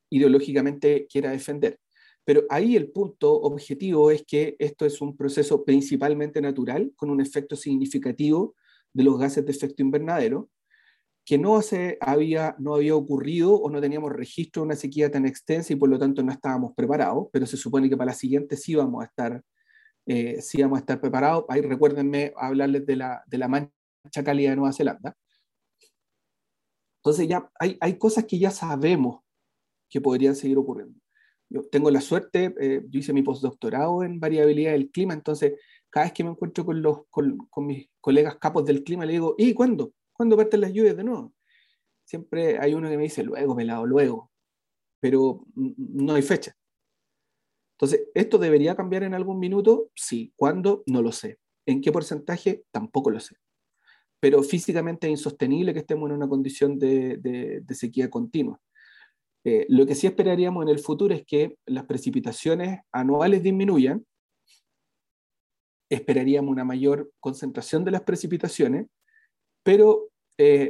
ideológicamente 0.10 1.08
quiera 1.08 1.32
defender. 1.32 1.80
Pero 2.24 2.44
ahí 2.50 2.76
el 2.76 2.92
punto 2.92 3.34
objetivo 3.34 4.12
es 4.12 4.24
que 4.26 4.56
esto 4.60 4.86
es 4.86 5.02
un 5.02 5.18
proceso 5.18 5.64
principalmente 5.64 6.42
natural, 6.42 6.94
con 6.96 7.10
un 7.10 7.22
efecto 7.22 7.56
significativo 7.56 8.56
de 8.94 9.04
los 9.04 9.18
gases 9.18 9.46
de 9.46 9.52
efecto 9.52 9.82
invernadero, 9.82 10.50
que 11.26 11.38
no, 11.38 11.62
se 11.62 11.98
había, 12.02 12.56
no 12.60 12.76
había 12.76 12.96
ocurrido 12.96 13.54
o 13.56 13.70
no 13.70 13.80
teníamos 13.80 14.12
registro 14.12 14.62
de 14.62 14.68
una 14.68 14.76
sequía 14.76 15.12
tan 15.12 15.26
extensa 15.26 15.74
y 15.74 15.76
por 15.76 15.90
lo 15.90 16.00
tanto 16.00 16.24
no 16.24 16.32
estábamos 16.32 16.74
preparados, 16.76 17.28
pero 17.32 17.46
se 17.46 17.58
supone 17.58 17.90
que 17.90 17.98
para 17.98 18.12
la 18.12 18.16
siguiente 18.18 18.58
sí 18.58 18.76
vamos 18.76 19.04
a 19.04 19.06
estar, 19.06 19.42
eh, 20.08 20.42
sí 20.42 20.62
vamos 20.62 20.78
a 20.78 20.82
estar 20.82 21.00
preparados. 21.00 21.46
Ahí 21.50 21.62
recuérdenme 21.62 22.34
hablarles 22.36 22.86
de 22.86 22.96
la, 22.96 23.24
de 23.28 23.38
la 23.38 23.48
mancha 23.48 24.24
cálida 24.24 24.50
de 24.52 24.56
Nueva 24.56 24.74
Zelanda. 24.74 25.16
Entonces 27.02 27.28
ya 27.28 27.50
hay, 27.60 27.78
hay 27.82 27.98
cosas 27.98 28.26
que 28.26 28.38
ya 28.38 28.52
sabemos 28.52 29.22
que 29.90 30.00
podrían 30.00 30.36
seguir 30.36 30.58
ocurriendo. 30.58 31.00
Yo 31.50 31.64
tengo 31.64 31.92
la 31.92 32.00
suerte, 32.00 32.56
eh, 32.60 32.82
yo 32.88 33.00
hice 33.00 33.12
mi 33.12 33.24
postdoctorado 33.24 34.04
en 34.04 34.20
variabilidad 34.20 34.72
del 34.72 34.90
clima, 34.90 35.14
entonces 35.14 35.60
cada 35.90 36.06
vez 36.06 36.14
que 36.14 36.24
me 36.24 36.30
encuentro 36.30 36.66
con, 36.66 36.82
los, 36.82 37.08
con, 37.10 37.38
con 37.50 37.66
mis 37.66 37.90
colegas 38.00 38.38
capos 38.38 38.64
del 38.66 38.84
clima, 38.84 39.06
le 39.06 39.14
digo, 39.14 39.36
¿y 39.38 39.54
cuándo? 39.54 39.94
¿Cuándo 40.14 40.38
parten 40.38 40.62
las 40.62 40.72
lluvias 40.72 40.96
de 40.96 41.04
nuevo? 41.04 41.34
Siempre 42.06 42.58
hay 42.60 42.74
uno 42.74 42.90
que 42.90 42.98
me 42.98 43.04
dice, 43.04 43.24
luego, 43.24 43.56
pelado, 43.56 43.86
luego, 43.86 44.32
pero 45.00 45.44
no 45.56 46.14
hay 46.14 46.22
fecha. 46.22 46.56
Entonces, 47.82 48.10
¿esto 48.14 48.38
debería 48.38 48.76
cambiar 48.76 49.04
en 49.04 49.16
algún 49.16 49.40
minuto? 49.40 49.90
Sí. 49.96 50.32
¿Cuándo? 50.36 50.84
No 50.86 51.02
lo 51.02 51.12
sé. 51.12 51.40
¿En 51.66 51.82
qué 51.82 51.92
porcentaje? 51.92 52.64
Tampoco 52.70 53.10
lo 53.10 53.20
sé. 53.20 53.38
Pero 54.22 54.42
físicamente 54.44 55.08
es 55.08 55.12
insostenible 55.12 55.74
que 55.74 55.80
estemos 55.80 56.10
en 56.10 56.16
una 56.16 56.30
condición 56.30 56.80
de, 56.80 57.64
sequía 57.72 58.10
continua. 58.10 58.62
Eh, 59.44 59.66
lo 59.68 59.86
que 59.86 59.96
sí 59.96 60.08
esperaríamos 60.08 60.64
en 60.64 60.70
el 60.70 60.80
futuro 60.80 61.14
es 61.14 61.26
que 61.26 61.58
las 61.66 61.86
precipitaciones 61.86 62.82
anuales 62.94 63.42
disminuyan, 63.44 64.06
esperaríamos 65.90 66.52
una 66.52 66.64
mayor 66.64 67.12
concentración 67.20 67.84
de 67.84 67.92
las 67.92 68.02
precipitaciones, 68.02 68.86
pero 69.64 70.12
eh, 70.38 70.70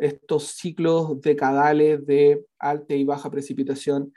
estos, 0.00 0.46
ciclos 0.46 1.20
decadales 1.20 2.06
de 2.06 2.46
alta 2.58 2.94
y 2.94 3.04
baja 3.04 3.30
precipitación 3.30 4.12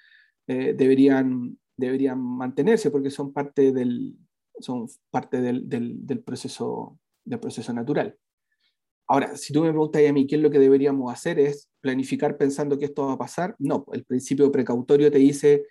eh, 0.47 0.73
deberían, 0.73 1.59
deberían 1.75 2.19
mantenerse 2.19 2.89
porque 2.89 3.09
son 3.09 3.33
parte 3.33 3.71
del, 3.71 4.15
son 4.59 4.87
parte 5.11 5.41
del, 5.41 6.23
proceso, 6.25 6.97
del 7.25 7.39
proceso 7.39 7.73
natural. 7.73 8.17
Ahora, 9.13 9.37
si 9.37 9.53
tú 9.53 9.61
me 9.61 9.69
preguntas 9.69 10.01
a 10.09 10.11
mí 10.11 10.25
qué 10.25 10.37
es 10.37 10.41
lo 10.41 10.49
que 10.49 10.57
deberíamos 10.57 11.13
hacer, 11.13 11.37
es 11.37 11.69
planificar 11.81 12.35
pensando 12.35 12.79
que 12.79 12.85
esto 12.85 13.05
va 13.05 13.13
a 13.13 13.17
pasar. 13.19 13.55
No, 13.59 13.85
el 13.93 14.03
principio 14.05 14.51
precautorio 14.51 15.11
te 15.11 15.19
dice, 15.19 15.67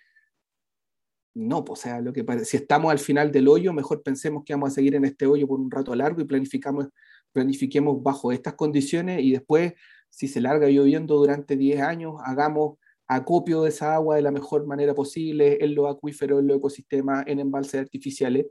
no, 1.33 1.65
pues, 1.65 1.81
o 1.81 1.83
sea, 1.83 1.99
lo 1.99 2.13
que 2.13 2.23
si 2.45 2.55
estamos 2.55 2.89
al 2.89 2.99
final 2.99 3.33
del 3.33 3.49
hoyo, 3.49 3.73
mejor 3.73 4.01
pensemos 4.01 4.43
que 4.45 4.53
vamos 4.53 4.71
a 4.71 4.75
seguir 4.75 4.95
en 4.95 5.03
este 5.03 5.25
hoyo 5.25 5.45
por 5.45 5.59
un 5.59 5.69
rato 5.69 5.93
largo 5.93 6.21
y 6.21 6.23
planificamos, 6.23 6.87
planifiquemos 7.33 8.01
bajo 8.01 8.31
estas 8.31 8.53
condiciones 8.53 9.21
y 9.21 9.33
después, 9.33 9.73
si 10.09 10.29
se 10.29 10.39
larga 10.39 10.69
lloviendo 10.69 11.17
durante 11.17 11.57
10 11.57 11.81
años, 11.81 12.15
hagamos 12.23 12.77
acopio 13.07 13.63
de 13.63 13.69
esa 13.71 13.93
agua 13.93 14.15
de 14.15 14.21
la 14.21 14.31
mejor 14.31 14.65
manera 14.67 14.93
posible 14.95 15.57
en 15.59 15.75
los 15.75 15.93
acuíferos, 15.93 16.39
en 16.39 16.47
los 16.47 16.59
ecosistemas, 16.59 17.25
en 17.27 17.41
embalses 17.41 17.81
artificiales, 17.81 18.45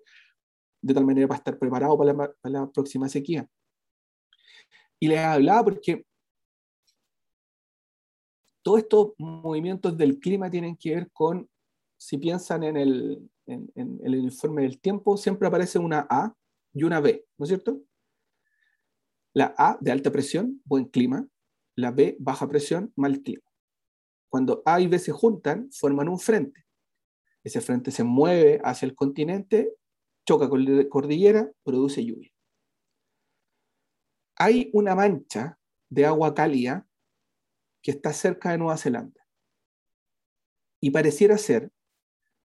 de 0.82 0.92
tal 0.92 1.06
manera 1.06 1.28
para 1.28 1.38
estar 1.38 1.58
preparado 1.58 1.96
para 1.96 2.12
la, 2.12 2.32
para 2.42 2.60
la 2.60 2.70
próxima 2.70 3.08
sequía. 3.08 3.48
Y 5.02 5.08
les 5.08 5.18
hablaba 5.18 5.64
porque 5.64 6.06
todos 8.62 8.78
estos 8.78 9.14
movimientos 9.18 9.98
del 9.98 10.20
clima 10.20 10.48
tienen 10.48 10.76
que 10.76 10.94
ver 10.94 11.10
con, 11.10 11.50
si 11.96 12.18
piensan 12.18 12.62
en 12.62 12.76
el, 12.76 13.28
en, 13.46 13.68
el 13.74 14.14
informe 14.14 14.62
del 14.62 14.78
tiempo, 14.78 15.16
siempre 15.16 15.48
aparece 15.48 15.80
una 15.80 16.06
A 16.08 16.32
y 16.72 16.84
una 16.84 17.00
B, 17.00 17.26
¿no 17.36 17.44
es 17.44 17.48
cierto? 17.48 17.82
La 19.34 19.52
A 19.58 19.76
de 19.80 19.90
alta 19.90 20.12
presión, 20.12 20.62
buen 20.64 20.84
clima, 20.84 21.26
la 21.74 21.90
B 21.90 22.16
baja 22.20 22.46
presión, 22.46 22.92
mal 22.94 23.22
clima. 23.22 23.50
Cuando 24.28 24.62
A 24.64 24.80
y 24.80 24.86
B 24.86 25.00
se 25.00 25.10
juntan, 25.10 25.68
forman 25.72 26.08
un 26.08 26.20
frente. 26.20 26.64
Ese 27.42 27.60
frente 27.60 27.90
se 27.90 28.04
mueve 28.04 28.60
hacia 28.62 28.86
el 28.86 28.94
continente, 28.94 29.74
choca 30.24 30.48
con 30.48 30.64
la 30.64 30.88
cordillera, 30.88 31.50
produce 31.64 32.04
lluvia 32.04 32.31
hay 34.36 34.70
una 34.72 34.94
mancha 34.94 35.58
de 35.90 36.06
agua 36.06 36.34
cálida 36.34 36.86
que 37.82 37.90
está 37.90 38.12
cerca 38.12 38.50
de 38.50 38.58
Nueva 38.58 38.78
Zelanda. 38.78 39.26
Y 40.80 40.90
pareciera 40.90 41.36
ser 41.38 41.70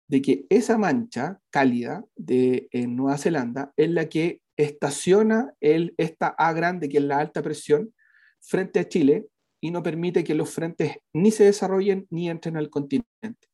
de 0.10 0.22
que 0.22 0.46
esa 0.50 0.78
mancha 0.78 1.40
cálida 1.52 2.04
de 2.16 2.68
en 2.72 2.96
Nueva 2.96 3.18
Zelanda 3.18 3.74
es 3.78 3.90
la 3.92 4.10
que 4.10 4.42
estaciona 4.58 5.54
el, 5.62 5.94
esta 5.98 6.28
A 6.38 6.52
grande, 6.54 6.90
que 6.90 6.98
es 6.98 7.04
la 7.04 7.20
alta 7.20 7.42
presión, 7.42 7.94
frente 8.42 8.80
a 8.80 8.88
Chile 8.88 9.28
y 9.62 9.72
no 9.72 9.84
permite 9.84 10.24
que 10.24 10.36
los 10.36 10.50
frentes 10.50 10.98
ni 11.14 11.32
se 11.32 11.46
desarrollen 11.46 12.08
ni 12.10 12.30
entren 12.30 12.58
al 12.58 12.70
continente. 12.70 13.48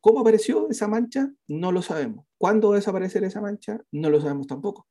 ¿Cómo 0.00 0.20
apareció 0.20 0.70
esa 0.70 0.88
mancha? 0.88 1.32
No 1.48 1.72
lo 1.72 1.82
sabemos. 1.82 2.26
¿Cuándo 2.38 2.68
va 2.68 2.76
a 2.76 2.78
desaparecer 2.78 3.24
esa 3.24 3.40
mancha? 3.40 3.80
No 3.90 4.08
lo 4.08 4.20
sabemos 4.20 4.46
tampoco. 4.46 4.86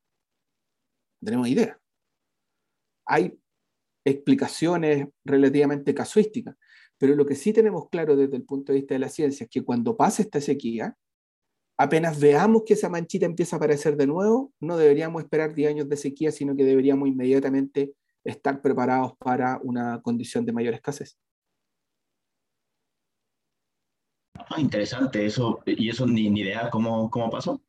No 1.21 1.25
tenemos 1.25 1.47
idea 1.47 1.79
hay 3.05 3.37
explicaciones 4.05 5.07
relativamente 5.23 5.93
casuísticas, 5.93 6.55
pero 6.97 7.15
lo 7.15 7.25
que 7.25 7.35
sí 7.35 7.53
tenemos 7.53 7.89
claro 7.89 8.15
desde 8.15 8.37
el 8.37 8.43
punto 8.43 8.71
de 8.71 8.79
vista 8.79 8.95
de 8.95 8.99
la 8.99 9.09
ciencia 9.09 9.45
es 9.45 9.49
que 9.49 9.63
cuando 9.63 9.97
pase 9.97 10.21
esta 10.21 10.39
sequía, 10.39 10.95
apenas 11.77 12.19
veamos 12.19 12.63
que 12.65 12.73
esa 12.73 12.89
manchita 12.89 13.25
empieza 13.25 13.55
a 13.55 13.57
aparecer 13.57 13.97
de 13.97 14.07
nuevo, 14.07 14.53
no 14.59 14.77
deberíamos 14.77 15.23
esperar 15.23 15.53
10 15.53 15.71
años 15.71 15.89
de 15.89 15.97
sequía, 15.97 16.31
sino 16.31 16.55
que 16.55 16.63
deberíamos 16.63 17.07
inmediatamente 17.09 17.93
estar 18.23 18.61
preparados 18.61 19.13
para 19.17 19.59
una 19.63 20.01
condición 20.01 20.45
de 20.45 20.53
mayor 20.53 20.73
escasez. 20.73 21.17
Ah, 24.35 24.59
interesante 24.59 25.25
eso, 25.25 25.61
y 25.65 25.89
eso 25.89 26.05
ni, 26.05 26.29
ni 26.29 26.41
idea 26.41 26.69
cómo, 26.69 27.09
cómo 27.09 27.29
pasó. 27.29 27.61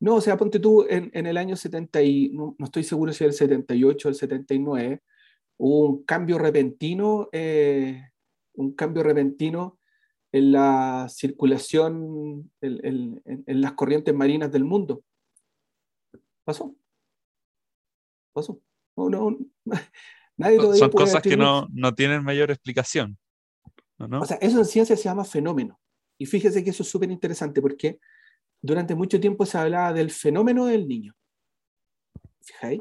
No, 0.00 0.16
o 0.16 0.20
sea, 0.20 0.36
ponte 0.36 0.60
tú 0.60 0.86
en, 0.88 1.10
en 1.12 1.26
el 1.26 1.36
año 1.36 1.56
70, 1.56 2.02
y, 2.02 2.28
no, 2.30 2.54
no, 2.58 2.64
estoy 2.64 2.84
seguro 2.84 3.12
si 3.12 3.24
el 3.24 3.32
78 3.32 4.08
o 4.08 4.10
el 4.10 4.14
79, 4.14 5.02
hubo 5.58 5.88
un 5.88 6.04
cambio 6.04 6.38
repentino, 6.38 7.28
eh, 7.32 8.10
un 8.54 8.74
cambio 8.74 9.02
repentino 9.02 9.78
en 10.32 10.52
la 10.52 11.06
circulación, 11.08 12.50
en, 12.60 12.86
en, 13.24 13.44
en, 13.46 13.60
las 13.60 13.72
corrientes 13.72 14.14
marinas 14.14 14.52
del 14.52 14.64
mundo. 14.64 15.02
Pasó. 16.44 16.76
Pasó. 18.32 18.60
No, 18.96 19.08
no, 19.08 19.38
nadie 20.36 20.58
Son 20.76 20.90
cosas 20.90 21.22
que 21.22 21.36
no, 21.36 21.66
no, 21.72 21.94
tienen 21.94 22.22
mayor 22.22 22.50
explicación. 22.50 23.18
O 23.98 24.24
sea, 24.24 24.36
eso 24.40 24.58
en 24.58 24.64
ciencia 24.64 24.96
se 24.96 25.04
llama 25.04 25.24
fenómeno. 25.24 25.80
Y 26.18 26.26
fíjese 26.26 26.62
que 26.62 26.70
eso 26.70 26.84
es 26.84 26.88
súper 26.88 27.10
interesante 27.10 27.60
porque 27.60 27.98
durante 28.62 28.94
mucho 28.94 29.20
tiempo 29.20 29.46
se 29.46 29.58
hablaba 29.58 29.92
del 29.92 30.10
fenómeno 30.10 30.66
del 30.66 30.86
niño. 30.88 31.14
¿Fijáis? 32.40 32.80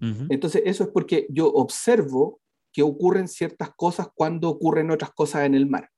Uh 0.00 0.04
-huh. 0.04 0.26
Entonces, 0.30 0.62
eso 0.64 0.84
es 0.84 0.90
porque 0.90 1.26
yo 1.30 1.48
observo 1.48 2.40
que 2.72 2.82
ocurren 2.82 3.28
ciertas 3.28 3.70
cosas 3.74 4.08
cuando 4.14 4.50
ocurren 4.50 4.90
otras 4.90 5.10
cosas 5.12 5.46
en 5.46 5.54
el 5.54 5.66
mar. 5.66 5.90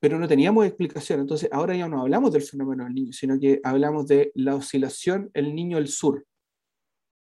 Pero 0.00 0.18
no 0.18 0.26
teníamos 0.26 0.64
explicación. 0.64 1.20
Entonces, 1.20 1.50
ahora 1.52 1.76
ya 1.76 1.88
no 1.88 2.00
hablamos 2.00 2.32
del 2.32 2.42
fenómeno 2.42 2.84
del 2.84 2.94
niño, 2.94 3.12
sino 3.12 3.38
que 3.38 3.60
hablamos 3.62 4.06
de 4.06 4.32
la 4.34 4.54
oscilación 4.54 5.30
el 5.34 5.54
niño 5.54 5.76
el 5.78 5.88
sur. 5.88 6.26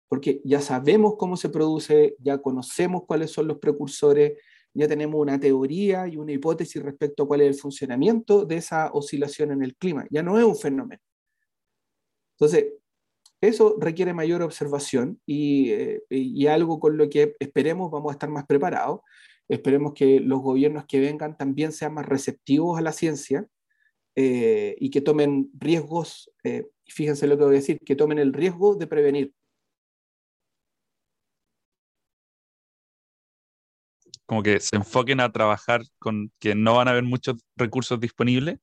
Porque 0.08 0.42
ya 0.44 0.62
sabemos 0.62 1.16
cómo 1.18 1.36
se 1.36 1.50
produce, 1.50 2.16
ya 2.20 2.38
conocemos 2.38 3.04
cuáles 3.08 3.32
son 3.32 3.48
los 3.48 3.58
precursores, 3.58 4.40
ya 4.74 4.88
tenemos 4.88 5.20
una 5.20 5.40
teoría 5.40 6.08
y 6.08 6.18
una 6.18 6.32
hipótesis 6.32 6.82
respecto 6.82 7.24
a 7.24 7.28
cuál 7.28 7.42
es 7.42 7.48
el 7.48 7.56
funcionamiento 7.56 8.46
de 8.46 8.58
esa 8.58 8.92
oscilación 8.94 9.52
en 9.52 9.64
el 9.64 9.76
clima. 9.76 10.06
Ya 10.10 10.24
no 10.24 10.38
es 10.38 10.46
un 10.46 10.56
fenómeno. 10.56 11.02
Entonces, 12.40 12.74
eso 13.42 13.78
requiere 13.80 14.14
mayor 14.14 14.42
observación 14.42 15.22
y, 15.26 15.72
eh, 15.72 16.50
algo 16.50 16.80
con 16.80 16.98
lo 16.98 17.10
que 17.10 17.36
esperemos 17.40 17.92
vamos 17.92 18.12
a 18.12 18.14
estar 18.14 18.30
más 18.30 18.46
preparados. 18.46 19.02
Esperemos 19.48 19.94
que 19.94 20.20
los 20.20 20.42
gobiernos 20.42 20.86
que 20.86 21.00
vengan 21.00 21.38
también 21.38 21.72
sean 21.72 21.94
más 21.94 22.06
receptivos 22.06 22.78
a 22.78 22.82
la 22.82 22.92
ciencia 22.92 23.48
eh, 24.16 24.76
y 24.80 24.90
que 24.90 25.02
tomen 25.02 25.50
riesgos, 25.58 26.32
eh, 26.44 26.68
fíjense 26.86 27.28
lo 27.28 27.38
que 27.38 27.46
voy 27.46 27.54
a 27.56 27.60
decir, 27.60 27.80
que 27.80 27.96
tomen 27.96 28.20
el 28.20 28.34
riesgo 28.34 28.76
de 28.76 28.88
prevenir. 28.88 29.34
Como 34.30 34.44
que 34.44 34.60
se 34.60 34.76
enfoquen 34.76 35.22
a 35.22 35.32
trabajar 35.32 35.82
con 35.98 36.32
que 36.38 36.54
no 36.54 36.76
van 36.76 36.88
a 36.88 36.92
haber 36.92 37.02
muchos 37.02 37.38
recursos 37.56 38.00
disponibles 38.00 38.60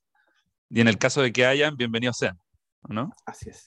y 0.71 0.81
en 0.81 0.87
el 0.87 0.97
caso 0.97 1.23
de 1.23 1.33
que 1.33 1.45
hayan, 1.45 1.77
bienvenidos 1.77 2.19
sean, 2.19 2.39
¿no? 2.89 3.11
Así 3.27 3.51
es. 3.51 3.65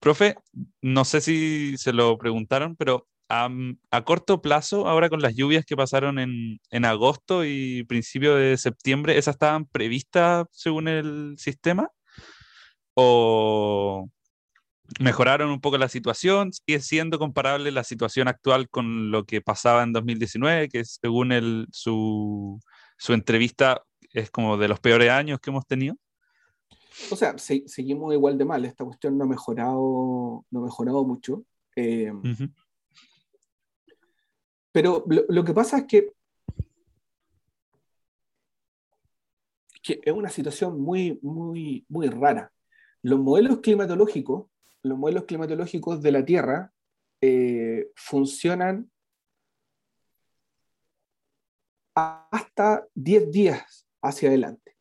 Profe, 0.00 0.36
no 0.80 1.04
sé 1.04 1.20
si 1.20 1.76
se 1.76 1.92
lo 1.92 2.16
preguntaron, 2.16 2.76
pero 2.76 3.06
a, 3.28 3.50
a 3.90 4.04
corto 4.04 4.40
plazo, 4.40 4.88
ahora 4.88 5.10
con 5.10 5.20
las 5.20 5.34
lluvias 5.34 5.66
que 5.66 5.76
pasaron 5.76 6.18
en, 6.18 6.58
en, 6.70 6.84
agosto 6.86 7.44
y 7.44 7.84
principio 7.84 8.34
de 8.34 8.56
septiembre, 8.56 9.18
¿esas 9.18 9.34
estaban 9.34 9.66
previstas 9.66 10.46
según 10.50 10.88
el 10.88 11.34
sistema? 11.36 11.90
¿O, 12.94 14.08
mejoraron 15.00 15.50
un 15.50 15.60
poco 15.60 15.78
la 15.78 15.88
situación, 15.88 16.52
sigue 16.52 16.80
siendo 16.80 17.18
comparable 17.18 17.70
la 17.70 17.84
situación 17.84 18.28
actual 18.28 18.68
con 18.68 19.10
lo 19.10 19.24
que 19.24 19.40
pasaba 19.40 19.82
en 19.82 19.92
2019, 19.92 20.68
que 20.68 20.84
según 20.84 21.32
el, 21.32 21.66
su, 21.72 22.60
su 22.98 23.12
entrevista 23.12 23.82
es 24.12 24.30
como 24.30 24.56
de 24.56 24.68
los 24.68 24.80
peores 24.80 25.10
años 25.10 25.40
que 25.40 25.50
hemos 25.50 25.66
tenido. 25.66 25.96
O 27.10 27.16
sea, 27.16 27.38
seguimos 27.38 28.12
igual 28.12 28.36
de 28.36 28.44
mal. 28.44 28.64
Esta 28.64 28.84
cuestión 28.84 29.16
no 29.16 29.24
ha 29.24 29.26
mejorado, 29.26 30.44
no 30.50 30.60
ha 30.60 30.62
mejorado 30.62 31.04
mucho. 31.04 31.44
Eh, 31.74 32.12
pero 34.72 35.04
lo, 35.06 35.44
que 35.44 35.54
pasa 35.54 35.78
es 35.78 35.84
que, 35.84 36.12
que 39.82 40.00
es 40.02 40.12
una 40.12 40.28
situación 40.28 40.80
muy, 40.80 41.18
muy, 41.22 41.84
muy 41.88 42.08
rara. 42.08 42.52
Los 43.02 43.18
modelos 43.18 43.60
climatológicos, 43.60 44.46
los 44.82 44.98
modelos 44.98 45.24
climatológicos 45.24 46.02
de 46.02 46.12
la 46.12 46.24
Tierra 46.24 46.72
eh, 47.20 47.90
funcionan 47.94 48.90
hasta 51.94 52.86
10 52.94 53.30
días 53.30 53.86
hacia 54.02 54.28
adelante. 54.28 54.76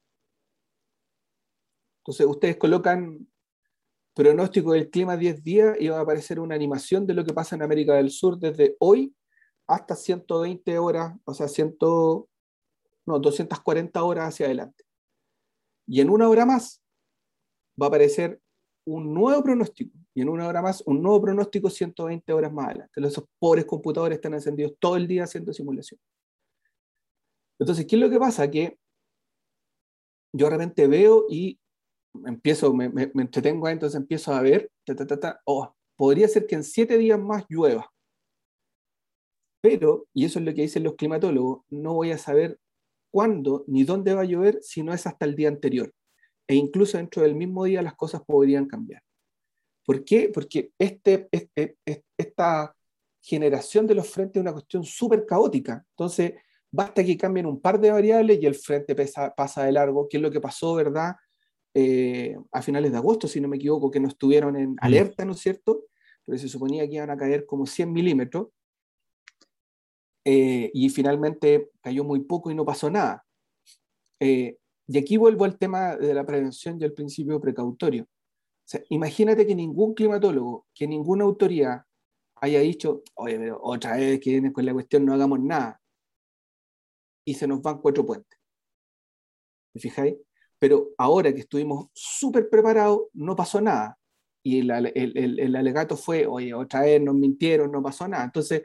Entonces, 1.99 2.25
ustedes 2.25 2.57
colocan 2.57 3.27
pronóstico 4.13 4.73
del 4.73 4.89
clima 4.89 5.17
10 5.17 5.43
días 5.43 5.77
y 5.79 5.87
va 5.89 5.99
a 5.99 6.01
aparecer 6.01 6.39
una 6.39 6.55
animación 6.55 7.05
de 7.05 7.13
lo 7.13 7.23
que 7.23 7.33
pasa 7.33 7.55
en 7.55 7.61
América 7.61 7.93
del 7.93 8.09
Sur 8.09 8.39
desde 8.39 8.75
hoy 8.79 9.15
hasta 9.67 9.95
120 9.95 10.79
horas, 10.79 11.15
o 11.23 11.33
sea, 11.33 11.47
100, 11.47 11.77
no, 11.79 13.19
240 13.19 14.03
horas 14.03 14.29
hacia 14.29 14.47
adelante. 14.47 14.83
Y 15.87 16.01
en 16.01 16.09
una 16.09 16.27
hora 16.27 16.45
más 16.45 16.81
va 17.79 17.85
a 17.85 17.89
aparecer 17.89 18.40
un 18.85 19.13
nuevo 19.13 19.43
pronóstico. 19.43 19.97
Y 20.13 20.21
en 20.21 20.29
una 20.29 20.47
hora 20.47 20.61
más, 20.61 20.81
un 20.85 21.01
nuevo 21.01 21.21
pronóstico 21.21 21.69
120 21.69 22.33
horas 22.33 22.51
más 22.51 22.67
adelante. 22.67 23.01
Esos 23.01 23.25
pobres 23.39 23.65
computadores 23.65 24.17
están 24.17 24.33
encendidos 24.33 24.73
todo 24.79 24.97
el 24.97 25.07
día 25.07 25.23
haciendo 25.23 25.53
simulación. 25.53 25.99
Entonces, 27.59 27.85
¿qué 27.85 27.95
es 27.95 28.01
lo 28.01 28.09
que 28.09 28.19
pasa? 28.19 28.49
Que 28.49 28.77
yo 30.33 30.47
realmente 30.47 30.87
veo 30.87 31.25
y 31.29 31.59
empiezo, 32.25 32.73
me, 32.73 32.89
me, 32.89 33.11
entretengo 33.15 33.67
ahí, 33.67 33.73
entonces 33.73 33.99
empiezo 33.99 34.33
a 34.33 34.41
ver, 34.41 34.71
oh, 35.45 35.73
podría 35.95 36.27
ser 36.27 36.47
que 36.47 36.55
en 36.55 36.63
siete 36.63 36.97
días 36.97 37.19
más 37.19 37.45
llueva. 37.49 37.91
Pero, 39.61 40.07
y 40.13 40.25
eso 40.25 40.39
es 40.39 40.45
lo 40.45 40.53
que 40.53 40.63
dicen 40.63 40.83
los 40.83 40.95
climatólogos, 40.95 41.61
no 41.69 41.93
voy 41.93 42.11
a 42.11 42.17
saber 42.17 42.59
cuándo 43.11 43.63
ni 43.67 43.83
dónde 43.83 44.15
va 44.15 44.21
a 44.21 44.25
llover 44.25 44.59
si 44.61 44.81
no 44.81 44.93
es 44.93 45.05
hasta 45.05 45.25
el 45.25 45.35
día 45.35 45.49
anterior. 45.49 45.93
E 46.51 46.55
incluso 46.55 46.97
dentro 46.97 47.21
del 47.21 47.33
mismo 47.33 47.63
día 47.63 47.81
las 47.81 47.95
cosas 47.95 48.21
podrían 48.25 48.65
cambiar. 48.65 49.01
¿Por 49.85 50.03
qué? 50.03 50.29
Porque 50.33 50.73
este, 50.77 51.29
este, 51.31 51.77
esta 52.17 52.75
generación 53.21 53.87
de 53.87 53.95
los 53.95 54.09
frentes 54.09 54.35
es 54.35 54.41
una 54.41 54.51
cuestión 54.51 54.83
súper 54.83 55.25
caótica. 55.25 55.85
Entonces, 55.91 56.33
basta 56.69 57.05
que 57.05 57.15
cambien 57.15 57.45
un 57.45 57.61
par 57.61 57.79
de 57.79 57.91
variables 57.91 58.37
y 58.41 58.45
el 58.45 58.55
frente 58.55 58.97
pasa 59.33 59.63
de 59.63 59.71
largo, 59.71 60.09
que 60.09 60.17
es 60.17 60.23
lo 60.23 60.29
que 60.29 60.41
pasó, 60.41 60.75
¿verdad? 60.75 61.15
Eh, 61.73 62.35
a 62.51 62.61
finales 62.61 62.91
de 62.91 62.97
agosto, 62.97 63.29
si 63.29 63.39
no 63.39 63.47
me 63.47 63.55
equivoco, 63.55 63.89
que 63.89 64.01
no 64.01 64.09
estuvieron 64.09 64.57
en 64.57 64.75
alerta, 64.81 65.23
¿no 65.23 65.31
es 65.31 65.39
cierto? 65.39 65.85
Pero 66.25 66.37
se 66.37 66.49
suponía 66.49 66.85
que 66.85 66.95
iban 66.95 67.11
a 67.11 67.15
caer 67.17 67.45
como 67.45 67.65
100 67.65 67.93
milímetros. 67.93 68.49
Eh, 70.25 70.69
y 70.73 70.89
finalmente 70.89 71.71
cayó 71.79 72.03
muy 72.03 72.19
poco 72.25 72.51
y 72.51 72.55
no 72.55 72.65
pasó 72.65 72.89
nada. 72.89 73.25
Eh, 74.19 74.57
y 74.91 74.97
aquí 74.97 75.15
vuelvo 75.15 75.45
al 75.45 75.57
tema 75.57 75.95
de 75.95 76.13
la 76.13 76.25
prevención 76.25 76.77
y 76.77 76.83
al 76.83 76.91
principio 76.91 77.39
precautorio. 77.39 78.05
imagínate 78.89 79.47
que 79.47 79.55
ningún 79.55 79.93
climatólogo, 79.93 80.67
que 80.73 80.85
ninguna 80.85 81.23
autoridad 81.23 81.83
haya 82.35 82.59
dicho, 82.59 83.01
oye, 83.15 83.39
pero 83.39 83.57
otra 83.63 83.95
vez 83.95 84.19
que 84.19 84.31
viene 84.31 84.51
con 84.51 84.65
la 84.65 84.73
cuestión 84.73 85.05
no 85.05 85.13
hagamos 85.13 85.39
nada. 85.39 85.79
Y 87.23 87.35
se 87.35 87.47
nos 87.47 87.61
van 87.61 87.79
cuatro 87.79 88.05
puentes. 88.05 88.37
¿Me 89.73 89.79
fijáis? 89.79 90.15
Pero 90.59 90.89
ahora 90.97 91.33
que 91.33 91.41
estuvimos 91.41 91.87
súper 91.93 92.49
preparados, 92.49 93.03
no 93.13 93.33
pasó 93.33 93.61
nada. 93.61 93.97
Y 94.43 94.59
el, 94.59 94.71
el, 94.93 95.39
el, 95.39 95.55
alegato 95.55 95.95
fue, 95.95 96.27
oye, 96.27 96.53
otra 96.53 96.81
vez 96.81 97.01
nos 97.01 97.15
mintieron, 97.15 97.71
no 97.71 97.81
pasó 97.81 98.09
nada. 98.09 98.25
Entonces, 98.25 98.63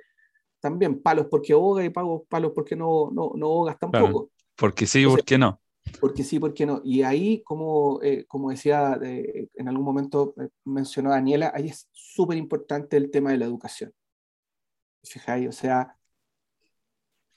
también 0.58 1.00
palos 1.00 1.28
porque 1.30 1.52
ahoga 1.52 1.84
y 1.84 1.90
palos 1.90 2.52
porque 2.52 2.74
no, 2.74 3.12
no, 3.12 3.30
no 3.36 3.46
ahogas 3.46 3.78
tampoco. 3.78 4.30
porque 4.56 4.86
sí, 4.86 5.06
¿por 5.06 5.22
qué 5.22 5.38
no? 5.38 5.60
Porque 6.00 6.24
sí, 6.24 6.38
porque 6.38 6.66
no. 6.66 6.80
Y 6.84 7.02
ahí, 7.02 7.42
como, 7.42 8.00
eh, 8.02 8.24
como 8.26 8.50
decía 8.50 8.98
eh, 9.02 9.48
en 9.54 9.68
algún 9.68 9.84
momento, 9.84 10.34
eh, 10.40 10.48
mencionó 10.64 11.10
Daniela, 11.10 11.52
ahí 11.54 11.68
es 11.68 11.88
súper 11.92 12.36
importante 12.36 12.96
el 12.96 13.10
tema 13.10 13.30
de 13.30 13.38
la 13.38 13.46
educación. 13.46 13.92
Fijáis, 15.02 15.48
o 15.48 15.52
sea, 15.52 15.96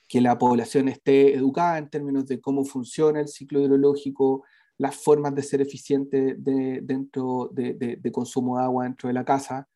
que 0.08 0.22
la 0.22 0.38
población 0.38 0.88
esté 0.88 1.36
educada 1.36 1.78
en 1.78 1.90
términos 1.90 2.26
de 2.26 2.42
cómo 2.42 2.66
funciona 2.66 3.20
el 3.22 3.28
ciclo 3.28 3.62
hidrológico, 3.62 4.44
las 4.78 4.96
formas 4.96 5.36
de 5.36 5.44
ser 5.44 5.62
eficiente 5.62 6.36
de, 6.38 6.80
dentro 6.82 7.50
de, 7.54 7.74
de, 7.74 8.12
consumo 8.12 8.58
de 8.58 8.64
agua 8.64 8.86
dentro 8.86 9.08
de 9.08 9.14
la 9.14 9.26
casa, 9.26 9.68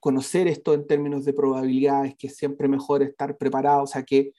conocer 0.00 0.46
esto 0.46 0.74
en 0.74 0.86
términos 0.86 1.24
de 1.24 1.32
probabilidades, 1.32 2.14
que 2.16 2.28
es 2.28 2.36
siempre 2.36 2.68
mejor 2.68 3.02
estar 3.02 3.36
preparado, 3.36 3.82
o 3.82 3.86
sea, 3.86 4.04
que, 4.04 4.32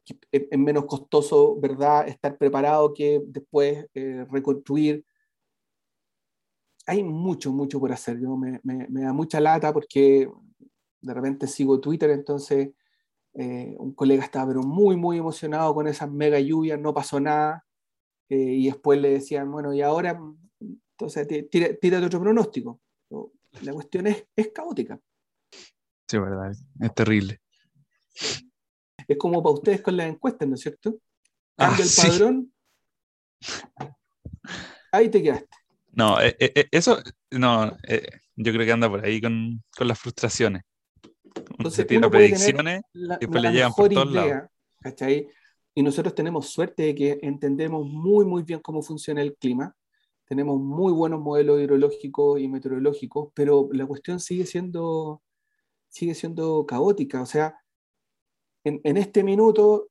que, 0.00 0.18
es 0.30 0.58
menos 0.58 0.86
costoso, 0.86 1.58
¿verdad?, 1.60 2.08
estar 2.08 2.36
preparado 2.36 2.92
que 2.94 3.22
después 3.26 3.86
eh, 3.94 4.26
reconstruir. 4.30 5.04
Hay 6.86 7.02
mucho, 7.02 7.52
mucho 7.52 7.78
por 7.80 7.92
hacer. 7.92 8.18
Yo 8.20 8.36
me, 8.36 8.60
me, 8.62 9.02
da 9.02 9.12
mucha 9.12 9.40
lata 9.40 9.72
porque 9.72 10.30
de 11.00 11.14
repente 11.14 11.46
sigo 11.46 11.80
Twitter, 11.80 12.10
entonces 12.10 12.70
eh, 13.34 13.76
un 13.78 13.94
colega 13.94 14.24
estaba 14.24 14.48
pero 14.48 14.62
muy, 14.62 14.96
muy 14.96 15.18
emocionado 15.18 15.74
con 15.74 15.86
esas 15.86 16.10
mega 16.10 16.40
lluvias, 16.40 16.80
no 16.80 16.94
pasó 16.94 17.20
nada, 17.20 17.64
eh, 18.28 18.36
y 18.36 18.66
después 18.66 19.00
le 19.00 19.10
decían, 19.10 19.50
bueno, 19.52 19.72
y 19.74 19.82
ahora, 19.82 20.20
entonces 20.60 21.28
tírate 21.50 22.04
otro 22.04 22.20
pronóstico 22.20 22.80
la 23.62 23.72
cuestión 23.72 24.06
es, 24.06 24.26
es 24.36 24.48
caótica. 24.48 25.00
Sí, 26.08 26.18
verdad, 26.18 26.52
es 26.80 26.94
terrible. 26.94 27.40
Es 29.08 29.16
como 29.16 29.42
para 29.42 29.54
ustedes 29.54 29.80
con 29.80 29.96
las 29.96 30.08
encuestas, 30.08 30.46
¿no 30.46 30.54
es 30.54 30.60
cierto? 30.60 30.96
Ah, 31.56 31.76
el 31.76 31.88
padrón, 31.96 32.52
ahí 34.92 35.08
te 35.08 35.22
quedaste. 35.22 35.48
No, 35.92 36.20
eh, 36.20 36.36
eh, 36.38 36.52
eh, 36.54 36.68
eso, 36.70 36.98
no, 37.32 37.76
yo 38.36 38.52
creo 38.52 38.64
que 38.64 38.72
anda 38.72 38.88
por 38.88 39.04
ahí 39.04 39.20
con, 39.20 39.60
con 39.76 39.88
las 39.88 39.98
frustraciones. 39.98 40.62
Entonces, 41.34 41.74
se 41.74 41.84
tiene 41.84 42.08
predicciones 42.08 42.82
y 42.92 43.06
después 43.20 43.42
le 43.42 43.50
llegan 43.50 43.72
por 43.72 43.88
todos 43.88 44.12
lados. 44.12 44.44
Y 45.74 45.82
nosotros 45.82 46.14
tenemos 46.14 46.48
suerte 46.50 46.82
de 46.84 46.94
que 46.94 47.18
entendemos 47.22 47.86
muy, 47.86 48.24
muy 48.24 48.42
bien 48.42 48.60
cómo 48.60 48.82
funciona 48.82 49.22
el 49.22 49.34
clima 49.36 49.74
tenemos 50.28 50.60
muy 50.60 50.92
buenos 50.92 51.20
modelos 51.20 51.58
hidrológicos 51.58 52.38
y 52.38 52.48
meteorológicos, 52.48 53.30
pero 53.34 53.70
la 53.72 53.86
cuestión 53.86 54.20
sigue 54.20 54.44
siendo, 54.44 55.22
sigue 55.88 56.14
siendo 56.14 56.66
caótica. 56.66 57.22
O 57.22 57.26
sea, 57.26 57.58
en, 58.68 58.80
en 58.84 58.96
este 58.96 59.22
minuto 59.22 59.88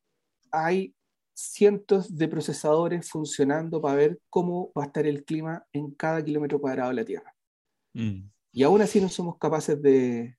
hay 0.52 0.96
cientos 1.34 2.18
de 2.18 2.28
procesadores 2.28 3.10
funcionando 3.10 3.80
para 3.80 3.96
ver 3.96 4.20
cómo 4.30 4.72
va 4.78 4.84
a 4.84 4.86
estar 4.88 5.06
el 5.06 5.24
clima 5.24 5.66
en 5.72 5.92
cada 5.92 6.24
kilómetro 6.24 6.60
cuadrado 6.60 6.90
de 6.90 6.96
la 6.96 7.06
Tierra. 7.06 7.36
Mm. 7.94 8.30
Y 8.54 8.64
aún 8.64 8.82
así 8.82 9.00
no 9.00 9.08
somos 9.08 9.38
capaces 9.38 9.80
de, 9.80 10.36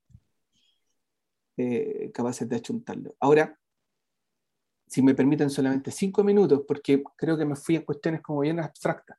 eh, 1.57 2.11
capaces 2.13 2.49
de 2.49 2.57
achuntarlo. 2.57 3.15
Ahora, 3.21 3.57
si 4.89 5.03
me 5.03 5.15
permiten 5.15 5.51
solamente 5.51 5.93
cinco 5.93 6.25
minutos, 6.25 6.65
porque 6.67 7.03
creo 7.17 7.39
que 7.39 7.45
me 7.45 7.55
fui 7.55 7.77
en 7.77 7.83
cuestiones 7.83 8.21
como 8.21 8.41
bien 8.41 8.59
abstractas. 8.59 9.19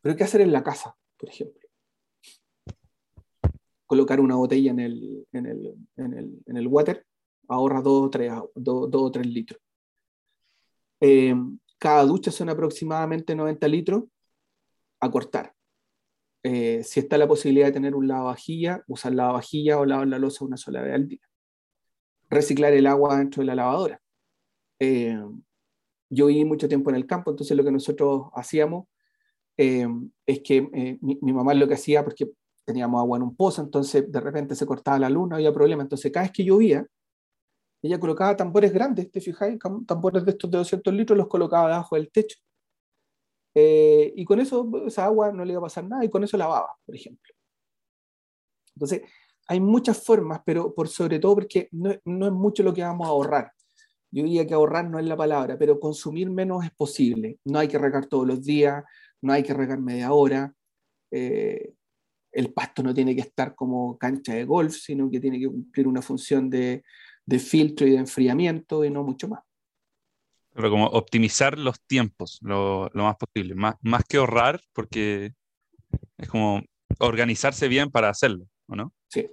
Pero 0.00 0.14
¿qué 0.14 0.24
hacer 0.24 0.42
en 0.42 0.52
la 0.52 0.62
casa, 0.62 0.96
por 1.16 1.28
ejemplo? 1.28 1.68
Colocar 3.86 4.20
una 4.20 4.36
botella 4.36 4.70
en 4.70 4.80
el, 4.80 5.26
en 5.32 5.46
el, 5.46 5.74
en 5.96 6.14
el, 6.14 6.42
en 6.46 6.56
el 6.56 6.66
water 6.68 7.04
ahorra 7.48 7.80
2 7.80 8.06
o 8.06 8.10
3, 8.10 8.32
o 8.66 9.10
3 9.10 9.26
litros. 9.26 9.60
Eh, 11.00 11.34
cada 11.78 12.04
ducha 12.04 12.30
son 12.30 12.48
aproximadamente 12.48 13.34
90 13.34 13.68
litros 13.68 14.04
a 15.00 15.10
cortar. 15.10 15.54
Eh, 16.42 16.82
si 16.84 17.00
está 17.00 17.18
la 17.18 17.26
posibilidad 17.26 17.66
de 17.66 17.72
tener 17.72 17.94
un 17.94 18.08
lavavajilla, 18.08 18.82
usar 18.86 19.14
lavavajilla 19.14 19.78
o 19.78 19.84
lavar 19.84 20.08
la 20.08 20.18
losa 20.18 20.44
una 20.44 20.56
sola 20.56 20.80
vez 20.82 20.94
al 20.94 21.08
día. 21.08 21.20
Reciclar 22.30 22.72
el 22.72 22.86
agua 22.86 23.18
dentro 23.18 23.42
de 23.42 23.46
la 23.46 23.54
lavadora. 23.54 24.00
Eh, 24.78 25.18
yo 26.08 26.26
viví 26.26 26.44
mucho 26.44 26.68
tiempo 26.68 26.90
en 26.90 26.96
el 26.96 27.06
campo, 27.06 27.30
entonces 27.30 27.56
lo 27.56 27.64
que 27.64 27.72
nosotros 27.72 28.28
hacíamos 28.34 28.86
eh, 29.56 29.86
es 30.26 30.40
que 30.40 30.68
eh, 30.72 30.98
mi, 31.00 31.32
mamá 31.32 31.54
lo 31.54 31.66
que 31.66 31.74
hacía, 31.74 32.04
porque 32.04 32.30
teníamos 32.64 33.00
agua 33.00 33.16
en 33.16 33.22
un 33.24 33.36
pozo, 33.36 33.62
entonces 33.62 34.10
de 34.10 34.20
repente 34.20 34.54
se 34.54 34.66
cortaba 34.66 34.98
la 34.98 35.10
luz, 35.10 35.28
no 35.28 35.36
había 35.36 35.52
problema. 35.52 35.82
Entonces 35.82 36.12
cada 36.12 36.24
vez 36.24 36.32
que 36.32 36.44
llovía, 36.44 36.86
ella 37.86 38.00
colocaba 38.00 38.36
tambores 38.36 38.72
grandes, 38.72 39.10
¿te 39.10 39.20
fijáis? 39.20 39.58
Tambores 39.86 40.24
de 40.24 40.32
estos 40.32 40.50
de 40.50 40.58
200 40.58 40.92
litros 40.94 41.16
los 41.16 41.28
colocaba 41.28 41.68
debajo 41.68 41.96
del 41.96 42.10
techo. 42.10 42.38
Eh, 43.54 44.12
y 44.14 44.24
con 44.24 44.38
eso, 44.40 44.70
esa 44.86 45.06
agua 45.06 45.32
no 45.32 45.44
le 45.44 45.52
iba 45.52 45.60
a 45.60 45.62
pasar 45.62 45.84
nada 45.84 46.04
y 46.04 46.10
con 46.10 46.22
eso 46.22 46.36
lavaba, 46.36 46.68
por 46.84 46.94
ejemplo. 46.94 47.34
Entonces, 48.74 49.02
hay 49.48 49.60
muchas 49.60 50.04
formas, 50.04 50.42
pero 50.44 50.74
por 50.74 50.88
sobre 50.88 51.18
todo 51.18 51.36
porque 51.36 51.68
no, 51.72 51.94
no 52.04 52.26
es 52.26 52.32
mucho 52.32 52.62
lo 52.62 52.74
que 52.74 52.82
vamos 52.82 53.06
a 53.06 53.10
ahorrar. 53.10 53.52
Yo 54.10 54.24
diría 54.24 54.46
que 54.46 54.54
ahorrar 54.54 54.88
no 54.88 54.98
es 54.98 55.06
la 55.06 55.16
palabra, 55.16 55.56
pero 55.58 55.80
consumir 55.80 56.30
menos 56.30 56.64
es 56.64 56.70
posible. 56.72 57.38
No 57.44 57.58
hay 57.58 57.68
que 57.68 57.78
regar 57.78 58.06
todos 58.06 58.26
los 58.26 58.44
días, 58.44 58.84
no 59.22 59.32
hay 59.32 59.42
que 59.42 59.54
regar 59.54 59.80
media 59.80 60.12
hora. 60.12 60.52
Eh, 61.10 61.72
el 62.32 62.52
pasto 62.52 62.82
no 62.82 62.92
tiene 62.92 63.14
que 63.14 63.22
estar 63.22 63.54
como 63.54 63.96
cancha 63.96 64.34
de 64.34 64.44
golf, 64.44 64.74
sino 64.74 65.10
que 65.10 65.20
tiene 65.20 65.38
que 65.38 65.46
cumplir 65.46 65.88
una 65.88 66.02
función 66.02 66.50
de, 66.50 66.84
de 67.26 67.38
filtro 67.38 67.86
y 67.86 67.90
de 67.90 67.98
enfriamiento 67.98 68.84
y 68.84 68.90
no 68.90 69.02
mucho 69.02 69.28
más. 69.28 69.40
Pero 70.54 70.70
como 70.70 70.86
optimizar 70.86 71.58
los 71.58 71.80
tiempos 71.82 72.38
lo, 72.40 72.88
lo 72.94 73.04
más 73.04 73.16
posible, 73.16 73.54
más, 73.54 73.74
más 73.82 74.04
que 74.04 74.16
ahorrar, 74.16 74.60
porque 74.72 75.34
es 76.16 76.28
como 76.28 76.62
organizarse 76.98 77.68
bien 77.68 77.90
para 77.90 78.08
hacerlo, 78.08 78.46
¿o 78.66 78.76
no? 78.76 78.92
Sí. 79.08 79.28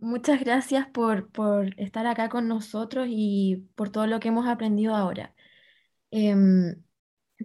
Muchas 0.00 0.40
gracias 0.40 0.86
por, 0.88 1.30
por 1.30 1.80
estar 1.80 2.06
acá 2.06 2.28
con 2.28 2.48
nosotros 2.48 3.06
y 3.08 3.68
por 3.74 3.90
todo 3.90 4.06
lo 4.06 4.20
que 4.20 4.28
hemos 4.28 4.48
aprendido 4.48 4.94
ahora. 4.94 5.34
Em, 6.10 6.82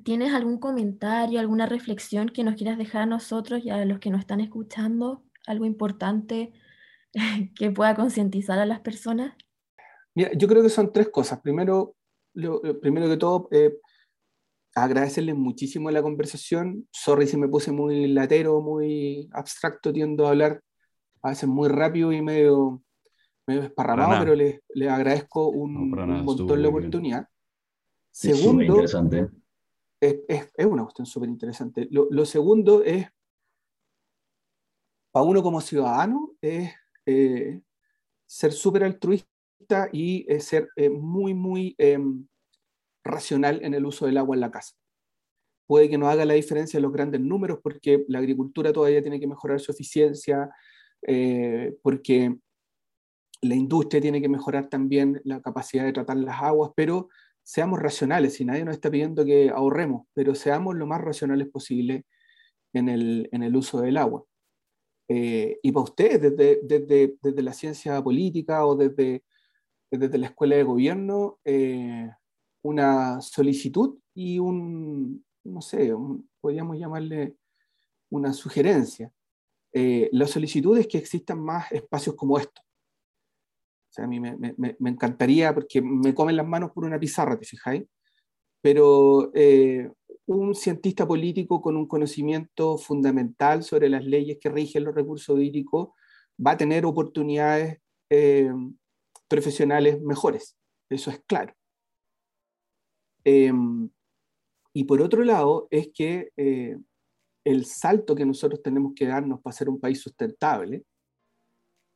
¿tienes 0.04 0.34
algún 0.34 0.60
comentario, 0.60 1.40
alguna 1.40 1.66
reflexión 1.66 2.30
que 2.30 2.44
nos 2.44 2.56
quieras 2.56 2.78
dejar 2.78 3.04
a 3.04 3.06
nosotros 3.06 3.64
y 3.64 3.70
a 3.70 3.86
los 3.86 4.00
que 4.00 4.10
nos 4.10 4.22
están 4.22 4.42
escuchando? 4.42 5.24
¿Algo 5.48 5.66
importante 5.66 6.54
que 7.56 7.72
pueda 7.72 7.96
concientizar 7.96 8.60
a 8.60 8.66
las 8.66 8.82
personas? 8.82 9.36
Mira, 10.20 10.34
yo 10.34 10.50
creo 10.50 10.62
que 10.62 10.70
son 10.70 10.92
tres 10.92 11.08
cosas. 11.08 11.40
Primero, 11.40 11.96
lo, 12.34 12.62
primero 12.82 13.08
que 13.08 13.16
todo, 13.16 13.48
eh, 13.52 13.80
agradecerles 14.76 15.34
muchísimo 15.34 15.90
la 15.92 16.02
conversación. 16.02 16.90
Sorry 16.92 17.26
si 17.26 17.38
me 17.38 17.48
puse 17.48 17.72
muy 17.72 18.06
latero, 18.10 18.60
muy 18.60 19.30
abstracto, 19.32 19.94
tiendo 19.94 20.28
a 20.28 20.32
hablar 20.32 20.62
a 21.22 21.30
veces 21.30 21.48
muy 21.48 21.70
rápido 21.70 22.12
y 22.12 22.22
medio, 22.22 22.84
medio 23.48 23.62
esparramado, 23.62 24.20
pero 24.20 24.36
les, 24.36 24.60
les, 24.76 24.90
agradezco 24.90 25.48
un, 25.52 25.90
No, 25.90 26.06
montón 26.24 26.64
la 26.64 26.68
oportunidad. 26.68 27.26
Segundo, 28.12 28.62
interesante. 28.62 29.30
es, 30.02 30.20
es, 30.28 30.52
es 30.54 30.66
una 30.66 30.84
cuestión 30.84 31.06
súper 31.06 31.30
interesante. 31.30 31.88
Lo, 31.92 32.10
lo 32.12 32.26
segundo 32.26 32.84
es, 32.84 33.08
para 35.14 35.26
uno 35.26 35.42
como 35.42 35.62
ciudadano, 35.62 36.34
es 36.42 36.74
eh, 37.06 37.62
ser 38.26 38.52
súper 38.52 38.84
altruista 38.84 39.39
y 39.92 40.26
eh, 40.28 40.40
ser 40.40 40.70
eh, 40.76 40.90
muy, 40.90 41.34
muy 41.34 41.76
em, 41.78 42.28
racional 43.04 43.60
en 43.64 43.74
el 43.74 43.86
uso 43.86 44.06
del 44.06 44.18
agua 44.18 44.36
en 44.36 44.42
la 44.42 44.52
casa. 44.52 44.76
Puede 45.68 45.90
que 45.90 45.98
no 45.98 46.10
haga 46.10 46.26
la 46.26 46.34
diferencia 46.34 46.80
los 46.80 46.92
grandes 46.92 47.22
números 47.22 47.60
porque 47.62 48.04
la 48.08 48.20
agricultura 48.20 48.74
todavía 48.74 49.02
tiene 49.02 49.20
que 49.20 49.28
mejorar 49.28 49.60
su 49.60 49.72
eficiencia, 49.72 50.50
eh, 51.08 51.78
porque 51.84 52.36
la 53.42 53.56
industria 53.56 54.02
tiene 54.02 54.22
que 54.22 54.30
mejorar 54.30 54.70
también 54.70 55.22
la 55.24 55.42
capacidad 55.42 55.86
de 55.86 55.94
tratar 55.94 56.18
las 56.18 56.42
aguas, 56.42 56.72
pero 56.76 57.10
seamos 57.44 57.80
racionales, 57.80 58.40
y 58.42 58.46
nadie 58.46 58.66
nos 58.66 58.76
está 58.76 58.92
pidiendo 58.92 59.26
que 59.26 59.50
ahorremos, 59.50 60.08
pero 60.14 60.36
seamos 60.36 60.76
lo 60.76 60.86
más 60.88 61.02
racionales 61.02 61.48
posible 61.50 62.06
en 62.74 62.90
el, 62.90 63.30
en 63.32 63.44
el 63.44 63.56
uso 63.56 63.82
del 63.82 63.98
agua. 63.98 64.24
Eh, 65.08 65.58
y 65.64 65.72
para 65.72 65.84
ustedes, 65.84 66.22
desde, 66.22 66.60
desde, 66.64 67.16
desde, 67.22 67.42
la 67.42 67.54
ciencia 67.54 68.02
política 68.04 68.66
o 68.66 68.76
desde, 68.76 69.24
desde 69.92 70.18
la 70.18 70.28
escuela 70.28 70.56
de 70.56 70.64
gobierno, 70.64 71.40
eh, 71.44 72.10
una 72.64 73.22
solicitud 73.22 73.98
y 74.14 74.40
un, 74.40 75.26
no 75.44 75.62
sé, 75.62 75.94
podríamos 76.42 76.78
llamarle 76.78 77.36
una 78.10 78.34
sugerencia. 78.34 79.12
Eh, 79.74 80.10
la 80.12 80.28
solicitud 80.28 80.78
es 80.78 80.88
que 80.88 80.98
existan 80.98 81.40
más 81.40 81.72
espacios 81.72 82.16
como 82.16 82.38
estos. 82.38 82.64
O 82.64 83.92
sea, 83.92 84.06
a 84.06 84.08
mí 84.08 84.20
me, 84.20 84.56
encantaría, 84.86 85.54
porque 85.54 85.82
me 85.82 86.14
comen 86.14 86.38
las 86.38 86.48
manos 86.48 86.72
por 86.72 86.86
una 86.86 87.00
pizarra, 87.00 87.38
¿te 87.38 87.46
fijáis? 87.46 87.84
Pero 88.62 89.32
eh, 89.34 89.90
un 90.28 90.54
cientista 90.54 91.08
político 91.08 91.60
con 91.60 91.76
un 91.76 91.88
conocimiento 91.88 92.78
fundamental 92.78 93.64
sobre 93.64 93.90
las 93.90 94.06
leyes 94.06 94.38
que 94.40 94.50
rigen 94.50 94.84
los 94.84 94.94
recursos 94.94 95.40
hídricos 95.40 95.90
va 96.46 96.52
a 96.52 96.58
tener 96.58 96.86
oportunidades 96.86 97.80
eh, 98.12 98.52
profesionales 99.30 100.02
mejores. 100.02 100.58
Eso 100.90 101.12
es 101.12 101.22
claro. 101.26 101.54
Eh, 103.24 103.54
y 104.74 104.84
por 104.84 105.02
otro 105.02 105.24
lado, 105.24 105.68
es 105.72 105.90
que 105.94 106.32
eh, 106.38 106.78
el 107.44 107.66
salto 107.66 108.16
que 108.16 108.26
nosotros 108.26 108.62
tenemos 108.62 108.94
que 108.96 109.08
darnos 109.08 109.42
para 109.42 109.56
ser 109.56 109.70
un 109.70 109.80
país 109.80 110.02
sustentable 110.02 110.84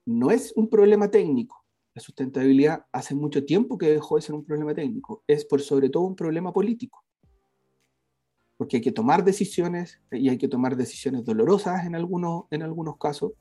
no 0.05 0.31
es 0.31 0.53
un 0.55 0.69
problema 0.69 1.09
técnico. 1.09 1.63
La 1.93 2.01
sustentabilidad 2.01 2.86
hace 2.91 3.13
mucho 3.13 3.45
tiempo 3.45 3.77
que 3.77 3.89
dejó 3.89 4.15
de 4.15 4.23
ser 4.23 4.36
un 4.36 4.43
problema 4.43 4.73
técnico. 4.73 5.23
Es 5.27 5.45
por 5.45 5.61
sobre 5.61 5.89
todo 5.89 6.03
un 6.03 6.15
problema 6.15 6.51
político. 6.51 7.03
Porque 8.57 8.77
hay 8.77 8.81
que 8.81 8.91
tomar 8.91 9.23
decisiones 9.23 10.01
y 10.11 10.29
hay 10.29 10.38
que 10.38 10.47
tomar 10.47 10.75
decisiones 10.75 11.23
dolorosas 11.23 11.86
en 11.86 11.95
algunos, 11.95 12.45
en 12.49 12.63
algunos 12.63 12.97
casos, 12.97 13.34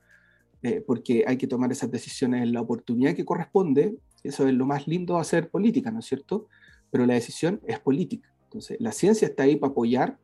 eh, 0.63 0.83
porque 0.87 1.25
hay 1.27 1.37
que 1.37 1.47
tomar 1.47 1.73
esas 1.73 1.91
decisiones 1.91 2.43
en 2.43 2.53
la 2.53 2.61
oportunidad 2.61 3.15
que 3.15 3.25
corresponde. 3.25 3.97
Eso 4.23 4.47
es 4.47 4.55
lo 4.55 4.67
más 4.67 4.87
lindo 4.87 5.15
de 5.15 5.21
hacer 5.21 5.51
política, 5.51 5.91
¿no 5.91 6.01
es 6.01 6.07
cierto? 6.07 6.47
Pero 6.91 7.07
la 7.07 7.15
decisión 7.15 7.61
es 7.67 7.81
política. 7.81 8.33
Entonces, 8.45 8.77
la 8.81 8.93
ciencia 8.93 9.27
está 9.27 9.45
ahí 9.45 9.57
para 9.57 9.71
apoyar 9.71 10.19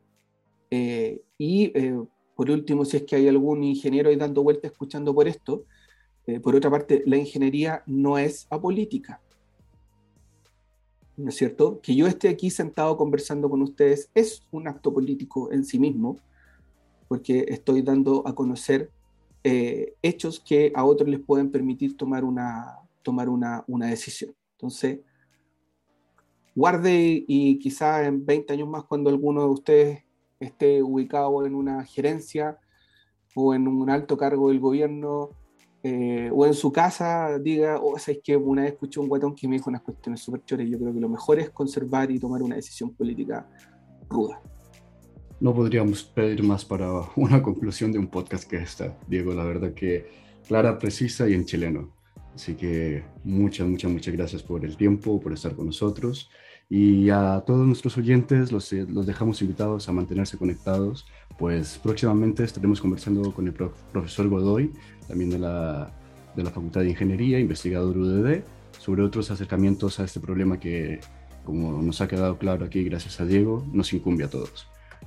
eh, 0.71 1.21
y, 1.37 1.71
eh, 1.77 1.99
por 2.35 2.49
último, 2.51 2.85
si 2.85 2.97
es 2.97 3.03
que 3.03 3.15
hay 3.15 3.27
algún 3.27 3.63
ingeniero 3.63 4.09
ahí 4.09 4.15
dando 4.15 4.43
vueltas 4.43 4.71
escuchando 4.71 5.13
por 5.13 5.27
esto, 5.27 5.65
eh, 6.27 6.39
por 6.39 6.55
otra 6.55 6.69
parte, 6.69 7.03
la 7.05 7.17
ingeniería 7.17 7.83
no 7.87 8.17
es 8.17 8.47
apolítica. 8.49 9.21
¿No 11.17 11.29
es 11.29 11.35
cierto? 11.35 11.81
Que 11.81 11.95
yo 11.95 12.07
esté 12.07 12.29
aquí 12.29 12.49
sentado 12.49 12.95
conversando 12.95 13.49
con 13.49 13.61
ustedes 13.61 14.09
es 14.13 14.43
un 14.51 14.67
acto 14.67 14.93
político 14.93 15.51
en 15.51 15.65
sí 15.65 15.79
mismo, 15.79 16.17
porque 17.07 17.45
estoy 17.49 17.81
dando 17.81 18.25
a 18.27 18.35
conocer 18.35 18.91
eh, 19.43 19.95
hechos 20.01 20.39
que 20.39 20.71
a 20.75 20.83
otros 20.83 21.09
les 21.09 21.19
pueden 21.19 21.51
permitir 21.51 21.95
tomar 21.95 22.23
una, 22.23 22.77
tomar 23.03 23.29
una, 23.29 23.63
una 23.67 23.87
decisión. 23.87 24.35
Entonces, 24.53 24.99
guarde 26.55 27.23
y, 27.27 27.57
quizá 27.59 28.05
en 28.05 28.25
20 28.25 28.53
años 28.53 28.67
más, 28.67 28.83
cuando 28.83 29.09
alguno 29.09 29.41
de 29.41 29.47
ustedes 29.47 30.03
esté 30.39 30.83
ubicado 30.83 31.45
en 31.45 31.55
una 31.55 31.83
gerencia 31.85 32.59
o 33.35 33.53
en 33.53 33.67
un 33.67 33.89
alto 33.89 34.17
cargo 34.17 34.49
del 34.49 34.59
gobierno, 34.59 35.29
eh, 35.81 36.29
o 36.33 36.45
en 36.45 36.53
su 36.53 36.73
casa 36.73 37.39
diga, 37.39 37.77
o 37.77 37.93
oh, 37.93 37.97
es 37.97 38.19
que 38.21 38.35
una 38.35 38.63
vez 38.63 38.73
escuché 38.73 38.99
un 38.99 39.07
guatón 39.07 39.33
que 39.33 39.47
me 39.47 39.55
dijo 39.55 39.69
unas 39.69 39.81
cuestiones 39.81 40.19
súper 40.19 40.43
chores. 40.43 40.69
Yo 40.69 40.77
creo 40.77 40.93
que 40.93 40.99
lo 40.99 41.07
mejor 41.07 41.39
es 41.39 41.49
conservar 41.51 42.11
y 42.11 42.19
tomar 42.19 42.41
una 42.41 42.55
decisión 42.55 42.93
política 42.93 43.49
ruda. 44.09 44.41
No 45.41 45.53
podríamos 45.53 46.03
pedir 46.03 46.43
más 46.43 46.65
para 46.65 46.91
una 47.15 47.41
conclusión 47.41 47.91
de 47.91 47.99
un 47.99 48.07
podcast 48.07 48.49
que 48.49 48.57
esta, 48.57 48.97
Diego. 49.07 49.33
La 49.33 49.45
verdad 49.45 49.73
que 49.73 50.07
clara, 50.47 50.77
precisa 50.77 51.29
y 51.29 51.33
en 51.33 51.45
chileno. 51.45 51.93
Así 52.35 52.55
que 52.55 53.03
muchas, 53.23 53.67
muchas, 53.67 53.91
muchas 53.91 54.13
gracias 54.13 54.43
por 54.43 54.65
el 54.65 54.77
tiempo, 54.77 55.19
por 55.19 55.33
estar 55.33 55.55
con 55.55 55.67
nosotros. 55.67 56.29
Y 56.69 57.09
a 57.09 57.43
todos 57.47 57.65
nuestros 57.65 57.97
oyentes 57.97 58.51
los, 58.51 58.71
los 58.71 59.05
dejamos 59.07 59.41
invitados 59.41 59.89
a 59.89 59.91
mantenerse 59.91 60.37
conectados, 60.37 61.05
pues 61.37 61.79
próximamente 61.81 62.43
estaremos 62.43 62.79
conversando 62.79 63.33
con 63.33 63.47
el 63.47 63.53
prof, 63.53 63.73
profesor 63.91 64.27
Godoy, 64.29 64.71
también 65.07 65.31
de 65.31 65.39
la, 65.39 65.91
de 66.35 66.43
la 66.43 66.51
Facultad 66.51 66.81
de 66.81 66.89
Ingeniería, 66.89 67.39
investigador 67.39 67.97
UDD, 67.97 68.43
sobre 68.77 69.01
otros 69.01 69.31
acercamientos 69.31 69.99
a 69.99 70.03
este 70.03 70.19
problema 70.19 70.59
que, 70.59 70.99
como 71.43 71.81
nos 71.81 72.01
ha 72.01 72.07
quedado 72.07 72.37
claro 72.37 72.65
aquí, 72.65 72.83
gracias 72.83 73.19
a 73.19 73.25
Diego, 73.25 73.65
nos 73.73 73.91
incumbe 73.93 74.25
a 74.25 74.29
todos. 74.29 74.67